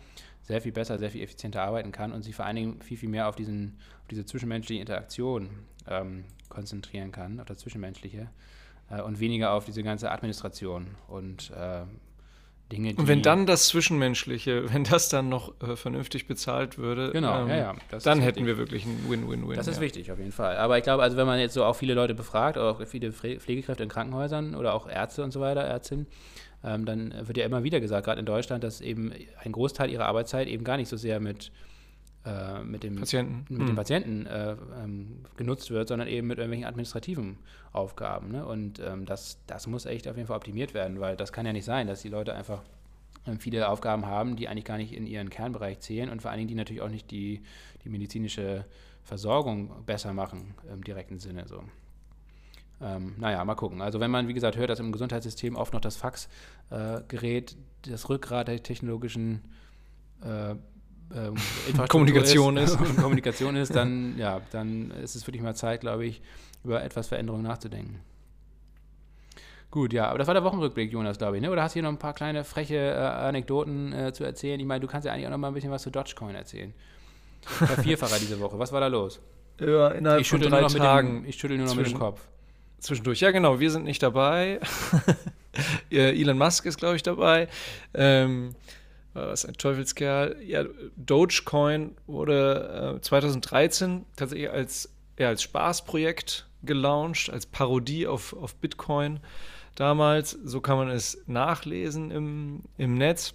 sehr 0.42 0.60
viel 0.60 0.72
besser, 0.72 0.98
sehr 0.98 1.10
viel 1.10 1.22
effizienter 1.22 1.62
arbeiten 1.62 1.92
kann 1.92 2.12
und 2.12 2.22
sich 2.22 2.34
vor 2.34 2.46
allen 2.46 2.56
Dingen 2.56 2.82
viel, 2.82 2.96
viel 2.96 3.08
mehr 3.08 3.28
auf, 3.28 3.36
diesen, 3.36 3.78
auf 4.02 4.08
diese 4.08 4.24
zwischenmenschliche 4.24 4.80
Interaktion 4.80 5.50
ähm, 5.86 6.24
konzentrieren 6.48 7.12
kann, 7.12 7.40
auf 7.40 7.46
das 7.46 7.58
Zwischenmenschliche 7.58 8.30
äh, 8.90 9.02
und 9.02 9.20
weniger 9.20 9.52
auf 9.52 9.64
diese 9.64 9.82
ganze 9.82 10.10
Administration 10.10 10.86
und 11.08 11.50
äh, 11.50 11.82
Dinge, 12.74 12.94
Und 12.96 13.08
wenn 13.08 13.22
dann 13.22 13.46
das 13.46 13.68
Zwischenmenschliche, 13.68 14.72
wenn 14.72 14.84
das 14.84 15.08
dann 15.08 15.28
noch 15.28 15.52
äh, 15.62 15.76
vernünftig 15.76 16.26
bezahlt 16.26 16.78
würde, 16.78 17.12
genau, 17.12 17.42
ähm, 17.42 17.48
ja, 17.48 17.56
ja, 17.56 17.74
dann 18.02 18.20
hätten 18.20 18.46
wir 18.46 18.58
wirklich 18.58 18.84
ein 18.84 19.06
Win-Win-Win. 19.08 19.56
Das 19.56 19.66
ist 19.66 19.76
ja. 19.76 19.82
wichtig, 19.82 20.12
auf 20.12 20.18
jeden 20.18 20.32
Fall. 20.32 20.56
Aber 20.56 20.76
ich 20.78 20.84
glaube, 20.84 21.02
also 21.02 21.16
wenn 21.16 21.26
man 21.26 21.38
jetzt 21.38 21.54
so 21.54 21.64
auch 21.64 21.76
viele 21.76 21.94
Leute 21.94 22.14
befragt, 22.14 22.58
auch 22.58 22.86
viele 22.86 23.12
Pflegekräfte 23.12 23.82
in 23.82 23.88
Krankenhäusern 23.88 24.54
oder 24.54 24.74
auch 24.74 24.88
Ärzte 24.88 25.22
und 25.22 25.30
so 25.30 25.40
weiter, 25.40 25.62
Ärztinnen, 25.62 26.06
ähm, 26.64 26.84
dann 26.84 27.14
wird 27.26 27.36
ja 27.36 27.44
immer 27.44 27.62
wieder 27.62 27.80
gesagt, 27.80 28.06
gerade 28.06 28.20
in 28.20 28.26
Deutschland, 28.26 28.64
dass 28.64 28.80
eben 28.80 29.12
ein 29.42 29.52
Großteil 29.52 29.90
ihrer 29.90 30.06
Arbeitszeit 30.06 30.48
eben 30.48 30.64
gar 30.64 30.76
nicht 30.76 30.88
so 30.88 30.96
sehr 30.96 31.20
mit 31.20 31.52
äh, 32.24 32.62
mit 32.62 32.82
dem 32.82 32.96
Patienten, 32.96 33.44
mit 33.48 33.60
hm. 33.60 33.66
dem 33.66 33.76
Patienten 33.76 34.26
äh, 34.26 34.56
ähm, 34.82 35.24
genutzt 35.36 35.70
wird, 35.70 35.88
sondern 35.88 36.08
eben 36.08 36.26
mit 36.26 36.38
irgendwelchen 36.38 36.66
administrativen 36.66 37.38
Aufgaben. 37.72 38.30
Ne? 38.30 38.46
Und 38.46 38.80
ähm, 38.80 39.04
das, 39.04 39.38
das 39.46 39.66
muss 39.66 39.84
echt 39.84 40.08
auf 40.08 40.16
jeden 40.16 40.28
Fall 40.28 40.36
optimiert 40.36 40.74
werden, 40.74 41.00
weil 41.00 41.16
das 41.16 41.32
kann 41.32 41.44
ja 41.44 41.52
nicht 41.52 41.64
sein, 41.64 41.86
dass 41.86 42.02
die 42.02 42.08
Leute 42.08 42.34
einfach 42.34 42.62
ähm, 43.26 43.38
viele 43.38 43.68
Aufgaben 43.68 44.06
haben, 44.06 44.36
die 44.36 44.48
eigentlich 44.48 44.64
gar 44.64 44.78
nicht 44.78 44.92
in 44.92 45.06
ihren 45.06 45.30
Kernbereich 45.30 45.80
zählen 45.80 46.08
und 46.08 46.22
vor 46.22 46.30
allen 46.30 46.38
Dingen 46.38 46.48
die 46.48 46.54
natürlich 46.54 46.82
auch 46.82 46.88
nicht 46.88 47.10
die, 47.10 47.42
die 47.84 47.88
medizinische 47.88 48.64
Versorgung 49.02 49.84
besser 49.84 50.12
machen 50.12 50.54
im 50.72 50.82
direkten 50.82 51.18
Sinne. 51.18 51.46
So. 51.46 51.62
Ähm, 52.80 53.14
naja, 53.18 53.44
mal 53.44 53.54
gucken. 53.54 53.82
Also 53.82 54.00
wenn 54.00 54.10
man, 54.10 54.28
wie 54.28 54.34
gesagt, 54.34 54.56
hört, 54.56 54.70
dass 54.70 54.80
im 54.80 54.92
Gesundheitssystem 54.92 55.56
oft 55.56 55.72
noch 55.72 55.80
das 55.80 55.96
Faxgerät 55.96 57.52
äh, 57.52 57.90
das 57.90 58.08
Rückgrat 58.08 58.48
der 58.48 58.62
technologischen 58.62 59.42
äh, 60.22 60.54
ähm, 61.14 61.34
Kommunikation 61.88 62.56
ist, 62.56 62.80
ist. 62.80 62.96
Kommunikation 63.00 63.56
ist, 63.56 63.74
dann, 63.74 64.16
ja, 64.18 64.40
dann 64.50 64.90
ist 64.90 65.14
es 65.14 65.26
wirklich 65.26 65.42
mal 65.42 65.54
Zeit, 65.54 65.80
glaube 65.80 66.06
ich, 66.06 66.22
über 66.62 66.82
etwas 66.82 67.08
Veränderung 67.08 67.42
nachzudenken. 67.42 68.00
Gut, 69.70 69.92
ja, 69.92 70.08
aber 70.08 70.18
das 70.18 70.28
war 70.28 70.34
der 70.34 70.44
Wochenrückblick, 70.44 70.92
Jonas, 70.92 71.18
glaube 71.18 71.36
ich, 71.36 71.42
ne? 71.42 71.50
Oder 71.50 71.64
hast 71.64 71.72
du 71.72 71.80
hier 71.80 71.82
noch 71.82 71.90
ein 71.90 71.98
paar 71.98 72.14
kleine 72.14 72.44
freche 72.44 72.76
äh, 72.76 72.96
Anekdoten 72.96 73.92
äh, 73.92 74.12
zu 74.12 74.22
erzählen? 74.22 74.60
Ich 74.60 74.66
meine, 74.66 74.80
du 74.80 74.86
kannst 74.86 75.04
ja 75.04 75.12
eigentlich 75.12 75.26
auch 75.26 75.32
noch 75.32 75.38
mal 75.38 75.48
ein 75.48 75.54
bisschen 75.54 75.72
was 75.72 75.82
zu 75.82 75.90
Dogecoin 75.90 76.36
erzählen. 76.36 76.72
Der 77.60 77.68
Vierfacher 77.82 78.18
diese 78.20 78.38
Woche, 78.38 78.56
was 78.56 78.70
war 78.70 78.80
da 78.80 78.86
los? 78.86 79.20
Ja, 79.58 79.88
innerhalb 79.88 80.20
ich 80.20 80.28
von 80.28 80.40
drei 80.40 80.62
Tagen. 80.68 81.22
Dem, 81.22 81.28
ich 81.28 81.36
schüttel 81.36 81.58
nur 81.58 81.66
noch 81.66 81.74
mit 81.74 81.86
dem 81.86 81.98
Kopf. 81.98 82.20
Zwischendurch, 82.78 83.20
ja 83.20 83.32
genau, 83.32 83.58
wir 83.58 83.70
sind 83.70 83.84
nicht 83.84 84.00
dabei. 84.00 84.60
Elon 85.90 86.38
Musk 86.38 86.66
ist, 86.66 86.78
glaube 86.78 86.94
ich, 86.94 87.02
dabei. 87.02 87.48
Ähm, 87.94 88.54
was 89.14 89.44
ein 89.46 89.54
Teufelskerl. 89.54 90.36
Ja, 90.42 90.64
Dogecoin 90.96 91.96
wurde 92.06 92.96
äh, 92.98 93.00
2013 93.00 94.04
tatsächlich 94.16 94.50
als, 94.50 94.92
ja, 95.18 95.28
als 95.28 95.42
Spaßprojekt 95.42 96.46
gelauncht, 96.62 97.30
als 97.30 97.46
Parodie 97.46 98.06
auf, 98.06 98.34
auf 98.34 98.54
Bitcoin 98.56 99.20
damals. 99.74 100.32
So 100.44 100.60
kann 100.60 100.76
man 100.76 100.88
es 100.88 101.22
nachlesen 101.26 102.10
im, 102.10 102.62
im 102.76 102.94
Netz. 102.96 103.34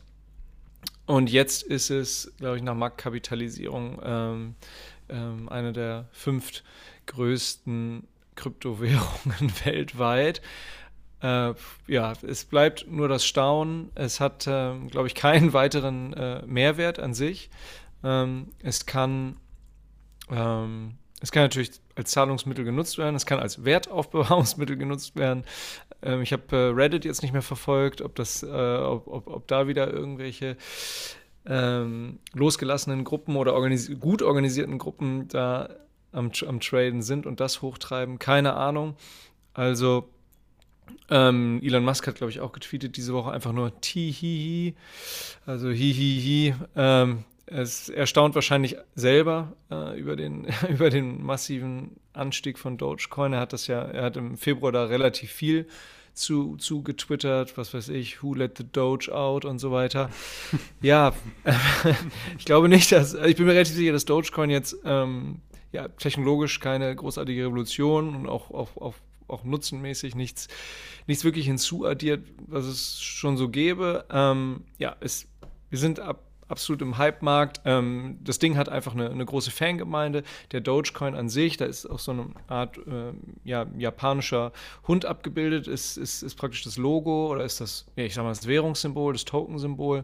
Und 1.06 1.32
jetzt 1.32 1.64
ist 1.64 1.90
es, 1.90 2.32
glaube 2.38 2.58
ich, 2.58 2.64
nach 2.64 2.76
Marktkapitalisierung 2.76 4.00
ähm, 4.04 4.56
ähm, 5.10 5.50
eine 5.50 5.74
der 5.74 6.08
fünf 6.12 6.64
größten 7.08 8.08
Kryptowährungen 8.36 9.52
weltweit. 9.66 10.42
Äh, 11.22 11.54
ja, 11.88 12.14
es 12.22 12.46
bleibt 12.46 12.90
nur 12.90 13.08
das 13.08 13.26
Staunen. 13.26 13.92
Es 13.96 14.20
hat, 14.20 14.48
äh, 14.48 14.74
glaube 14.90 15.08
ich, 15.08 15.16
keinen 15.16 15.54
weiteren 15.54 16.14
äh, 16.14 16.46
Mehrwert 16.46 17.00
an 17.00 17.14
sich. 17.14 17.50
Ähm, 18.04 18.48
es 18.64 18.86
kann 18.86 19.38
ähm, 20.32 20.94
es 21.22 21.32
kann 21.32 21.44
natürlich 21.44 21.72
als 21.96 22.12
Zahlungsmittel 22.12 22.64
genutzt 22.64 22.98
werden, 22.98 23.16
es 23.16 23.26
kann 23.26 23.40
als 23.40 23.66
Wertaufbewahrungsmittel 23.66 24.78
genutzt 24.78 25.16
werden. 25.16 25.44
Ähm, 26.02 26.22
ich 26.22 26.32
habe 26.32 26.56
äh, 26.56 26.70
Reddit 26.70 27.06
jetzt 27.06 27.22
nicht 27.22 27.34
mehr 27.34 27.42
verfolgt, 27.42 28.02
ob 28.02 28.16
das, 28.16 28.44
äh, 28.44 28.48
ob, 28.48 29.08
ob, 29.08 29.28
ob, 29.28 29.48
da 29.48 29.68
wieder 29.68 29.92
irgendwelche 29.92 30.56
ähm, 31.46 32.20
losgelassenen 32.34 33.04
Gruppen 33.04 33.36
oder 33.36 33.54
organisi 33.54 33.96
gut 33.96 34.22
organisierten 34.22 34.78
Gruppen 34.78 35.28
da 35.28 35.70
am, 36.12 36.32
am 36.48 36.60
Traden 36.60 37.02
sind 37.02 37.26
und 37.26 37.40
das 37.40 37.62
hochtreiben. 37.62 38.18
Keine 38.18 38.54
Ahnung. 38.54 38.96
Also 39.54 40.10
ähm, 41.10 41.60
Elon 41.64 41.84
Musk 41.84 42.08
hat, 42.08 42.16
glaube 42.16 42.32
ich, 42.32 42.40
auch 42.40 42.52
getweetet 42.52 42.98
diese 42.98 43.14
Woche 43.14 43.32
einfach 43.32 43.52
nur 43.52 43.80
Tihihi. 43.82 44.76
Also 45.46 45.70
Hihihi. 45.70 46.56
Ähm, 46.76 47.24
es 47.46 47.90
erstaunt 47.90 48.36
wahrscheinlich 48.36 48.78
selber 48.96 49.54
äh, 49.72 50.00
über, 50.00 50.16
den, 50.16 50.48
über 50.70 50.90
den 50.90 51.24
massiven 51.24 51.98
Anstieg 52.14 52.60
von 52.60 52.78
Dogecoin. 52.78 53.34
Er 53.34 53.40
hat 53.40 53.54
das 53.54 53.68
ja, 53.68 53.82
er 53.82 54.04
hat 54.04 54.18
im 54.18 54.38
Februar 54.38 54.72
da 54.72 54.86
relativ 54.86 55.32
viel 55.32 55.68
zu, 56.14 56.58
zu 56.58 56.84
getwittert, 56.84 57.58
was 57.58 57.74
weiß 57.74 57.90
ich, 57.90 58.22
who 58.22 58.34
let 58.34 58.58
the 58.58 58.66
Doge 58.70 59.14
out 59.14 59.46
und 59.46 59.60
so 59.60 59.72
weiter. 59.72 60.10
ja, 60.82 61.14
ich 62.38 62.46
glaube 62.46 62.70
nicht, 62.70 62.92
dass, 62.92 63.14
ich 63.14 63.36
bin 63.36 63.46
mir 63.46 63.54
relativ 63.54 63.76
sicher, 63.76 63.94
dass 63.94 64.06
Dogecoin 64.06 64.50
jetzt 64.50 64.78
ähm, 64.86 65.42
ja, 65.72 65.88
technologisch 65.88 66.60
keine 66.60 66.96
großartige 66.96 67.46
Revolution 67.46 68.16
und 68.16 68.28
auch, 68.28 68.52
auch, 68.52 68.78
auch, 68.78 68.96
auch 69.30 69.44
nutzenmäßig 69.44 70.16
nichts, 70.16 70.48
nichts 71.08 71.24
wirklich 71.24 71.46
hinzuaddiert, 71.46 72.26
was 72.48 72.66
es 72.66 73.02
schon 73.02 73.38
so 73.38 73.50
gäbe. 73.50 74.06
Ähm, 74.12 74.64
ja, 74.78 74.96
es, 75.00 75.28
wir 75.70 75.80
sind 75.80 76.00
ab 76.00 76.24
absolut 76.50 76.82
im 76.82 76.98
Hype-Markt. 76.98 77.62
Ähm, 77.66 78.18
das 78.24 78.40
Ding 78.40 78.58
hat 78.58 78.70
einfach 78.70 78.94
eine, 78.94 79.10
eine, 79.10 79.26
große 79.26 79.52
Fangemeinde. 79.52 80.24
Der 80.52 80.62
Dogecoin 80.62 81.16
an 81.16 81.30
sich, 81.30 81.58
da 81.58 81.66
ist 81.66 81.86
auch 81.86 82.00
so 82.00 82.12
eine 82.12 82.26
Art 82.48 82.78
äh, 82.78 83.14
ja, 83.44 83.68
japanischer 83.78 84.52
Hund 84.88 85.06
abgebildet, 85.06 85.68
ist, 85.68 85.98
ist, 85.98 86.24
ist 86.24 86.36
praktisch 86.36 86.64
das 86.64 86.78
Logo 86.78 87.32
oder 87.32 87.44
ist 87.46 87.62
das, 87.62 87.86
ja, 87.96 88.04
ich 88.04 88.14
sag 88.14 88.24
mal, 88.24 88.30
das 88.30 88.48
Währungssymbol, 88.48 89.14
das 89.14 89.26
Tokensymbol. 89.26 90.04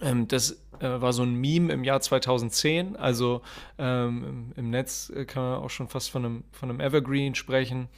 Ähm, 0.00 0.28
das 0.28 0.52
äh, 0.80 1.00
war 1.00 1.12
so 1.12 1.22
ein 1.22 1.34
Meme 1.34 1.72
im 1.72 1.84
Jahr 1.84 2.00
2010. 2.00 2.96
Also 2.96 3.42
ähm, 3.78 4.24
im, 4.24 4.52
im, 4.56 4.70
Netz 4.70 5.10
äh, 5.10 5.24
kann 5.24 5.42
man 5.42 5.62
auch 5.62 5.70
schon 5.70 5.88
fast 5.88 6.10
von 6.10 6.24
einem, 6.24 6.44
von 6.52 6.70
einem 6.70 6.80
Evergreen 6.80 7.34
sprechen. 7.34 7.88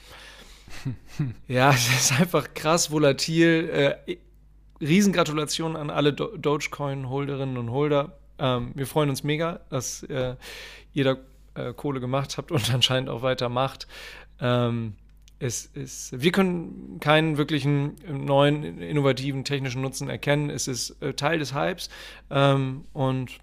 ja, 1.48 1.70
es 1.70 1.88
ist 1.88 2.20
einfach 2.20 2.54
krass 2.54 2.90
volatil. 2.90 3.70
Äh, 4.06 4.16
Riesengratulation 4.80 5.76
an 5.76 5.90
alle 5.90 6.12
Do 6.12 6.36
Dogecoin-Holderinnen 6.36 7.56
und 7.56 7.70
Holder. 7.70 8.18
Ähm, 8.38 8.72
wir 8.74 8.86
freuen 8.86 9.08
uns 9.08 9.24
mega, 9.24 9.60
dass 9.70 10.02
äh, 10.04 10.36
ihr 10.92 11.04
da 11.04 11.16
äh, 11.54 11.72
Kohle 11.72 12.00
gemacht 12.00 12.36
habt 12.36 12.52
und 12.52 12.70
anscheinend 12.74 13.08
auch 13.08 13.22
weiter 13.22 13.48
macht. 13.48 13.86
Ähm, 14.40 14.94
es 15.38 15.66
ist, 15.66 16.20
wir 16.20 16.32
können 16.32 16.98
keinen 17.00 17.36
wirklichen 17.36 17.96
neuen, 18.08 18.80
innovativen 18.80 19.44
technischen 19.44 19.82
Nutzen 19.82 20.08
erkennen. 20.08 20.48
Es 20.48 20.66
ist 20.66 21.02
äh, 21.02 21.12
Teil 21.12 21.38
des 21.38 21.54
Hypes 21.54 21.90
ähm, 22.30 22.84
und 22.94 23.38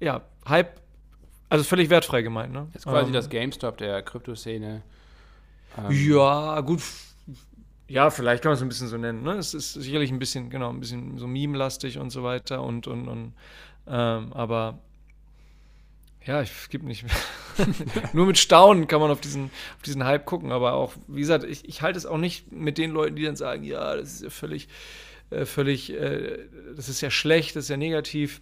ja, 0.00 0.22
Hype, 0.48 0.80
also 1.50 1.64
völlig 1.64 1.90
wertfrei 1.90 2.22
gemeint. 2.22 2.52
Ne? 2.52 2.68
Ist 2.72 2.86
quasi 2.86 3.08
ähm, 3.08 3.12
das 3.12 3.28
GameStop 3.28 3.76
der 3.76 4.02
Kryptoszene. 4.02 4.82
Ähm. 5.78 5.90
Ja, 5.90 6.60
gut, 6.60 6.80
ja, 7.86 8.10
vielleicht 8.10 8.42
kann 8.42 8.50
man 8.50 8.56
es 8.56 8.62
ein 8.62 8.68
bisschen 8.68 8.88
so 8.88 8.96
nennen. 8.96 9.22
Ne? 9.22 9.34
Es 9.34 9.54
ist 9.54 9.74
sicherlich 9.74 10.10
ein 10.10 10.18
bisschen, 10.18 10.50
genau, 10.50 10.70
ein 10.70 10.80
bisschen 10.80 11.18
so 11.18 11.26
meme-lastig 11.26 11.98
und 11.98 12.10
so 12.10 12.22
weiter 12.22 12.62
und, 12.62 12.86
und, 12.86 13.08
und 13.08 13.34
ähm, 13.86 14.32
aber 14.32 14.78
ja, 16.24 16.40
ich 16.40 16.50
gebe 16.70 16.86
nicht 16.86 17.04
Nur 18.14 18.26
mit 18.26 18.38
Staunen 18.38 18.88
kann 18.88 19.00
man 19.00 19.10
auf 19.10 19.20
diesen, 19.20 19.44
auf 19.76 19.82
diesen 19.84 20.04
Hype 20.04 20.24
gucken, 20.24 20.52
aber 20.52 20.72
auch, 20.72 20.94
wie 21.06 21.20
gesagt, 21.20 21.44
ich, 21.44 21.68
ich 21.68 21.82
halte 21.82 21.98
es 21.98 22.06
auch 22.06 22.16
nicht 22.16 22.50
mit 22.50 22.78
den 22.78 22.90
Leuten, 22.90 23.16
die 23.16 23.24
dann 23.24 23.36
sagen, 23.36 23.62
ja, 23.62 23.94
das 23.94 24.14
ist 24.14 24.22
ja 24.22 24.30
völlig, 24.30 24.68
äh, 25.30 25.44
völlig, 25.44 25.92
äh, 25.92 26.38
das 26.74 26.88
ist 26.88 27.00
ja 27.02 27.10
schlecht, 27.10 27.56
das 27.56 27.64
ist 27.64 27.70
ja 27.70 27.76
negativ 27.76 28.40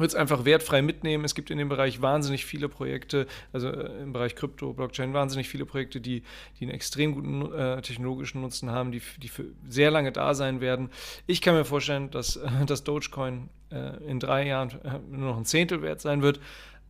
würde 0.00 0.08
es 0.08 0.14
einfach 0.14 0.44
wertfrei 0.44 0.82
mitnehmen. 0.82 1.24
Es 1.24 1.34
gibt 1.34 1.50
in 1.50 1.58
dem 1.58 1.68
Bereich 1.68 2.02
wahnsinnig 2.02 2.44
viele 2.44 2.68
Projekte, 2.68 3.26
also 3.52 3.68
äh, 3.68 4.02
im 4.02 4.12
Bereich 4.12 4.34
Krypto, 4.34 4.72
Blockchain, 4.72 5.12
wahnsinnig 5.14 5.48
viele 5.48 5.66
Projekte, 5.66 6.00
die, 6.00 6.22
die 6.58 6.64
einen 6.64 6.74
extrem 6.74 7.14
guten 7.14 7.52
äh, 7.52 7.80
technologischen 7.82 8.40
Nutzen 8.40 8.70
haben, 8.70 8.92
die, 8.92 9.02
die 9.18 9.28
für 9.28 9.44
sehr 9.68 9.90
lange 9.90 10.10
da 10.12 10.34
sein 10.34 10.60
werden. 10.60 10.90
Ich 11.26 11.40
kann 11.40 11.54
mir 11.54 11.64
vorstellen, 11.64 12.10
dass 12.10 12.36
äh, 12.36 12.48
das 12.66 12.82
Dogecoin 12.84 13.48
äh, 13.70 14.02
in 14.04 14.18
drei 14.18 14.46
Jahren 14.46 14.70
äh, 14.82 14.98
nur 15.10 15.30
noch 15.30 15.36
ein 15.36 15.44
Zehntel 15.44 15.82
wert 15.82 16.00
sein 16.00 16.22
wird. 16.22 16.40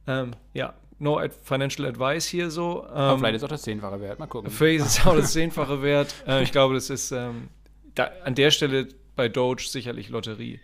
Ähm, 0.07 0.33
ja, 0.55 0.75
no 0.99 1.19
ad 1.19 1.35
financial 1.43 1.87
advice 1.87 2.27
hier 2.27 2.51
so. 2.51 2.85
Ähm, 2.89 2.95
Aber 2.95 3.19
vielleicht 3.19 3.37
ist 3.37 3.45
auch 3.45 3.49
das 3.49 3.63
Zehnfache 3.63 4.01
wert, 4.01 4.19
mal 4.19 4.27
gucken. 4.27 4.51
Vielleicht 4.51 4.87
ist 4.87 5.07
auch 5.07 5.17
das 5.17 5.33
Zehnfache 5.33 5.83
wert. 5.83 6.15
Äh, 6.27 6.43
ich 6.43 6.53
glaube, 6.53 6.75
das 6.75 6.91
ist 6.91 7.11
ähm, 7.11 7.49
da, 7.95 8.11
an 8.25 8.35
der 8.35 8.51
Stelle 8.51 8.89
bei 9.17 9.29
Doge 9.29 9.63
sicherlich 9.63 10.09
Lotterie. 10.09 10.61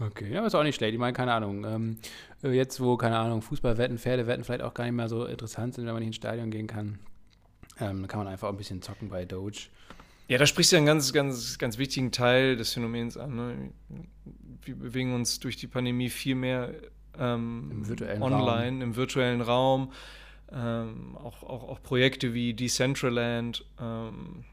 Okay, 0.00 0.32
ja, 0.32 0.44
ist 0.44 0.54
auch 0.54 0.62
nicht 0.62 0.76
schlecht. 0.76 0.94
Ich 0.94 0.98
meine, 0.98 1.12
keine 1.12 1.32
Ahnung. 1.32 1.64
Ähm, 1.64 1.98
äh, 2.42 2.50
jetzt, 2.50 2.80
wo, 2.80 2.96
keine 2.96 3.18
Ahnung, 3.18 3.42
Fußballwetten, 3.42 3.98
Pferdewetten 3.98 4.44
vielleicht 4.44 4.62
auch 4.62 4.74
gar 4.74 4.84
nicht 4.84 4.94
mehr 4.94 5.08
so 5.08 5.26
interessant 5.26 5.74
sind, 5.74 5.86
wenn 5.86 5.92
man 5.92 6.00
nicht 6.00 6.08
ins 6.08 6.16
Stadion 6.16 6.50
gehen 6.50 6.66
kann, 6.66 6.98
ähm, 7.80 8.06
kann 8.08 8.18
man 8.18 8.28
einfach 8.28 8.48
auch 8.48 8.52
ein 8.52 8.58
bisschen 8.58 8.82
zocken 8.82 9.08
bei 9.08 9.24
Doge. 9.24 9.68
Ja, 10.28 10.38
da 10.38 10.46
sprichst 10.46 10.72
du 10.72 10.76
ja 10.76 10.78
einen 10.78 10.86
ganz, 10.86 11.12
ganz, 11.12 11.58
ganz 11.58 11.78
wichtigen 11.78 12.10
Teil 12.10 12.56
des 12.56 12.72
Phänomens 12.72 13.16
an. 13.16 13.36
Ne? 13.36 13.70
Wir 14.62 14.76
bewegen 14.76 15.14
uns 15.14 15.40
durch 15.40 15.56
die 15.56 15.66
Pandemie 15.66 16.08
viel 16.08 16.34
mehr 16.34 16.72
ähm, 17.18 17.68
Im 17.70 17.88
virtuellen 17.88 18.22
online, 18.22 18.78
Raum. 18.78 18.82
im 18.82 18.96
virtuellen 18.96 19.40
Raum. 19.40 19.92
Ähm, 20.50 21.16
auch, 21.16 21.42
auch, 21.42 21.68
auch 21.68 21.82
Projekte 21.82 22.34
wie 22.34 22.54
Decentraland, 22.54 23.64
ähm, 23.80 24.44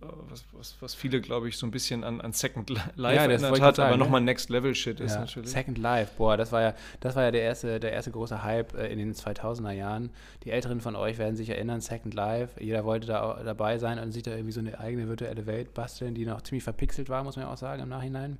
was, 0.00 0.44
was, 0.52 0.76
was 0.80 0.94
viele, 0.94 1.20
glaube 1.20 1.48
ich, 1.48 1.56
so 1.56 1.66
ein 1.66 1.70
bisschen 1.70 2.04
an, 2.04 2.20
an 2.20 2.32
Second 2.32 2.70
Life 2.70 3.16
ja, 3.16 3.24
erinnert 3.24 3.60
hat, 3.60 3.76
sagen, 3.76 3.88
aber 3.88 3.96
nochmal 3.96 4.20
Next 4.20 4.48
Level 4.48 4.74
Shit 4.74 5.00
ist 5.00 5.16
natürlich. 5.16 5.50
Second 5.50 5.78
Life, 5.78 6.12
boah, 6.16 6.36
das 6.36 6.52
war 6.52 6.62
ja, 6.62 6.74
das 7.00 7.16
war 7.16 7.24
ja 7.24 7.30
der 7.30 7.42
erste, 7.42 7.80
der 7.80 7.92
erste 7.92 8.12
große 8.12 8.44
Hype 8.44 8.74
äh, 8.74 8.92
in 8.92 8.98
den 8.98 9.14
2000er 9.14 9.72
Jahren. 9.72 10.10
Die 10.44 10.50
Älteren 10.50 10.80
von 10.80 10.94
euch 10.94 11.18
werden 11.18 11.36
sich 11.36 11.50
erinnern, 11.50 11.80
Second 11.80 12.14
Life. 12.14 12.62
Jeder 12.62 12.84
wollte 12.84 13.08
da 13.08 13.42
dabei 13.42 13.78
sein 13.78 13.98
und 13.98 14.12
sich 14.12 14.22
da 14.22 14.30
irgendwie 14.32 14.52
so 14.52 14.60
eine 14.60 14.78
eigene 14.78 15.08
virtuelle 15.08 15.46
Welt 15.46 15.74
basteln, 15.74 16.14
die 16.14 16.24
noch 16.24 16.42
ziemlich 16.42 16.64
verpixelt 16.64 17.08
war, 17.08 17.24
muss 17.24 17.36
man 17.36 17.46
ja 17.46 17.52
auch 17.52 17.58
sagen 17.58 17.82
im 17.82 17.88
Nachhinein. 17.88 18.38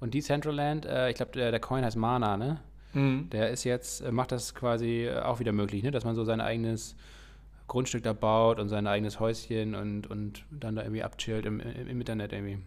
Und 0.00 0.14
Decentraland, 0.14 0.84
äh, 0.84 1.10
ich 1.10 1.16
glaube, 1.16 1.32
der, 1.32 1.50
der 1.50 1.60
Coin 1.60 1.84
heißt 1.84 1.96
Mana, 1.96 2.36
ne? 2.36 2.60
Mhm. 2.92 3.30
Der 3.30 3.50
ist 3.50 3.64
jetzt, 3.64 4.02
äh, 4.02 4.12
macht 4.12 4.32
das 4.32 4.54
quasi 4.54 5.06
äh, 5.06 5.20
auch 5.20 5.40
wieder 5.40 5.52
möglich, 5.52 5.82
ne? 5.82 5.90
dass 5.90 6.04
man 6.04 6.14
so 6.14 6.24
sein 6.24 6.40
eigenes 6.40 6.96
Grundstück 7.68 8.02
da 8.02 8.12
baut 8.12 8.58
und 8.58 8.68
sein 8.68 8.86
eigenes 8.86 9.20
Häuschen 9.20 9.74
und, 9.74 10.06
und 10.08 10.44
dann 10.50 10.76
da 10.76 10.82
irgendwie 10.82 11.02
abchillt 11.02 11.46
im, 11.46 11.60
im 11.60 12.00
Internet 12.00 12.32
irgendwie. 12.32 12.58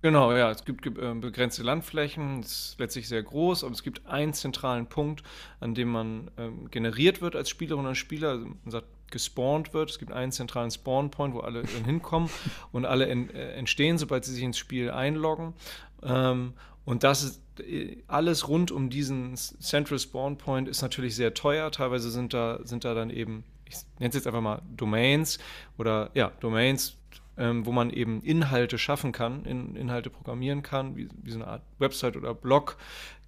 Genau, 0.00 0.32
ja, 0.32 0.50
es 0.50 0.64
gibt 0.64 0.86
äh, 0.86 1.14
begrenzte 1.14 1.62
Landflächen, 1.62 2.40
es 2.40 2.70
ist 2.70 2.78
letztlich 2.78 3.08
sehr 3.08 3.22
groß, 3.22 3.64
aber 3.64 3.72
es 3.72 3.82
gibt 3.82 4.06
einen 4.06 4.32
zentralen 4.32 4.86
Punkt, 4.86 5.22
an 5.58 5.74
dem 5.74 5.88
man 5.88 6.30
ähm, 6.38 6.70
generiert 6.70 7.20
wird 7.20 7.34
als 7.34 7.50
Spielerin 7.50 7.84
oder 7.84 7.94
Spieler. 7.96 8.30
Also 8.30 8.46
man 8.46 8.70
sagt, 8.70 8.86
gespawnt 9.12 9.72
wird. 9.72 9.90
Es 9.90 10.00
gibt 10.00 10.10
einen 10.10 10.32
zentralen 10.32 10.72
Spawn-Point, 10.72 11.34
wo 11.34 11.40
alle 11.40 11.62
hinkommen 11.86 12.28
und 12.72 12.84
alle 12.84 13.04
in, 13.04 13.30
äh, 13.30 13.52
entstehen, 13.52 13.98
sobald 13.98 14.24
sie 14.24 14.32
sich 14.32 14.42
ins 14.42 14.58
Spiel 14.58 14.90
einloggen. 14.90 15.54
Ähm, 16.02 16.54
und 16.84 17.04
das 17.04 17.22
ist 17.22 17.42
äh, 17.60 17.98
alles 18.08 18.48
rund 18.48 18.72
um 18.72 18.90
diesen 18.90 19.36
Central 19.36 20.00
Spawn 20.00 20.36
Point 20.38 20.66
ist 20.66 20.82
natürlich 20.82 21.14
sehr 21.14 21.34
teuer. 21.34 21.70
Teilweise 21.70 22.10
sind 22.10 22.34
da, 22.34 22.58
sind 22.64 22.84
da 22.84 22.94
dann 22.94 23.10
eben 23.10 23.44
ich 23.72 24.00
nenne 24.00 24.10
es 24.10 24.14
jetzt 24.14 24.26
einfach 24.26 24.40
mal 24.40 24.62
Domains 24.76 25.38
oder 25.78 26.10
ja, 26.14 26.32
Domains, 26.40 26.96
ähm, 27.36 27.64
wo 27.66 27.72
man 27.72 27.90
eben 27.90 28.22
Inhalte 28.22 28.78
schaffen 28.78 29.12
kann, 29.12 29.44
in, 29.44 29.76
Inhalte 29.76 30.10
programmieren 30.10 30.62
kann, 30.62 30.96
wie, 30.96 31.08
wie, 31.22 31.30
so 31.30 31.38
eine 31.38 31.46
Art 31.46 31.62
Website 31.78 32.16
oder 32.16 32.34
Blog 32.34 32.76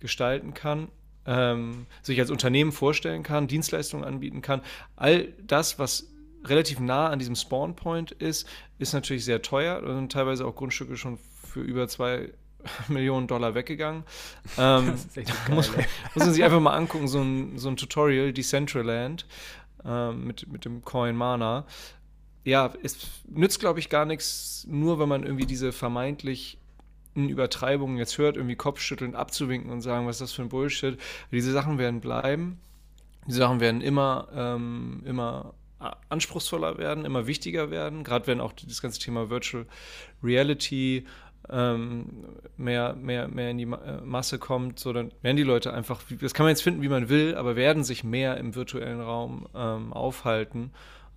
gestalten 0.00 0.54
kann, 0.54 0.88
ähm, 1.26 1.86
sich 2.02 2.20
als 2.20 2.30
Unternehmen 2.30 2.72
vorstellen 2.72 3.22
kann, 3.22 3.48
Dienstleistungen 3.48 4.04
anbieten 4.04 4.42
kann. 4.42 4.60
All 4.96 5.28
das, 5.46 5.78
was 5.78 6.10
relativ 6.44 6.80
nah 6.80 7.08
an 7.08 7.18
diesem 7.18 7.36
Spawn 7.36 7.74
Point 7.74 8.12
ist, 8.12 8.46
ist 8.78 8.92
natürlich 8.92 9.24
sehr 9.24 9.40
teuer 9.40 9.82
und 9.82 10.12
teilweise 10.12 10.46
auch 10.46 10.54
Grundstücke 10.54 10.96
schon 10.96 11.18
für 11.42 11.60
über 11.60 11.88
zwei 11.88 12.30
Millionen 12.88 13.26
Dollar 13.26 13.54
weggegangen. 13.54 14.04
Ähm, 14.58 14.94
geil, 15.14 15.24
muss, 15.50 15.70
muss, 16.14 16.24
man 16.24 16.32
sich 16.32 16.44
einfach 16.44 16.60
mal 16.60 16.74
angucken, 16.74 17.08
so 17.08 17.20
ein, 17.20 17.58
so 17.58 17.68
ein 17.68 17.76
Tutorial, 17.76 18.32
Decentraland 18.32 19.26
äh, 19.84 20.12
mit, 20.12 20.50
mit 20.50 20.64
dem 20.64 20.82
Coin 20.82 21.16
Mana. 21.16 21.66
Ja, 22.44 22.72
es 22.82 22.98
nützt, 23.26 23.60
glaube 23.60 23.80
ich, 23.80 23.88
gar 23.88 24.04
nichts, 24.04 24.66
nur 24.68 24.98
wenn 24.98 25.08
man 25.08 25.24
irgendwie 25.24 25.46
diese 25.46 25.72
vermeintlich 25.72 26.58
Übertreibungen 27.14 27.96
jetzt 27.96 28.18
hört, 28.18 28.36
irgendwie 28.36 28.56
Kopfschütteln, 28.56 29.14
abzuwinken 29.14 29.70
und 29.70 29.80
sagen, 29.80 30.06
was 30.06 30.16
ist 30.16 30.22
das 30.22 30.32
für 30.32 30.42
ein 30.42 30.48
Bullshit. 30.48 30.98
Diese 31.30 31.52
Sachen 31.52 31.78
werden 31.78 32.00
bleiben. 32.00 32.58
Die 33.26 33.32
Sachen 33.32 33.60
werden 33.60 33.80
immer, 33.80 34.28
ähm, 34.34 35.02
immer 35.06 35.54
anspruchsvoller 36.08 36.78
werden, 36.78 37.04
immer 37.04 37.26
wichtiger 37.26 37.70
werden, 37.70 38.04
gerade 38.04 38.26
wenn 38.26 38.40
auch 38.40 38.52
das 38.52 38.80
ganze 38.80 39.00
Thema 39.00 39.30
Virtual 39.30 39.66
Reality 40.22 40.98
ähm, 40.98 41.04
mehr, 41.48 42.94
mehr, 42.94 43.28
mehr 43.28 43.50
in 43.50 43.58
die 43.58 43.64
äh, 43.64 44.00
Masse 44.02 44.38
kommt, 44.38 44.78
so 44.78 44.92
dann 44.92 45.12
werden 45.22 45.36
die 45.36 45.42
Leute 45.42 45.72
einfach, 45.72 46.02
das 46.20 46.32
kann 46.34 46.44
man 46.44 46.50
jetzt 46.50 46.62
finden, 46.62 46.82
wie 46.82 46.88
man 46.88 47.08
will, 47.08 47.34
aber 47.34 47.56
werden 47.56 47.84
sich 47.84 48.02
mehr 48.02 48.38
im 48.38 48.54
virtuellen 48.54 49.00
Raum 49.00 49.46
ähm, 49.54 49.92
aufhalten. 49.92 50.70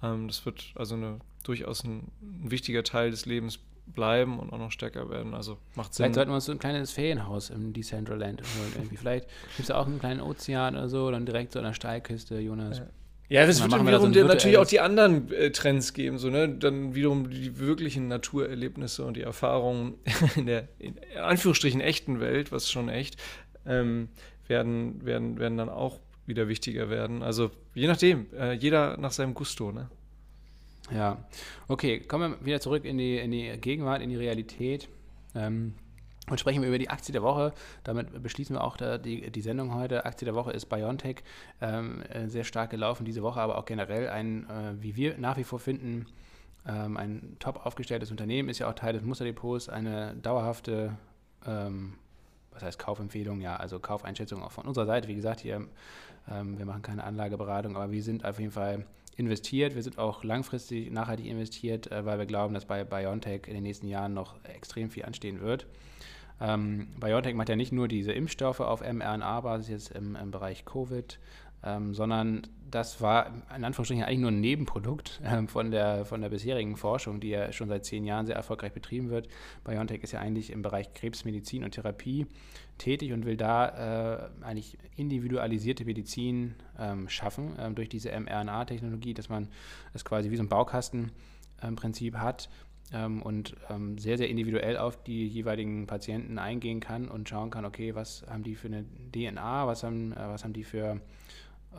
Ähm, 0.04 0.28
das 0.28 0.46
wird 0.46 0.74
also 0.76 0.96
eine, 0.96 1.20
durchaus 1.44 1.84
ein, 1.84 2.12
ein, 2.22 2.52
wichtiger 2.52 2.84
Teil 2.84 3.12
des 3.12 3.26
Lebens 3.26 3.60
bleiben 3.86 4.38
und 4.40 4.52
auch 4.52 4.58
noch 4.58 4.72
stärker 4.72 5.10
werden. 5.10 5.34
Also 5.34 5.58
macht 5.76 5.94
Sinn. 5.94 6.04
Vielleicht 6.04 6.16
sollten 6.16 6.32
wir 6.32 6.36
uns 6.36 6.46
so 6.46 6.52
ein 6.52 6.60
kleines 6.60 6.92
Ferienhaus 6.92 7.50
im 7.50 7.72
Decentraland 7.72 8.42
holen. 8.42 8.74
Irgendwie. 8.76 8.98
Vielleicht 8.98 9.28
gibt 9.56 9.70
es 9.70 9.72
auch 9.72 9.88
einen 9.88 10.00
kleinen 10.00 10.20
Ozean 10.20 10.76
oder 10.76 10.90
so, 10.90 11.10
dann 11.10 11.26
direkt 11.26 11.54
so 11.54 11.60
an 11.60 11.66
der 11.66 11.74
Steilküste, 11.74 12.40
Jonas. 12.40 12.80
Ja. 12.80 12.88
Ja, 13.30 13.46
das 13.46 13.62
wird 13.62 13.74
dann 13.74 13.86
wiederum 13.86 14.14
so 14.14 14.24
natürlich 14.24 14.58
auch 14.58 14.66
die 14.66 14.80
anderen 14.80 15.32
äh, 15.34 15.52
Trends 15.52 15.94
geben, 15.94 16.18
so, 16.18 16.30
ne? 16.30 16.48
Dann 16.48 16.96
wiederum 16.96 17.30
die 17.30 17.60
wirklichen 17.60 18.08
Naturerlebnisse 18.08 19.04
und 19.04 19.18
die 19.18 19.22
Erfahrungen 19.22 19.96
in 20.38 20.46
der 20.46 20.70
in 20.80 20.96
Anführungsstrichen 21.22 21.82
echten 21.82 22.22
Welt, 22.22 22.54
was 22.54 22.72
schon 22.72 22.88
echt, 22.88 23.18
ähm, 23.66 24.08
werden, 24.48 25.06
werden, 25.06 25.40
werden 25.40 25.58
dann 25.58 25.68
auch 25.68 26.00
wieder 26.26 26.48
wichtiger 26.48 26.90
werden. 26.90 27.22
Also 27.22 27.52
je 27.74 27.88
nachdem, 27.88 28.28
äh, 28.34 28.54
jeder 28.54 28.96
nach 28.98 29.12
seinem 29.12 29.34
Gusto, 29.34 29.74
ne? 29.74 29.90
Ja, 30.90 31.28
okay, 31.68 32.00
kommen 32.00 32.36
wir 32.40 32.46
wieder 32.46 32.62
zurück 32.62 32.86
in 32.86 32.98
die, 32.98 33.18
in 33.18 33.32
die 33.32 33.52
Gegenwart, 33.60 34.02
in 34.02 34.10
die 34.10 34.16
Realität. 34.16 34.88
Ähm, 35.36 35.74
und 36.30 36.40
sprechen 36.40 36.62
wir 36.62 36.68
über 36.68 36.78
die 36.78 36.90
Aktie 36.90 37.14
der 37.14 37.24
Woche. 37.24 37.54
Damit 37.84 38.22
beschließen 38.22 38.56
wir 38.56 38.64
auch 38.64 38.78
die, 38.78 39.32
die 39.32 39.42
Sendung 39.42 39.74
heute. 39.74 40.06
Aktie 40.06 40.26
der 40.26 40.36
Woche 40.36 40.52
ist 40.52 40.66
BioNTech. 40.66 41.24
Ähm, 41.62 42.02
äh, 42.04 42.28
sehr 42.28 42.44
stark 42.44 42.70
gelaufen 42.70 43.06
diese 43.06 43.24
Woche, 43.24 43.40
aber 43.40 43.58
auch 43.58 43.66
generell 43.66 44.10
ein, 44.10 44.50
äh, 44.50 44.82
wie 44.82 44.96
wir 44.96 45.18
nach 45.18 45.38
wie 45.38 45.44
vor 45.44 45.60
finden, 45.60 46.06
ähm, 46.68 46.98
ein 46.98 47.38
top 47.40 47.66
aufgestelltes 47.66 48.12
Unternehmen. 48.12 48.50
Ist 48.50 48.60
ja 48.60 48.70
auch 48.70 48.74
Teil 48.74 48.94
des 48.94 49.04
Musterdepots. 49.04 49.70
Eine 49.70 50.16
dauerhafte, 50.16 50.98
ähm, 51.46 51.94
was 52.52 52.64
heißt 52.64 52.80
Kaufempfehlung? 52.80 53.40
Ja, 53.40 53.56
also 53.56 53.80
Kaufeinschätzung 53.80 54.44
auch 54.44 54.52
von 54.52 54.66
unserer 54.66 54.86
Seite. 54.86 55.08
Wie 55.08 55.16
gesagt, 55.16 55.40
hier, 55.40 55.66
ähm, 56.30 56.58
wir 56.58 56.66
machen 56.66 56.82
keine 56.82 57.06
Anlageberatung, 57.06 57.78
aber 57.78 57.92
wir 57.92 58.04
sind 58.04 58.26
auf 58.26 58.40
jeden 58.40 58.52
Fall 58.52 58.86
investiert. 59.16 59.76
Wir 59.76 59.84
sind 59.84 59.98
auch 59.98 60.24
langfristig 60.24 60.92
nachhaltig 60.92 61.26
investiert, 61.26 61.92
äh, 61.92 62.06
weil 62.06 62.20
wir 62.20 62.26
glauben, 62.26 62.54
dass 62.54 62.66
bei 62.66 62.84
BioNTech 62.84 63.48
in 63.48 63.54
den 63.54 63.64
nächsten 63.64 63.88
Jahren 63.88 64.14
noch 64.14 64.36
extrem 64.44 64.90
viel 64.90 65.06
anstehen 65.06 65.40
wird. 65.42 65.66
Ähm, 66.40 66.88
BioNTech 67.00 67.36
macht 67.36 67.50
ja 67.50 67.56
nicht 67.56 67.72
nur 67.72 67.88
diese 67.88 68.12
Impfstoffe 68.12 68.60
auf 68.60 68.82
mRNA-Basis 68.82 69.70
jetzt 69.70 69.92
im, 69.92 70.16
im, 70.16 70.32
Bereich 70.32 70.66
Covid, 70.66 71.20
ähm, 71.64 71.96
sondern 71.96 72.48
das 72.70 73.02
war 73.02 73.32
in 73.56 73.64
Anführungsstrichen 73.64 74.04
eigentlich 74.04 74.20
nur 74.20 74.32
ein 74.32 74.40
Nebenprodukt 74.40 75.20
ähm, 75.26 75.48
von, 75.48 75.72
der, 75.72 76.06
von 76.06 76.22
der 76.22 76.30
bisherigen 76.30 76.78
Forschung, 76.78 77.20
die 77.20 77.30
ja 77.30 77.52
schon 77.52 77.70
seit 77.70 77.86
zehn 77.86 78.06
Jahren 78.06 78.28
sehr 78.28 78.36
erfolgreich 78.36 78.74
betrieben 78.74 79.10
wird. 79.10 79.28
BioNTech 79.64 80.04
ist 80.04 80.12
ja 80.12 80.20
eigentlich 80.20 80.52
im 80.52 80.62
Bereich 80.62 80.94
Krebsmedizin 80.94 81.64
und 81.64 81.72
Therapie 81.72 82.28
tätig 82.78 83.14
und 83.14 83.26
will 83.26 83.38
da 83.38 84.30
äh, 84.42 84.46
eigentlich 84.46 84.78
individualisierte 84.96 85.86
Medizin 85.86 86.54
ähm, 86.78 87.10
schaffen 87.10 87.56
ähm, 87.60 87.74
durch 87.74 87.90
diese 87.90 88.12
mRNA-Technologie, 88.12 89.16
dass 89.16 89.30
man 89.30 89.48
das 89.94 90.06
quasi 90.06 90.30
wie 90.30 90.36
so 90.36 90.44
ein 90.44 90.50
Baukastenprinzip 90.50 92.14
ähm, 92.14 92.22
hat 92.22 92.50
ähm, 92.94 93.22
und 93.22 93.56
ähm, 93.70 93.98
sehr, 93.98 94.18
sehr 94.18 94.30
individuell 94.30 94.78
auf 94.78 95.02
die 95.04 95.28
jeweiligen 95.28 95.88
Patienten 95.88 96.40
eingehen 96.40 96.80
kann 96.80 97.08
und 97.08 97.28
schauen 97.28 97.50
kann, 97.50 97.66
okay, 97.66 97.96
was 97.96 98.26
haben 98.30 98.44
die 98.44 98.56
für 98.56 98.68
eine 98.68 98.86
DNA, 99.14 99.68
was 99.68 99.84
haben, 99.84 100.14
äh, 100.14 100.16
was 100.18 100.44
haben 100.44 100.54
die 100.54 100.64
für 100.64 101.02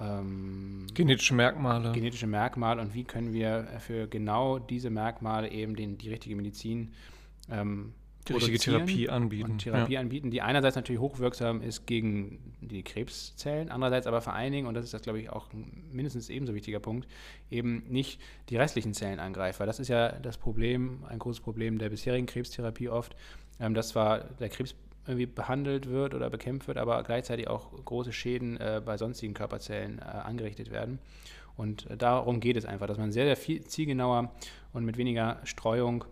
ähm, 0.00 0.86
genetische 0.94 1.34
Merkmale. 1.34 1.92
Genetische 1.92 2.26
Merkmale 2.26 2.80
und 2.80 2.94
wie 2.94 3.04
können 3.04 3.32
wir 3.32 3.68
für 3.80 4.06
genau 4.06 4.58
diese 4.58 4.90
Merkmale 4.90 5.50
eben 5.50 5.76
den, 5.76 5.98
die 5.98 6.10
richtige 6.10 6.36
Medizin 6.36 6.92
ähm, 7.50 7.94
richtige 8.34 8.58
Therapie 8.58 9.08
anbieten. 9.08 9.58
Therapie 9.58 9.94
ja. 9.94 10.00
anbieten, 10.00 10.30
die 10.30 10.42
einerseits 10.42 10.76
natürlich 10.76 11.00
hochwirksam 11.00 11.62
ist 11.62 11.86
gegen 11.86 12.54
die 12.60 12.82
Krebszellen, 12.82 13.70
andererseits 13.70 14.06
aber 14.06 14.20
vor 14.20 14.34
allen 14.34 14.52
Dingen, 14.52 14.66
und 14.66 14.74
das 14.74 14.84
ist 14.84 14.94
das, 14.94 15.02
glaube 15.02 15.20
ich, 15.20 15.30
auch 15.30 15.48
mindestens 15.92 16.28
ebenso 16.28 16.54
wichtiger 16.54 16.80
Punkt, 16.80 17.08
eben 17.50 17.84
nicht 17.88 18.20
die 18.48 18.56
restlichen 18.56 18.94
Zellen 18.94 19.20
angreift. 19.20 19.60
Weil 19.60 19.66
das 19.66 19.80
ist 19.80 19.88
ja 19.88 20.12
das 20.12 20.38
Problem, 20.38 21.04
ein 21.08 21.18
großes 21.18 21.40
Problem 21.40 21.78
der 21.78 21.88
bisherigen 21.88 22.26
Krebstherapie 22.26 22.88
oft, 22.88 23.16
ähm, 23.60 23.74
dass 23.74 23.88
zwar 23.88 24.24
der 24.40 24.48
Krebs 24.48 24.74
irgendwie 25.06 25.26
behandelt 25.26 25.88
wird 25.88 26.14
oder 26.14 26.28
bekämpft 26.28 26.68
wird, 26.68 26.76
aber 26.76 27.02
gleichzeitig 27.02 27.48
auch 27.48 27.72
große 27.84 28.12
Schäden 28.12 28.58
äh, 28.58 28.82
bei 28.84 28.98
sonstigen 28.98 29.32
Körperzellen 29.32 29.98
äh, 29.98 30.02
angerichtet 30.02 30.70
werden. 30.70 30.98
Und 31.56 31.90
äh, 31.90 31.96
darum 31.96 32.40
geht 32.40 32.56
es 32.56 32.66
einfach, 32.66 32.86
dass 32.86 32.98
man 32.98 33.10
sehr, 33.10 33.24
sehr 33.24 33.36
viel 33.36 33.64
zielgenauer 33.64 34.30
und 34.72 34.84
mit 34.84 34.98
weniger 34.98 35.40
Streuung 35.44 36.04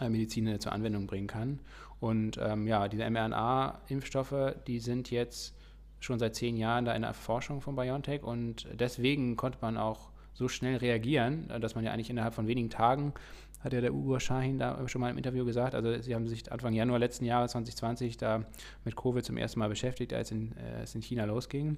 äh, 0.00 0.08
Medizin 0.08 0.60
zur 0.60 0.72
Anwendung 0.72 1.06
bringen 1.06 1.26
kann. 1.26 1.60
Und 2.00 2.38
ähm, 2.42 2.66
ja, 2.66 2.88
diese 2.88 3.08
mRNA-Impfstoffe, 3.08 4.54
die 4.66 4.78
sind 4.78 5.10
jetzt 5.10 5.54
schon 6.00 6.18
seit 6.18 6.36
zehn 6.36 6.56
Jahren 6.56 6.84
da 6.84 6.94
in 6.94 7.02
der 7.02 7.14
Forschung 7.14 7.60
von 7.60 7.74
BioNTech 7.74 8.22
und 8.22 8.68
deswegen 8.72 9.36
konnte 9.36 9.58
man 9.60 9.76
auch 9.76 10.10
so 10.32 10.46
schnell 10.46 10.76
reagieren, 10.76 11.48
dass 11.60 11.74
man 11.74 11.84
ja 11.84 11.90
eigentlich 11.90 12.10
innerhalb 12.10 12.34
von 12.34 12.46
wenigen 12.46 12.70
Tagen, 12.70 13.12
hat 13.60 13.72
ja 13.72 13.80
der 13.80 13.92
Ugo 13.92 14.20
Shahin 14.20 14.60
da 14.60 14.86
schon 14.86 15.00
mal 15.00 15.10
im 15.10 15.16
Interview 15.16 15.44
gesagt, 15.44 15.74
also 15.74 16.00
sie 16.00 16.14
haben 16.14 16.28
sich 16.28 16.50
Anfang 16.52 16.74
Januar 16.74 17.00
letzten 17.00 17.24
Jahres 17.24 17.50
2020 17.52 18.16
da 18.16 18.44
mit 18.84 18.94
Covid 18.94 19.24
zum 19.24 19.36
ersten 19.36 19.58
Mal 19.58 19.68
beschäftigt, 19.68 20.12
als 20.12 20.30
in, 20.30 20.56
äh, 20.56 20.82
es 20.82 20.94
in 20.94 21.02
China 21.02 21.24
losging. 21.24 21.76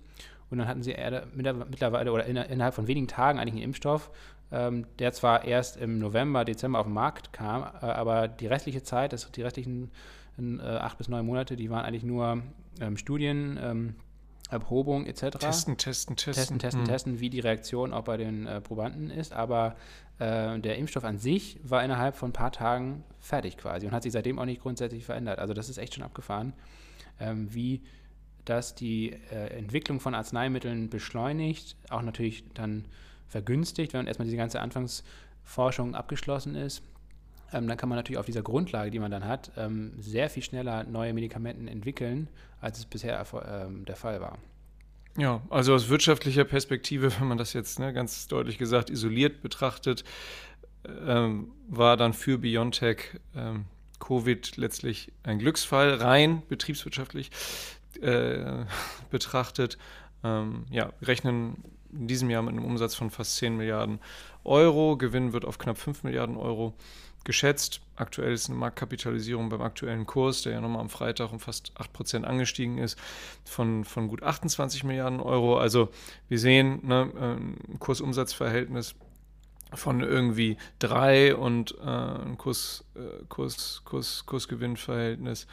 Und 0.50 0.58
dann 0.58 0.68
hatten 0.68 0.82
sie 0.82 0.94
mittlerweile 1.34 2.12
oder 2.12 2.26
innerhalb 2.26 2.74
von 2.74 2.86
wenigen 2.86 3.06
Tagen 3.06 3.38
eigentlich 3.38 3.54
einen 3.54 3.62
Impfstoff, 3.62 4.10
ähm, 4.52 4.86
der 4.98 5.12
zwar 5.12 5.44
erst 5.44 5.76
im 5.76 5.98
November, 5.98 6.44
Dezember 6.44 6.80
auf 6.80 6.86
den 6.86 6.94
Markt 6.94 7.32
kam, 7.32 7.62
äh, 7.62 7.86
aber 7.86 8.28
die 8.28 8.46
restliche 8.46 8.82
Zeit, 8.82 9.12
das, 9.12 9.30
die 9.30 9.42
restlichen 9.42 9.90
äh, 10.38 10.62
acht 10.62 10.98
bis 10.98 11.08
neun 11.08 11.26
Monate, 11.26 11.56
die 11.56 11.70
waren 11.70 11.84
eigentlich 11.84 12.04
nur 12.04 12.42
ähm, 12.80 12.96
Studien, 12.96 13.58
ähm, 13.62 13.94
Erprobung 14.50 15.06
etc. 15.06 15.38
Testen, 15.38 15.76
testen, 15.76 16.16
testen. 16.16 16.16
Testen, 16.16 16.58
testen, 16.58 16.80
hm. 16.80 16.88
testen, 16.88 17.20
wie 17.20 17.30
die 17.30 17.40
Reaktion 17.40 17.92
auch 17.92 18.02
bei 18.02 18.16
den 18.16 18.46
äh, 18.46 18.60
Probanden 18.60 19.10
ist. 19.10 19.32
Aber 19.32 19.76
äh, 20.18 20.58
der 20.58 20.76
Impfstoff 20.76 21.04
an 21.04 21.18
sich 21.18 21.58
war 21.62 21.84
innerhalb 21.84 22.16
von 22.16 22.30
ein 22.30 22.32
paar 22.32 22.50
Tagen 22.50 23.04
fertig 23.20 23.56
quasi 23.56 23.86
und 23.86 23.92
hat 23.92 24.02
sich 24.02 24.12
seitdem 24.12 24.38
auch 24.38 24.44
nicht 24.44 24.62
grundsätzlich 24.62 25.04
verändert. 25.04 25.38
Also 25.38 25.54
das 25.54 25.68
ist 25.68 25.78
echt 25.78 25.94
schon 25.94 26.02
abgefahren, 26.02 26.52
ähm, 27.20 27.52
wie 27.54 27.82
das 28.44 28.74
die 28.74 29.12
äh, 29.30 29.56
Entwicklung 29.56 30.00
von 30.00 30.14
Arzneimitteln 30.14 30.90
beschleunigt, 30.90 31.76
auch 31.90 32.02
natürlich 32.02 32.44
dann 32.54 32.86
vergünstigt, 33.30 33.94
wenn 33.94 34.06
erstmal 34.06 34.26
diese 34.26 34.36
ganze 34.36 34.60
Anfangsforschung 34.60 35.94
abgeschlossen 35.94 36.54
ist. 36.54 36.82
Ähm, 37.52 37.66
dann 37.66 37.76
kann 37.76 37.88
man 37.88 37.96
natürlich 37.96 38.18
auf 38.18 38.26
dieser 38.26 38.42
Grundlage, 38.42 38.90
die 38.90 38.98
man 38.98 39.10
dann 39.10 39.24
hat, 39.24 39.50
ähm, 39.56 39.92
sehr 39.98 40.28
viel 40.28 40.42
schneller 40.42 40.84
neue 40.84 41.12
Medikamenten 41.14 41.68
entwickeln, 41.68 42.28
als 42.60 42.78
es 42.78 42.86
bisher 42.86 43.24
ähm, 43.48 43.84
der 43.86 43.96
Fall 43.96 44.20
war. 44.20 44.38
Ja, 45.16 45.42
also 45.50 45.74
aus 45.74 45.88
wirtschaftlicher 45.88 46.44
Perspektive, 46.44 47.12
wenn 47.18 47.28
man 47.28 47.38
das 47.38 47.52
jetzt 47.52 47.78
ne, 47.78 47.92
ganz 47.92 48.28
deutlich 48.28 48.58
gesagt 48.58 48.90
isoliert 48.90 49.42
betrachtet, 49.42 50.04
ähm, 51.06 51.50
war 51.68 51.96
dann 51.96 52.12
für 52.12 52.38
BioNTech 52.38 53.20
ähm, 53.34 53.64
Covid 53.98 54.56
letztlich 54.56 55.12
ein 55.22 55.38
Glücksfall, 55.38 55.94
rein 55.94 56.42
betriebswirtschaftlich 56.48 57.30
äh, 58.00 58.64
betrachtet. 59.10 59.78
Ähm, 60.22 60.66
ja, 60.70 60.92
rechnen 61.02 61.62
in 61.92 62.06
diesem 62.06 62.30
Jahr 62.30 62.42
mit 62.42 62.52
einem 62.52 62.64
Umsatz 62.64 62.94
von 62.94 63.10
fast 63.10 63.36
10 63.36 63.56
Milliarden 63.56 63.98
Euro. 64.44 64.96
Gewinn 64.96 65.32
wird 65.32 65.44
auf 65.44 65.58
knapp 65.58 65.78
5 65.78 66.04
Milliarden 66.04 66.36
Euro 66.36 66.74
geschätzt. 67.24 67.80
Aktuell 67.96 68.32
ist 68.32 68.48
eine 68.48 68.58
Marktkapitalisierung 68.58 69.48
beim 69.50 69.60
aktuellen 69.60 70.06
Kurs, 70.06 70.42
der 70.42 70.52
ja 70.52 70.60
nochmal 70.60 70.80
am 70.80 70.88
Freitag 70.88 71.32
um 71.32 71.40
fast 71.40 71.72
8% 71.76 72.24
angestiegen 72.24 72.78
ist, 72.78 72.98
von, 73.44 73.84
von 73.84 74.08
gut 74.08 74.22
28 74.22 74.84
Milliarden 74.84 75.20
Euro. 75.20 75.58
Also 75.58 75.90
wir 76.28 76.38
sehen 76.38 76.80
ne, 76.82 77.10
ein 77.68 77.78
Kursumsatzverhältnis 77.78 78.94
von 79.74 80.00
irgendwie 80.00 80.56
3 80.80 81.36
und 81.36 81.76
äh, 81.80 81.84
ein 81.84 82.38
Kurs, 82.38 82.84
äh, 82.94 83.24
Kurs, 83.28 83.82
Kurs, 83.84 84.24
Kursgewinnverhältnis 84.26 85.46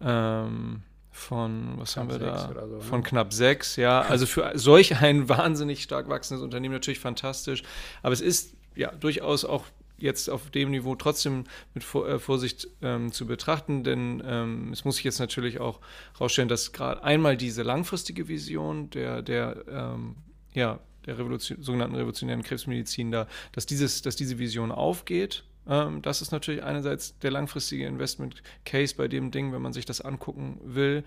ähm, 0.00 0.82
von, 1.12 1.74
was 1.76 1.92
knapp 1.92 2.10
haben 2.10 2.20
wir 2.20 2.26
da? 2.26 2.38
So, 2.38 2.76
ne? 2.76 2.80
Von 2.80 3.02
knapp 3.02 3.32
sechs, 3.32 3.76
ja. 3.76 4.00
Also 4.00 4.26
für 4.26 4.50
solch 4.54 5.00
ein 5.00 5.28
wahnsinnig 5.28 5.82
stark 5.82 6.08
wachsendes 6.08 6.42
Unternehmen 6.42 6.74
natürlich 6.74 7.00
fantastisch. 7.00 7.62
Aber 8.02 8.12
es 8.12 8.20
ist 8.20 8.54
ja 8.74 8.90
durchaus 8.92 9.44
auch 9.44 9.66
jetzt 9.98 10.28
auf 10.28 10.50
dem 10.50 10.70
Niveau 10.70 10.96
trotzdem 10.96 11.44
mit 11.74 11.84
äh, 11.94 12.18
Vorsicht 12.18 12.66
ähm, 12.80 13.12
zu 13.12 13.26
betrachten, 13.26 13.84
denn 13.84 14.22
ähm, 14.26 14.72
es 14.72 14.84
muss 14.84 14.96
sich 14.96 15.04
jetzt 15.04 15.20
natürlich 15.20 15.60
auch 15.60 15.80
herausstellen, 16.14 16.48
dass 16.48 16.72
gerade 16.72 17.04
einmal 17.04 17.36
diese 17.36 17.62
langfristige 17.62 18.26
Vision 18.26 18.90
der, 18.90 19.22
der 19.22 19.64
ähm, 19.68 20.16
ja, 20.54 20.80
der 21.06 21.18
Revolution, 21.18 21.62
sogenannten 21.62 21.94
revolutionären 21.94 22.42
Krebsmedizin 22.42 23.12
da, 23.12 23.26
dass, 23.52 23.66
dieses, 23.66 24.02
dass 24.02 24.16
diese 24.16 24.38
Vision 24.38 24.72
aufgeht 24.72 25.44
ähm, 25.68 26.02
das 26.02 26.22
ist 26.22 26.32
natürlich 26.32 26.62
einerseits 26.62 27.18
der 27.20 27.30
langfristige 27.30 27.86
Investment 27.86 28.42
Case 28.64 28.94
bei 28.96 29.08
dem 29.08 29.30
Ding, 29.30 29.52
wenn 29.52 29.62
man 29.62 29.72
sich 29.72 29.84
das 29.84 30.00
angucken 30.00 30.60
will. 30.64 31.04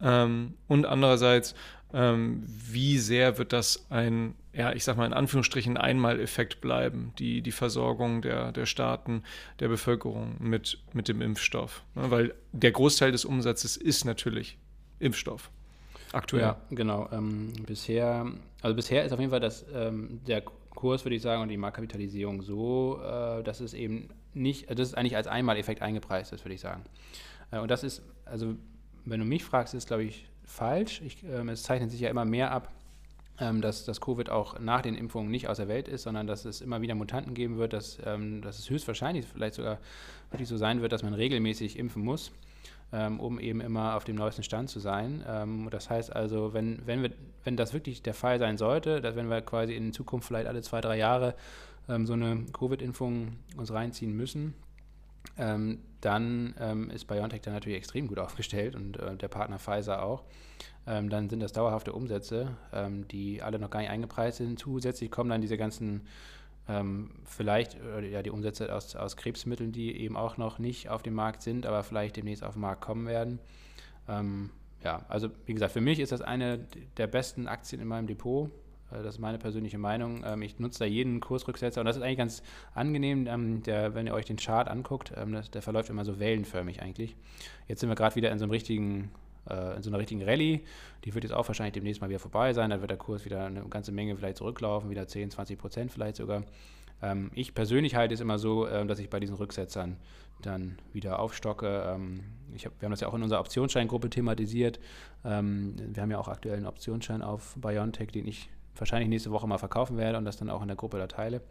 Ähm, 0.00 0.54
und 0.68 0.86
andererseits 0.86 1.54
ähm, 1.94 2.42
wie 2.46 2.98
sehr 2.98 3.38
wird 3.38 3.52
das 3.52 3.86
ein, 3.88 4.34
ja, 4.52 4.72
ich 4.72 4.82
sag 4.82 4.96
mal 4.96 5.06
in 5.06 5.12
Anführungsstrichen 5.12 5.76
Einmaleffekt 5.76 6.60
bleiben, 6.60 7.12
die, 7.20 7.40
die 7.40 7.52
Versorgung 7.52 8.20
der, 8.20 8.50
der 8.50 8.66
Staaten, 8.66 9.22
der 9.60 9.68
Bevölkerung 9.68 10.34
mit, 10.40 10.78
mit 10.92 11.06
dem 11.06 11.22
Impfstoff. 11.22 11.84
Ne? 11.94 12.10
Weil 12.10 12.34
der 12.50 12.72
Großteil 12.72 13.12
des 13.12 13.24
Umsatzes 13.24 13.76
ist 13.76 14.04
natürlich 14.04 14.58
Impfstoff. 14.98 15.50
Aktuell. 16.12 16.42
Ja, 16.42 16.56
genau. 16.70 17.08
Ähm, 17.12 17.52
bisher, 17.64 18.26
also 18.60 18.74
bisher 18.74 19.04
ist 19.04 19.12
auf 19.12 19.20
jeden 19.20 19.30
Fall 19.30 19.40
das, 19.40 19.64
ähm, 19.72 20.20
der 20.26 20.42
Kurs, 20.74 21.04
würde 21.04 21.16
ich 21.16 21.22
sagen, 21.22 21.42
und 21.42 21.48
die 21.48 21.56
Marktkapitalisierung 21.56 22.42
so, 22.42 23.00
äh, 23.02 23.42
dass 23.42 23.60
es 23.60 23.74
eben 23.74 24.08
nicht, 24.32 24.70
das 24.70 24.88
ist 24.88 24.94
eigentlich 24.96 25.16
als 25.16 25.26
Einmaleffekt 25.26 25.82
eingepreist 25.82 26.32
ist, 26.32 26.44
würde 26.44 26.54
ich 26.54 26.60
sagen. 26.60 26.84
Äh, 27.50 27.58
und 27.58 27.70
das 27.70 27.84
ist, 27.84 28.02
also 28.24 28.56
wenn 29.04 29.20
du 29.20 29.26
mich 29.26 29.44
fragst, 29.44 29.74
ist, 29.74 29.86
glaube 29.86 30.04
ich, 30.04 30.26
falsch. 30.44 31.00
Ich, 31.02 31.24
ähm, 31.24 31.48
es 31.48 31.62
zeichnet 31.62 31.90
sich 31.90 32.00
ja 32.00 32.10
immer 32.10 32.24
mehr 32.24 32.50
ab, 32.50 32.72
ähm, 33.40 33.60
dass 33.60 33.84
das 33.84 34.00
Covid 34.00 34.30
auch 34.30 34.58
nach 34.60 34.82
den 34.82 34.94
Impfungen 34.94 35.30
nicht 35.30 35.48
aus 35.48 35.56
der 35.56 35.68
Welt 35.68 35.88
ist, 35.88 36.02
sondern 36.02 36.26
dass 36.26 36.44
es 36.44 36.60
immer 36.60 36.80
wieder 36.80 36.94
Mutanten 36.94 37.34
geben 37.34 37.56
wird, 37.56 37.72
dass, 37.72 37.98
ähm, 38.04 38.42
dass 38.42 38.58
es 38.58 38.70
höchstwahrscheinlich 38.70 39.26
vielleicht 39.26 39.54
sogar 39.54 39.78
wirklich 40.30 40.48
so 40.48 40.56
sein 40.56 40.82
wird, 40.82 40.92
dass 40.92 41.02
man 41.02 41.14
regelmäßig 41.14 41.78
impfen 41.78 42.04
muss, 42.04 42.32
ähm, 42.92 43.18
um 43.20 43.40
eben 43.40 43.60
immer 43.60 43.96
auf 43.96 44.04
dem 44.04 44.16
neuesten 44.16 44.42
Stand 44.42 44.70
zu 44.70 44.78
sein. 44.78 45.24
Ähm, 45.26 45.68
das 45.70 45.90
heißt 45.90 46.14
also, 46.14 46.54
wenn, 46.54 46.86
wenn, 46.86 47.02
wir, 47.02 47.10
wenn 47.42 47.56
das 47.56 47.72
wirklich 47.72 48.02
der 48.02 48.14
Fall 48.14 48.38
sein 48.38 48.56
sollte, 48.56 49.00
dass 49.00 49.16
wenn 49.16 49.28
wir 49.28 49.40
quasi 49.42 49.74
in 49.74 49.92
Zukunft 49.92 50.28
vielleicht 50.28 50.46
alle 50.46 50.62
zwei, 50.62 50.80
drei 50.80 50.96
Jahre 50.96 51.34
ähm, 51.88 52.06
so 52.06 52.12
eine 52.12 52.44
Covid-Impfung 52.52 53.36
uns 53.56 53.72
reinziehen 53.72 54.12
müssen, 54.12 54.54
dann 55.36 56.90
ist 56.92 57.06
BioNTech 57.06 57.40
da 57.40 57.50
natürlich 57.50 57.78
extrem 57.78 58.08
gut 58.08 58.18
aufgestellt 58.20 58.76
und 58.76 58.98
äh, 59.00 59.16
der 59.16 59.28
Partner 59.28 59.58
Pfizer 59.58 60.02
auch. 60.02 60.22
Dann 60.84 61.30
sind 61.30 61.40
das 61.40 61.52
dauerhafte 61.52 61.94
Umsätze, 61.94 62.58
die 63.10 63.40
alle 63.40 63.58
noch 63.58 63.70
gar 63.70 63.80
nicht 63.80 63.88
eingepreist 63.88 64.36
sind. 64.36 64.58
Zusätzlich 64.58 65.10
kommen 65.10 65.30
dann 65.30 65.40
diese 65.40 65.56
ganzen, 65.56 66.02
ähm, 66.68 67.10
vielleicht, 67.24 67.74
äh, 67.74 68.08
ja, 68.10 68.22
die 68.22 68.30
Umsätze 68.30 68.74
aus, 68.74 68.96
aus 68.96 69.16
Krebsmitteln, 69.16 69.72
die 69.72 70.00
eben 70.00 70.16
auch 70.16 70.36
noch 70.36 70.58
nicht 70.58 70.88
auf 70.88 71.02
dem 71.02 71.14
Markt 71.14 71.42
sind, 71.42 71.66
aber 71.66 71.82
vielleicht 71.82 72.16
demnächst 72.16 72.42
auf 72.42 72.54
den 72.54 72.62
Markt 72.62 72.80
kommen 72.80 73.06
werden. 73.06 73.38
Ähm, 74.08 74.50
ja, 74.82 75.04
also 75.08 75.28
wie 75.46 75.54
gesagt, 75.54 75.72
für 75.72 75.80
mich 75.80 75.98
ist 76.00 76.12
das 76.12 76.20
eine 76.20 76.66
der 76.96 77.06
besten 77.06 77.48
Aktien 77.48 77.80
in 77.80 77.88
meinem 77.88 78.06
Depot. 78.06 78.50
Äh, 78.90 79.02
das 79.02 79.16
ist 79.16 79.20
meine 79.20 79.38
persönliche 79.38 79.78
Meinung. 79.78 80.22
Ähm, 80.24 80.42
ich 80.42 80.58
nutze 80.58 80.80
da 80.80 80.84
jeden 80.84 81.20
Kursrücksetzer 81.20 81.80
und 81.80 81.86
das 81.86 81.96
ist 81.96 82.02
eigentlich 82.02 82.18
ganz 82.18 82.42
angenehm, 82.74 83.26
ähm, 83.26 83.62
der, 83.62 83.94
wenn 83.94 84.06
ihr 84.06 84.14
euch 84.14 84.26
den 84.26 84.36
Chart 84.36 84.68
anguckt, 84.68 85.12
ähm, 85.16 85.38
der 85.52 85.62
verläuft 85.62 85.90
immer 85.90 86.04
so 86.04 86.18
wellenförmig 86.18 86.82
eigentlich. 86.82 87.16
Jetzt 87.68 87.80
sind 87.80 87.88
wir 87.88 87.96
gerade 87.96 88.16
wieder 88.16 88.30
in 88.30 88.38
so 88.38 88.44
einem 88.44 88.52
richtigen 88.52 89.10
in 89.76 89.82
so 89.82 89.90
einer 89.90 89.98
richtigen 89.98 90.22
Rallye. 90.22 90.60
Die 91.04 91.14
wird 91.14 91.24
jetzt 91.24 91.32
auch 91.32 91.46
wahrscheinlich 91.48 91.74
demnächst 91.74 92.00
mal 92.00 92.08
wieder 92.08 92.18
vorbei 92.18 92.52
sein. 92.52 92.70
Dann 92.70 92.80
wird 92.80 92.90
der 92.90 92.98
Kurs 92.98 93.24
wieder 93.24 93.46
eine 93.46 93.64
ganze 93.68 93.92
Menge 93.92 94.16
vielleicht 94.16 94.38
zurücklaufen, 94.38 94.90
wieder 94.90 95.06
10, 95.06 95.30
20 95.30 95.58
Prozent 95.58 95.92
vielleicht 95.92 96.16
sogar. 96.16 96.44
ich 97.34 97.54
persönlich 97.54 97.94
halte 97.94 98.14
es 98.14 98.20
immer 98.20 98.38
so, 98.38 98.64
dass 98.64 98.98
ich 98.98 99.10
bei 99.10 99.20
diesen 99.20 99.36
Rücksetzern 99.36 99.98
dann 100.40 100.78
wieder 100.92 101.18
aufstocke. 101.18 101.98
ich 102.54 102.64
hab, 102.64 102.80
wir 102.80 102.86
haben 102.86 102.92
das 102.92 103.00
ja 103.00 103.08
auch 103.08 103.14
in 103.14 103.22
unserer 103.22 103.40
Optionsscheingruppe 103.40 104.08
thematisiert. 104.08 104.80
wir 105.22 105.30
haben 105.30 106.10
ja 106.10 106.18
auch 106.18 106.28
aktuell 106.28 106.56
einen 106.56 106.66
Optionsschein 106.66 107.20
auf 107.20 107.54
Biontech, 107.56 108.12
den 108.12 108.26
ich 108.26 108.48
wahrscheinlich 108.76 109.08
nächste 109.08 109.30
Woche 109.30 109.46
mal 109.46 109.58
verkaufen 109.58 109.96
werde 109.96 110.18
und 110.18 110.24
das 110.24 110.36
dann 110.36 110.50
auch 110.50 110.62
in 110.62 110.68
der 110.68 110.76
Gruppe 110.76 110.98
da 110.98 111.06
teile. 111.06 111.42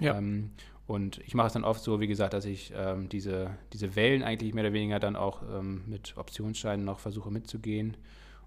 Ja. 0.00 0.16
Ähm, 0.16 0.52
und 0.86 1.18
ich 1.18 1.34
mache 1.34 1.46
es 1.46 1.52
dann 1.52 1.64
oft 1.64 1.82
so, 1.82 2.00
wie 2.00 2.06
gesagt, 2.06 2.34
dass 2.34 2.44
ich 2.44 2.72
ähm, 2.76 3.08
diese, 3.08 3.56
diese 3.72 3.94
Wellen 3.94 4.22
eigentlich 4.22 4.52
mehr 4.52 4.64
oder 4.64 4.72
weniger 4.72 4.98
dann 4.98 5.16
auch 5.16 5.42
ähm, 5.42 5.82
mit 5.86 6.16
Optionsscheinen 6.16 6.84
noch 6.84 6.98
versuche 6.98 7.30
mitzugehen. 7.30 7.96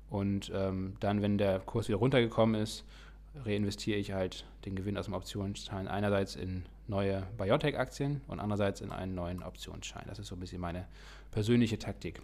Und 0.10 0.52
ähm, 0.54 0.96
dann, 1.00 1.22
wenn 1.22 1.38
der 1.38 1.60
Kurs 1.60 1.88
wieder 1.88 1.98
runtergekommen 1.98 2.62
ist, 2.62 2.84
reinvestiere 3.44 3.98
ich 3.98 4.12
halt 4.12 4.46
den 4.66 4.76
Gewinn 4.76 4.98
aus 4.98 5.06
dem 5.06 5.14
Optionsschein 5.14 5.88
einerseits 5.88 6.36
in 6.36 6.64
neue 6.88 7.24
Biotech-Aktien 7.38 8.22
und 8.28 8.40
andererseits 8.40 8.82
in 8.82 8.92
einen 8.92 9.16
neuen 9.16 9.42
Optionsschein. 9.42 10.04
Das 10.08 10.20
ist 10.20 10.28
so 10.28 10.36
ein 10.36 10.40
bisschen 10.40 10.62
meine 10.62 10.86
persönliche 11.32 11.80
Taktik 11.80 12.22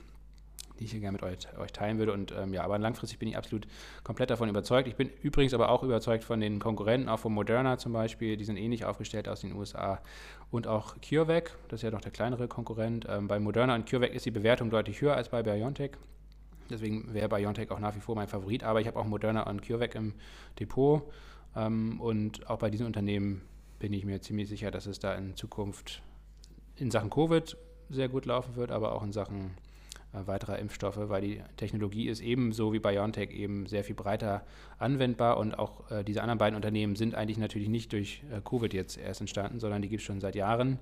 die 0.82 0.86
ich 0.86 0.92
hier 0.92 1.00
gerne 1.00 1.14
mit 1.14 1.24
euch, 1.24 1.38
euch 1.60 1.72
teilen 1.72 2.00
würde. 2.00 2.12
Und 2.12 2.34
ähm, 2.36 2.54
ja, 2.54 2.64
aber 2.64 2.80
langfristig 2.80 3.20
bin 3.20 3.30
ich 3.30 3.38
absolut 3.38 3.68
komplett 4.04 4.32
davon 4.32 4.50
überzeugt. 4.50 4.88
Ich 4.88 4.96
bin 4.96 5.12
übrigens 5.22 5.54
aber 5.54 5.70
auch 5.70 5.84
überzeugt 5.84 6.24
von 6.24 6.40
den 6.40 6.60
Konkurrenten, 6.60 7.08
auch 7.08 7.20
von 7.20 7.32
Moderna 7.34 7.78
zum 7.78 7.94
Beispiel, 7.94 8.36
die 8.36 8.44
sind 8.44 8.58
ähnlich 8.58 8.84
aufgestellt 8.84 9.30
aus 9.30 9.42
den 9.42 9.54
USA. 9.54 10.02
Und 10.50 10.66
auch 10.66 10.96
CureVac, 11.08 11.56
das 11.70 11.80
ist 11.80 11.84
ja 11.84 11.92
noch 11.92 12.02
der 12.02 12.12
kleinere 12.12 12.48
Konkurrent. 12.48 13.06
Ähm, 13.08 13.28
bei 13.28 13.40
Moderna 13.40 13.76
und 13.76 13.88
CureVac 13.88 14.12
ist 14.14 14.26
die 14.26 14.32
Bewertung 14.32 14.72
deutlich 14.72 15.00
höher 15.02 15.16
als 15.16 15.30
bei 15.30 15.44
BioNTech. 15.44 15.92
Deswegen 16.72 17.14
wäre 17.14 17.30
BioNTech 17.30 17.70
auch 17.70 17.80
nach 17.80 17.96
wie 17.96 18.00
vor 18.00 18.16
mein 18.16 18.28
Favorit. 18.28 18.64
Aber 18.64 18.82
ich 18.82 18.88
habe 18.88 19.00
auch 19.00 19.06
Moderna 19.06 19.44
und 19.44 19.62
CureVac 19.62 19.94
im 19.94 20.16
Depot. 20.60 21.04
Ähm, 21.56 22.02
und 22.02 22.50
auch 22.50 22.58
bei 22.58 22.72
diesen 22.72 22.88
Unternehmen 22.88 23.44
bin 23.78 23.94
ich 23.94 24.04
mir 24.04 24.20
ziemlich 24.20 24.50
sicher, 24.50 24.72
dass 24.72 24.88
es 24.88 24.98
da 24.98 25.14
in 25.14 25.36
Zukunft 25.36 26.02
in 26.76 26.90
Sachen 26.90 27.12
Covid 27.12 27.56
sehr 27.90 28.10
gut 28.10 28.26
laufen 28.26 28.56
wird, 28.56 28.72
aber 28.72 28.96
auch 28.96 29.04
in 29.04 29.12
Sachen 29.12 29.52
weiterer 30.14 30.60
Impfstoffe, 30.60 30.98
weil 30.98 31.22
die 31.22 31.42
Technologie 31.58 32.08
ist 32.08 32.22
ebenso 32.22 32.74
wie 32.74 32.80
BioNTech 32.80 33.32
eben 33.32 33.66
sehr 33.66 33.84
viel 33.84 33.96
breiter 33.96 34.44
anwendbar 34.78 35.38
und 35.38 35.58
auch 35.58 35.90
äh, 35.90 36.04
diese 36.04 36.22
anderen 36.22 36.38
beiden 36.38 36.56
Unternehmen 36.56 36.96
sind 36.96 37.16
eigentlich 37.16 37.38
natürlich 37.38 37.70
nicht 37.70 37.94
durch 37.94 38.24
äh, 38.32 38.42
Covid 38.42 38.74
jetzt 38.74 38.98
erst 38.98 39.22
entstanden, 39.22 39.60
sondern 39.60 39.82
die 39.82 39.90
gibt 39.90 40.02
es 40.02 40.06
schon 40.06 40.20
seit 40.20 40.36
Jahren. 40.36 40.80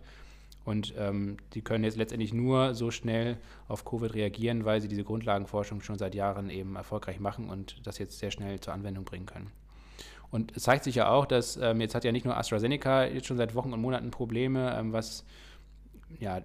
Und 0.66 0.94
ähm, 0.98 1.38
die 1.54 1.62
können 1.62 1.84
jetzt 1.84 1.98
letztendlich 1.98 2.34
nur 2.34 2.76
so 2.76 2.92
schnell 2.92 3.38
auf 3.68 3.86
Covid 3.86 4.14
reagieren, 4.14 4.66
weil 4.66 4.82
sie 4.82 4.88
diese 4.88 5.04
Grundlagenforschung 5.04 5.82
schon 5.82 5.98
seit 5.98 6.16
Jahren 6.16 6.50
eben 6.50 6.76
erfolgreich 6.76 7.20
machen 7.20 7.50
und 7.50 7.88
das 7.88 7.98
jetzt 7.98 8.20
sehr 8.20 8.30
schnell 8.30 8.60
zur 8.60 8.74
Anwendung 8.74 9.06
bringen 9.06 9.26
können. 9.26 9.52
Und 10.32 10.56
es 10.56 10.64
zeigt 10.64 10.84
sich 10.84 10.96
ja 10.96 11.10
auch, 11.10 11.26
dass 11.26 11.58
ähm, 11.58 11.82
jetzt 11.82 11.96
hat 11.96 12.04
ja 12.04 12.12
nicht 12.12 12.26
nur 12.26 12.38
AstraZeneca 12.38 13.06
jetzt 13.06 13.28
schon 13.28 13.38
seit 13.38 13.56
Wochen 13.56 13.74
und 13.74 13.82
Monaten 13.82 14.12
Probleme, 14.12 14.76
ähm, 14.78 14.94
was 14.94 15.26
ja, 16.20 16.42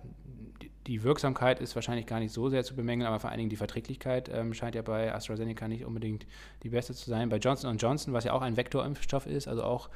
die 0.87 1.03
Wirksamkeit 1.03 1.61
ist 1.61 1.75
wahrscheinlich 1.75 2.07
gar 2.07 2.21
nicht 2.21 2.33
so 2.33 2.49
sehr 2.49 2.65
zu 2.65 2.77
bemängeln, 2.77 3.07
aber 3.07 3.21
vor 3.21 3.31
allen 3.31 3.39
Dingen 3.39 3.51
die 3.51 3.57
Verträglichkeit 3.57 4.31
ähm, 4.33 4.53
scheint 4.53 4.75
ja 4.75 4.83
bei 4.83 5.15
AstraZeneca 5.15 5.67
nicht 5.67 5.85
unbedingt 5.85 6.27
die 6.63 6.69
beste 6.69 6.95
zu 6.95 7.09
sein. 7.09 7.29
Bei 7.29 7.39
Johnson 7.39 7.77
Johnson, 7.79 8.13
was 8.13 8.25
ja 8.25 8.33
auch 8.33 8.43
ein 8.43 8.57
Vektorimpfstoff 8.57 9.27
ist, 9.27 9.49
also 9.49 9.63
auch 9.63 9.89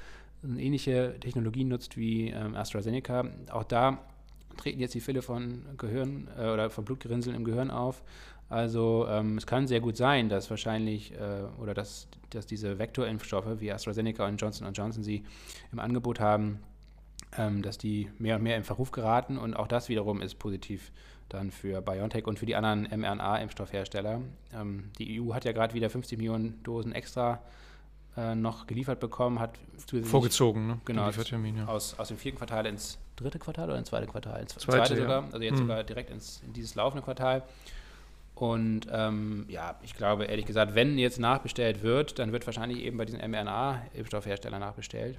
eine 0.42 0.60
ähnliche 0.60 1.16
Technologie 1.20 1.64
nutzt 1.64 1.96
wie 1.96 2.30
ähm, 2.30 2.54
AstraZeneca, 2.54 3.26
auch 3.50 3.64
da 3.64 3.98
treten 4.56 4.80
jetzt 4.80 4.94
die 4.94 5.00
Fälle 5.00 5.22
von 5.22 5.64
Gehirn 5.76 6.28
äh, 6.38 6.48
oder 6.48 6.70
von 6.70 6.84
Blutgerinnseln 6.84 7.36
im 7.36 7.44
Gehirn 7.44 7.70
auf. 7.70 8.02
Also 8.48 9.06
ähm, 9.08 9.36
es 9.36 9.46
kann 9.46 9.66
sehr 9.66 9.80
gut 9.80 9.96
sein, 9.96 10.30
dass 10.30 10.48
wahrscheinlich 10.48 11.12
äh, 11.12 11.42
oder 11.60 11.74
dass, 11.74 12.08
dass 12.30 12.46
diese 12.46 12.78
Vektorimpfstoffe 12.78 13.60
wie 13.60 13.70
AstraZeneca 13.70 14.26
und 14.26 14.40
Johnson 14.40 14.72
Johnson 14.72 15.02
sie 15.02 15.22
im 15.70 15.78
Angebot 15.78 16.18
haben, 16.18 16.60
ähm, 17.36 17.62
dass 17.62 17.78
die 17.78 18.10
mehr 18.18 18.36
und 18.36 18.42
mehr 18.42 18.56
in 18.56 18.64
Verruf 18.64 18.90
geraten 18.90 19.38
und 19.38 19.54
auch 19.54 19.66
das 19.66 19.88
wiederum 19.88 20.22
ist 20.22 20.38
positiv 20.38 20.92
dann 21.28 21.50
für 21.50 21.82
BioNTech 21.82 22.26
und 22.26 22.38
für 22.38 22.46
die 22.46 22.56
anderen 22.56 22.84
mRNA-Impfstoffhersteller. 22.84 24.22
Ähm, 24.54 24.90
die 24.98 25.20
EU 25.20 25.34
hat 25.34 25.44
ja 25.44 25.52
gerade 25.52 25.74
wieder 25.74 25.90
50 25.90 26.16
Millionen 26.16 26.62
Dosen 26.62 26.92
extra 26.92 27.40
äh, 28.16 28.34
noch 28.34 28.66
geliefert 28.66 28.98
bekommen, 28.98 29.38
hat 29.38 29.58
vorgezogen, 30.04 30.66
ne? 30.66 30.80
Genau, 30.86 31.10
ja. 31.10 31.66
aus, 31.66 31.98
aus 31.98 32.08
dem 32.08 32.16
vierten 32.16 32.38
Quartal 32.38 32.66
ins 32.66 32.98
dritte 33.16 33.38
Quartal 33.38 33.68
oder 33.68 33.78
ins 33.78 33.88
zweite 33.88 34.06
Quartal? 34.06 34.40
Ins 34.40 34.54
zweite, 34.54 34.78
zweite 34.78 34.96
sogar, 34.96 35.22
ja. 35.22 35.26
also 35.26 35.42
jetzt 35.42 35.54
mhm. 35.54 35.58
sogar 35.58 35.84
direkt 35.84 36.10
ins, 36.10 36.42
in 36.46 36.52
dieses 36.54 36.74
laufende 36.74 37.04
Quartal. 37.04 37.42
Und 38.34 38.86
ähm, 38.90 39.46
ja, 39.48 39.78
ich 39.82 39.94
glaube 39.94 40.26
ehrlich 40.26 40.46
gesagt, 40.46 40.74
wenn 40.74 40.96
jetzt 40.96 41.18
nachbestellt 41.18 41.82
wird, 41.82 42.20
dann 42.20 42.32
wird 42.32 42.46
wahrscheinlich 42.46 42.78
eben 42.78 42.96
bei 42.96 43.04
diesen 43.04 43.20
mRNA-Impfstoffherstellern 43.20 44.60
nachbestellt 44.60 45.18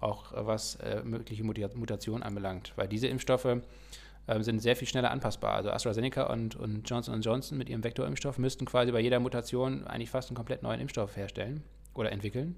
auch 0.00 0.32
äh, 0.32 0.46
was 0.46 0.76
äh, 0.76 1.02
mögliche 1.02 1.44
Mutationen 1.44 2.22
anbelangt. 2.22 2.72
Weil 2.76 2.88
diese 2.88 3.08
Impfstoffe 3.08 3.58
äh, 4.26 4.42
sind 4.42 4.60
sehr 4.60 4.76
viel 4.76 4.88
schneller 4.88 5.10
anpassbar. 5.10 5.54
Also 5.54 5.70
AstraZeneca 5.70 6.24
und, 6.24 6.54
und 6.56 6.88
Johnson 6.88 7.20
Johnson 7.20 7.58
mit 7.58 7.68
ihrem 7.68 7.82
Vektorimpfstoff 7.82 8.38
müssten 8.38 8.64
quasi 8.66 8.92
bei 8.92 9.00
jeder 9.00 9.20
Mutation 9.20 9.86
eigentlich 9.86 10.10
fast 10.10 10.30
einen 10.30 10.36
komplett 10.36 10.62
neuen 10.62 10.80
Impfstoff 10.80 11.16
herstellen 11.16 11.62
oder 11.94 12.12
entwickeln, 12.12 12.56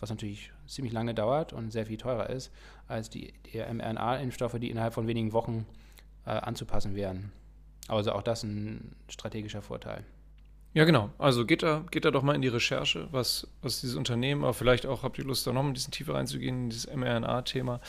was 0.00 0.10
natürlich 0.10 0.52
ziemlich 0.66 0.92
lange 0.92 1.14
dauert 1.14 1.52
und 1.52 1.70
sehr 1.70 1.86
viel 1.86 1.96
teurer 1.96 2.28
ist 2.28 2.50
als 2.88 3.08
die, 3.08 3.32
die 3.52 3.58
mRNA-Impfstoffe, 3.58 4.58
die 4.58 4.70
innerhalb 4.70 4.94
von 4.94 5.06
wenigen 5.06 5.32
Wochen 5.32 5.66
äh, 6.26 6.30
anzupassen 6.30 6.94
wären. 6.94 7.32
Also 7.88 8.12
auch 8.12 8.22
das 8.22 8.42
ein 8.42 8.94
strategischer 9.08 9.62
Vorteil. 9.62 10.04
Ja, 10.74 10.84
genau. 10.84 11.10
Also 11.18 11.44
geht 11.44 11.62
da, 11.62 11.84
geht 11.90 12.06
da 12.06 12.10
doch 12.10 12.22
mal 12.22 12.34
in 12.34 12.40
die 12.40 12.48
Recherche, 12.48 13.06
was, 13.10 13.46
was 13.60 13.82
dieses 13.82 13.94
Unternehmen, 13.94 14.42
aber 14.42 14.54
vielleicht 14.54 14.86
auch 14.86 15.02
habt 15.02 15.18
ihr 15.18 15.24
Lust, 15.24 15.46
da 15.46 15.52
noch 15.52 15.62
ein 15.62 15.72
bisschen 15.74 15.92
tiefer 15.92 16.14
reinzugehen 16.14 16.64
in 16.64 16.70
dieses 16.70 16.90
mRNA-Thema. 16.94 17.80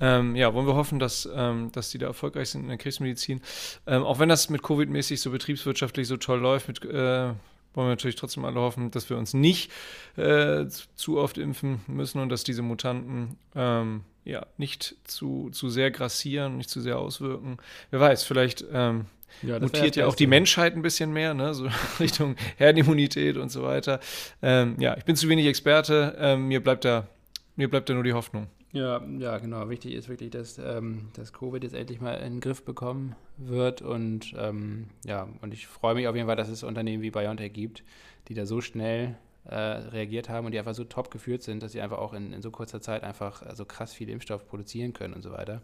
Ähm, 0.00 0.34
ja, 0.34 0.54
wollen 0.54 0.66
wir 0.66 0.74
hoffen, 0.74 0.98
dass, 0.98 1.28
ähm, 1.34 1.70
dass 1.72 1.90
die 1.90 1.98
da 1.98 2.06
erfolgreich 2.06 2.48
sind 2.48 2.62
in 2.62 2.68
der 2.68 2.78
Krebsmedizin. 2.78 3.42
Ähm, 3.86 4.02
auch 4.02 4.18
wenn 4.18 4.30
das 4.30 4.48
mit 4.48 4.62
Covid-mäßig 4.62 5.20
so 5.20 5.30
betriebswirtschaftlich 5.30 6.08
so 6.08 6.16
toll 6.16 6.40
läuft, 6.40 6.68
mit, 6.68 6.82
äh, 6.84 7.34
wollen 7.74 7.86
wir 7.86 7.90
natürlich 7.90 8.16
trotzdem 8.16 8.46
alle 8.46 8.60
hoffen, 8.60 8.90
dass 8.90 9.10
wir 9.10 9.18
uns 9.18 9.34
nicht 9.34 9.70
äh, 10.16 10.66
zu 10.94 11.18
oft 11.18 11.36
impfen 11.36 11.82
müssen 11.86 12.18
und 12.18 12.30
dass 12.30 12.44
diese 12.44 12.62
Mutanten 12.62 13.36
ähm, 13.54 14.04
ja 14.24 14.46
nicht 14.56 14.96
zu, 15.04 15.50
zu 15.50 15.68
sehr 15.68 15.90
grassieren, 15.90 16.56
nicht 16.56 16.70
zu 16.70 16.80
sehr 16.80 16.98
auswirken. 16.98 17.58
Wer 17.90 18.00
weiß, 18.00 18.24
vielleicht 18.24 18.64
ähm, 18.72 19.04
ja, 19.42 19.58
mutiert 19.58 19.96
ja 19.96 20.06
auch 20.06 20.14
die 20.14 20.26
Menschheit 20.26 20.74
ein 20.74 20.82
bisschen 20.82 21.12
mehr, 21.12 21.34
ne? 21.34 21.54
so 21.54 21.68
Richtung 22.00 22.36
Herdenimmunität 22.56 23.36
und 23.36 23.50
so 23.50 23.62
weiter. 23.62 24.00
Ähm, 24.42 24.76
ja, 24.78 24.96
ich 24.96 25.04
bin 25.04 25.16
zu 25.16 25.28
wenig 25.28 25.46
Experte, 25.46 26.16
ähm, 26.18 26.48
mir, 26.48 26.62
bleibt 26.62 26.84
da, 26.84 27.08
mir 27.56 27.68
bleibt 27.70 27.88
da 27.88 27.94
nur 27.94 28.04
die 28.04 28.12
Hoffnung. 28.12 28.48
Ja, 28.72 29.02
ja, 29.18 29.36
genau. 29.36 29.68
Wichtig 29.68 29.92
ist 29.92 30.08
wirklich, 30.08 30.30
dass, 30.30 30.58
ähm, 30.58 31.10
dass 31.12 31.34
Covid 31.34 31.62
jetzt 31.62 31.74
endlich 31.74 32.00
mal 32.00 32.14
in 32.14 32.34
den 32.34 32.40
Griff 32.40 32.64
bekommen 32.64 33.14
wird. 33.36 33.82
Und 33.82 34.34
ähm, 34.38 34.86
ja, 35.04 35.28
und 35.42 35.52
ich 35.52 35.66
freue 35.66 35.94
mich 35.94 36.08
auf 36.08 36.16
jeden 36.16 36.26
Fall, 36.26 36.36
dass 36.36 36.48
es 36.48 36.62
Unternehmen 36.62 37.02
wie 37.02 37.10
BioNTech 37.10 37.52
gibt, 37.52 37.84
die 38.28 38.34
da 38.34 38.46
so 38.46 38.62
schnell 38.62 39.16
äh, 39.44 39.54
reagiert 39.54 40.30
haben 40.30 40.46
und 40.46 40.52
die 40.52 40.58
einfach 40.58 40.74
so 40.74 40.84
top 40.84 41.10
geführt 41.10 41.42
sind, 41.42 41.62
dass 41.62 41.72
sie 41.72 41.82
einfach 41.82 41.98
auch 41.98 42.14
in, 42.14 42.32
in 42.32 42.40
so 42.40 42.50
kurzer 42.50 42.80
Zeit 42.80 43.02
einfach 43.02 43.42
so 43.54 43.66
krass 43.66 43.92
viel 43.92 44.08
Impfstoff 44.08 44.46
produzieren 44.46 44.94
können 44.94 45.12
und 45.12 45.22
so 45.22 45.32
weiter. 45.32 45.60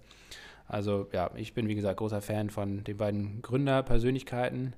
Also 0.68 1.08
ja, 1.12 1.30
ich 1.34 1.54
bin 1.54 1.68
wie 1.68 1.74
gesagt 1.74 1.98
großer 1.98 2.20
Fan 2.20 2.50
von 2.50 2.84
den 2.84 2.96
beiden 2.96 3.42
Gründerpersönlichkeiten 3.42 4.74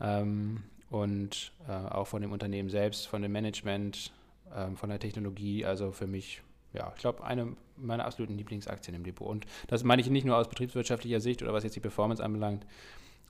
ähm, 0.00 0.64
und 0.90 1.52
äh, 1.68 1.72
auch 1.72 2.06
von 2.08 2.22
dem 2.22 2.32
Unternehmen 2.32 2.68
selbst, 2.68 3.06
von 3.06 3.22
dem 3.22 3.32
Management, 3.32 4.12
äh, 4.54 4.74
von 4.74 4.90
der 4.90 4.98
Technologie. 4.98 5.64
Also 5.64 5.92
für 5.92 6.06
mich 6.06 6.42
ja, 6.72 6.92
ich 6.94 7.00
glaube, 7.00 7.24
eine 7.24 7.54
meiner 7.76 8.04
absoluten 8.04 8.36
Lieblingsaktien 8.36 8.94
im 8.94 9.04
Depot. 9.04 9.28
Und 9.28 9.46
das 9.68 9.84
meine 9.84 10.00
ich 10.00 10.08
nicht 10.08 10.24
nur 10.24 10.36
aus 10.36 10.48
betriebswirtschaftlicher 10.48 11.20
Sicht 11.20 11.42
oder 11.42 11.52
was 11.52 11.64
jetzt 11.64 11.76
die 11.76 11.80
Performance 11.80 12.22
anbelangt, 12.22 12.66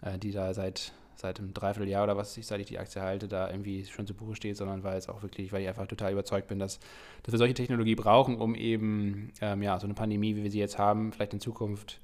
äh, 0.02 0.18
die 0.18 0.32
da 0.32 0.54
seit, 0.54 0.92
seit 1.22 1.38
einem 1.38 1.54
Dreivierteljahr 1.54 2.04
oder 2.04 2.16
was 2.16 2.36
ich, 2.36 2.46
seit 2.46 2.60
ich 2.60 2.66
die 2.66 2.78
Aktie 2.78 3.00
halte, 3.00 3.28
da 3.28 3.48
irgendwie 3.48 3.84
schon 3.86 4.06
zu 4.06 4.14
Buche 4.14 4.34
steht, 4.34 4.56
sondern 4.56 4.82
weil 4.82 4.98
es 4.98 5.08
auch 5.08 5.22
wirklich, 5.22 5.52
weil 5.52 5.62
ich 5.62 5.68
einfach 5.68 5.86
total 5.86 6.12
überzeugt 6.12 6.48
bin, 6.48 6.58
dass, 6.58 6.80
dass 7.22 7.32
wir 7.32 7.38
solche 7.38 7.54
Technologie 7.54 7.94
brauchen, 7.94 8.36
um 8.36 8.54
eben 8.54 9.32
ähm, 9.40 9.62
ja, 9.62 9.78
so 9.78 9.86
eine 9.86 9.94
Pandemie, 9.94 10.36
wie 10.36 10.42
wir 10.42 10.50
sie 10.50 10.58
jetzt 10.58 10.78
haben, 10.78 11.12
vielleicht 11.12 11.32
in 11.32 11.40
Zukunft 11.40 12.00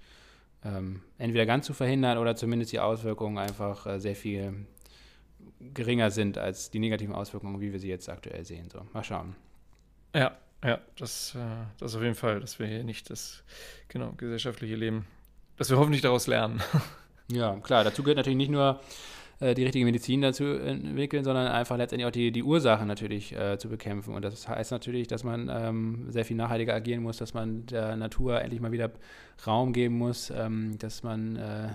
ähm, 0.64 1.03
entweder 1.19 1.47
ganz 1.47 1.66
zu 1.66 1.75
verhindern 1.75 2.19
oder 2.19 2.37
zumindest 2.37 2.73
die 2.73 2.81
Auswirkungen 2.81 3.39
einfach 3.39 3.87
äh, 3.87 3.99
sehr 3.99 4.16
viel 4.16 4.66
geringer 5.61 6.11
sind 6.11 6.39
als 6.39 6.71
die 6.71 6.79
negativen 6.79 7.14
Auswirkungen, 7.14 7.61
wie 7.61 7.73
wir 7.73 7.81
sie 7.81 7.89
jetzt 7.89 8.09
aktuell 8.09 8.45
sehen. 8.45 8.71
So, 8.71 8.87
mal 8.93 9.03
schauen. 9.05 9.35
Ja, 10.14 10.37
ja, 10.64 10.81
das, 10.97 11.35
äh, 11.35 11.39
das 11.79 11.95
auf 11.95 12.03
jeden 12.03 12.14
Fall, 12.14 12.41
dass 12.41 12.59
wir 12.59 12.66
hier 12.66 12.85
nicht 12.85 13.11
das 13.11 13.43
genau, 13.89 14.12
gesellschaftliche 14.12 14.77
Leben, 14.77 15.07
dass 15.57 15.71
wir 15.71 15.77
hoffentlich 15.77 16.03
daraus 16.03 16.27
lernen. 16.27 16.62
Ja, 17.31 17.57
klar, 17.57 17.85
dazu 17.85 18.03
gehört 18.03 18.16
natürlich 18.16 18.39
nicht 18.39 18.51
nur 18.51 18.81
äh, 19.41 19.55
die 19.55 19.64
richtige 19.64 19.85
Medizin 19.85 20.22
dazu 20.22 20.45
entwickeln, 20.45 21.24
sondern 21.24 21.47
einfach 21.49 21.76
letztendlich 21.76 22.07
auch 22.07 22.12
die, 22.12 22.33
die 22.33 22.43
Ursachen 22.43 22.89
natürlich 22.89 23.35
äh, 23.37 23.59
zu 23.59 23.68
bekämpfen. 23.68 24.14
Und 24.14 24.22
das 24.22 24.49
heißt 24.49 24.70
natürlich, 24.72 25.09
dass 25.09 25.24
man 25.24 25.51
ähm, 25.53 26.07
sehr 26.09 26.24
viel 26.24 26.37
nachhaltiger 26.37 26.74
agieren 26.74 27.03
muss, 27.03 27.18
dass 27.18 27.35
man 27.35 27.66
der 27.66 27.97
Natur 27.97 28.41
endlich 28.41 28.61
mal 28.61 28.72
wieder 28.72 28.91
Raum 29.47 29.72
geben 29.72 29.99
muss, 29.99 30.31
ähm, 30.31 30.79
dass 30.79 31.03
man 31.03 31.37
äh, 31.37 31.68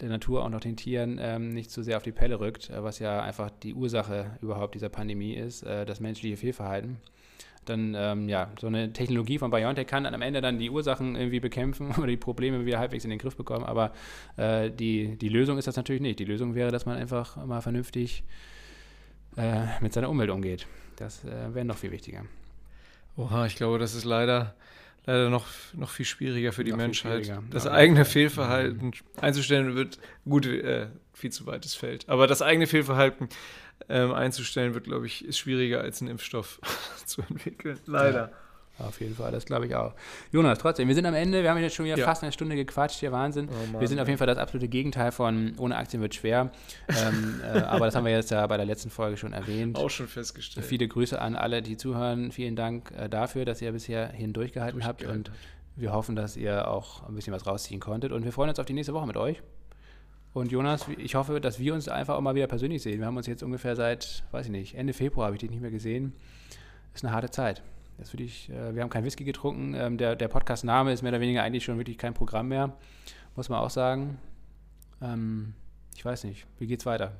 der 0.00 0.10
Natur 0.10 0.44
auch 0.44 0.60
den 0.60 0.76
Tieren 0.76 1.18
ähm, 1.20 1.54
nicht 1.54 1.70
zu 1.70 1.82
sehr 1.82 1.96
auf 1.96 2.02
die 2.02 2.12
Pelle 2.12 2.38
rückt, 2.38 2.70
äh, 2.70 2.82
was 2.82 2.98
ja 2.98 3.22
einfach 3.22 3.50
die 3.50 3.74
Ursache 3.74 4.38
überhaupt 4.42 4.74
dieser 4.74 4.90
Pandemie 4.90 5.34
ist, 5.34 5.62
äh, 5.62 5.86
das 5.86 6.00
menschliche 6.00 6.36
Fehlverhalten 6.36 6.98
dann 7.68 7.94
ähm, 7.96 8.28
ja, 8.28 8.50
so 8.60 8.66
eine 8.66 8.92
Technologie 8.92 9.38
von 9.38 9.50
BioNTech 9.50 9.86
kann 9.86 10.04
dann 10.04 10.14
am 10.14 10.22
Ende 10.22 10.40
dann 10.40 10.58
die 10.58 10.70
Ursachen 10.70 11.16
irgendwie 11.16 11.40
bekämpfen 11.40 11.94
oder 11.96 12.06
die 12.06 12.16
Probleme 12.16 12.64
wieder 12.64 12.78
halbwegs 12.78 13.04
in 13.04 13.10
den 13.10 13.18
Griff 13.18 13.36
bekommen. 13.36 13.64
Aber 13.64 13.92
äh, 14.36 14.70
die, 14.70 15.16
die 15.16 15.28
Lösung 15.28 15.58
ist 15.58 15.68
das 15.68 15.76
natürlich 15.76 16.02
nicht. 16.02 16.18
Die 16.18 16.24
Lösung 16.24 16.54
wäre, 16.54 16.70
dass 16.70 16.86
man 16.86 16.96
einfach 16.96 17.44
mal 17.44 17.60
vernünftig 17.60 18.24
äh, 19.36 19.66
mit 19.80 19.92
seiner 19.92 20.08
Umwelt 20.08 20.30
umgeht. 20.30 20.66
Das 20.96 21.24
äh, 21.24 21.54
wäre 21.54 21.64
noch 21.64 21.76
viel 21.76 21.92
wichtiger. 21.92 22.24
Oha, 23.16 23.46
ich 23.46 23.56
glaube, 23.56 23.78
das 23.78 23.94
ist 23.94 24.04
leider, 24.04 24.54
leider 25.04 25.30
noch, 25.30 25.46
noch 25.74 25.90
viel 25.90 26.06
schwieriger 26.06 26.52
für 26.52 26.64
die 26.64 26.70
noch 26.70 26.78
Menschheit. 26.78 27.30
Das 27.50 27.66
eigene 27.66 28.04
Fehlverhalten 28.04 28.92
einzustellen 29.20 29.74
wird, 29.74 29.98
gut, 30.24 30.46
äh, 30.46 30.88
viel 31.12 31.30
zu 31.30 31.46
weites 31.46 31.74
Feld. 31.74 32.08
Aber 32.08 32.26
das 32.26 32.42
eigene 32.42 32.66
Fehlverhalten 32.66 33.28
ähm, 33.88 34.12
einzustellen, 34.12 34.74
wird, 34.74 34.84
glaube 34.84 35.06
ich, 35.06 35.24
ist 35.24 35.38
schwieriger 35.38 35.80
als 35.80 36.00
einen 36.00 36.10
Impfstoff 36.10 36.60
zu 37.04 37.22
entwickeln. 37.22 37.78
Leider. 37.86 38.30
Ja, 38.78 38.86
auf 38.86 39.00
jeden 39.00 39.14
Fall, 39.14 39.32
das 39.32 39.46
glaube 39.46 39.66
ich 39.66 39.74
auch. 39.74 39.94
Jonas, 40.32 40.58
trotzdem, 40.58 40.86
wir 40.88 40.94
sind 40.94 41.06
am 41.06 41.14
Ende, 41.14 41.42
wir 41.42 41.50
haben 41.50 41.58
jetzt 41.58 41.74
schon 41.74 41.86
wieder 41.86 41.96
ja. 41.96 42.04
fast 42.04 42.22
eine 42.22 42.32
Stunde 42.32 42.56
gequatscht, 42.56 43.00
hier 43.00 43.10
Wahnsinn. 43.10 43.48
Oh 43.48 43.72
Mann, 43.72 43.80
wir 43.80 43.88
sind 43.88 43.98
auf 44.00 44.06
jeden 44.06 44.18
Fall 44.18 44.26
das 44.26 44.36
absolute 44.36 44.68
Gegenteil 44.68 45.12
von 45.12 45.54
ohne 45.58 45.76
Aktien 45.76 46.02
wird 46.02 46.14
schwer. 46.14 46.50
ähm, 46.88 47.40
äh, 47.54 47.60
aber 47.60 47.86
das 47.86 47.94
haben 47.94 48.04
wir 48.04 48.12
jetzt 48.12 48.30
ja 48.30 48.46
bei 48.46 48.58
der 48.58 48.66
letzten 48.66 48.90
Folge 48.90 49.16
schon 49.16 49.32
erwähnt. 49.32 49.76
Auch 49.76 49.88
schon 49.88 50.08
festgestellt. 50.08 50.66
Viele 50.66 50.88
Grüße 50.88 51.18
an 51.20 51.36
alle, 51.36 51.62
die 51.62 51.76
zuhören. 51.76 52.32
Vielen 52.32 52.54
Dank 52.54 52.92
äh, 52.92 53.08
dafür, 53.08 53.46
dass 53.46 53.62
ihr 53.62 53.72
bisher 53.72 54.08
hindurchgehalten 54.08 54.84
habt 54.84 55.04
und 55.04 55.30
wir 55.76 55.92
hoffen, 55.92 56.16
dass 56.16 56.36
ihr 56.36 56.68
auch 56.68 57.06
ein 57.08 57.14
bisschen 57.14 57.32
was 57.32 57.46
rausziehen 57.46 57.80
konntet. 57.80 58.12
Und 58.12 58.24
wir 58.24 58.32
freuen 58.32 58.50
uns 58.50 58.58
auf 58.58 58.66
die 58.66 58.72
nächste 58.72 58.94
Woche 58.94 59.06
mit 59.06 59.16
euch. 59.16 59.42
Und 60.36 60.52
Jonas, 60.52 60.84
ich 60.98 61.14
hoffe, 61.14 61.40
dass 61.40 61.58
wir 61.58 61.72
uns 61.72 61.88
einfach 61.88 62.14
auch 62.14 62.20
mal 62.20 62.34
wieder 62.34 62.46
persönlich 62.46 62.82
sehen. 62.82 62.98
Wir 62.98 63.06
haben 63.06 63.16
uns 63.16 63.26
jetzt 63.26 63.42
ungefähr 63.42 63.74
seit, 63.74 64.22
weiß 64.32 64.44
ich 64.44 64.52
nicht, 64.52 64.74
Ende 64.74 64.92
Februar 64.92 65.28
habe 65.28 65.36
ich 65.36 65.40
dich 65.40 65.48
nicht 65.48 65.62
mehr 65.62 65.70
gesehen. 65.70 66.12
Ist 66.94 67.06
eine 67.06 67.14
harte 67.14 67.30
Zeit. 67.30 67.62
Das 67.96 68.12
würde 68.12 68.24
ich, 68.24 68.50
äh, 68.50 68.74
wir 68.74 68.82
haben 68.82 68.90
kein 68.90 69.02
Whisky 69.02 69.24
getrunken. 69.24 69.72
Ähm, 69.72 69.96
der 69.96 70.14
der 70.14 70.28
Podcast-Name 70.28 70.92
ist 70.92 71.00
mehr 71.00 71.12
oder 71.12 71.22
weniger 71.22 71.42
eigentlich 71.42 71.64
schon 71.64 71.78
wirklich 71.78 71.96
kein 71.96 72.12
Programm 72.12 72.48
mehr, 72.48 72.76
muss 73.34 73.48
man 73.48 73.60
auch 73.60 73.70
sagen. 73.70 74.18
Ähm, 75.00 75.54
ich 75.94 76.04
weiß 76.04 76.24
nicht, 76.24 76.46
wie 76.58 76.66
geht's 76.66 76.84
weiter? 76.84 77.12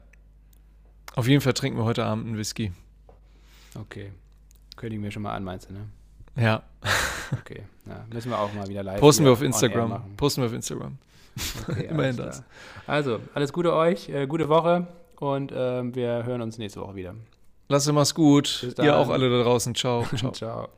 Auf 1.14 1.27
jeden 1.27 1.41
Fall 1.41 1.55
trinken 1.55 1.79
wir 1.79 1.87
heute 1.87 2.05
Abend 2.05 2.27
einen 2.27 2.37
Whisky. 2.37 2.75
Okay. 3.81 4.12
Kündigen 4.77 5.03
wir 5.03 5.11
schon 5.11 5.23
mal 5.23 5.35
an, 5.35 5.43
meinst 5.43 5.71
du, 5.71 5.73
ne? 5.73 5.87
Ja. 6.37 6.64
Okay. 7.33 7.62
Ja, 7.87 8.05
müssen 8.12 8.31
wir 8.31 8.39
auch 8.39 8.53
mal 8.53 8.69
wieder 8.69 8.83
live. 8.83 9.01
Posten 9.01 9.25
wir 9.25 9.33
auf 9.33 9.41
Instagram. 9.41 10.17
Posten 10.19 10.43
wir 10.43 10.47
auf 10.49 10.53
Instagram. 10.53 10.99
Okay, 11.68 11.87
Immerhin 11.91 12.16
das. 12.16 12.43
Also, 12.87 13.20
alles 13.34 13.53
Gute 13.53 13.74
euch, 13.74 14.09
äh, 14.09 14.26
gute 14.26 14.49
Woche 14.49 14.87
und 15.18 15.53
äh, 15.53 15.95
wir 15.95 16.24
hören 16.24 16.43
uns 16.43 16.59
nächste 16.59 16.80
Woche 16.80 16.95
wieder. 16.95 17.14
Lass 17.68 17.87
es 17.87 17.93
mach's 17.93 18.14
gut. 18.14 18.74
Ihr 18.78 18.97
auch 18.97 19.09
alle 19.09 19.28
da 19.28 19.43
draußen. 19.43 19.74
Ciao. 19.74 20.05
Ciao. 20.16 20.32
Ciao. 20.32 20.68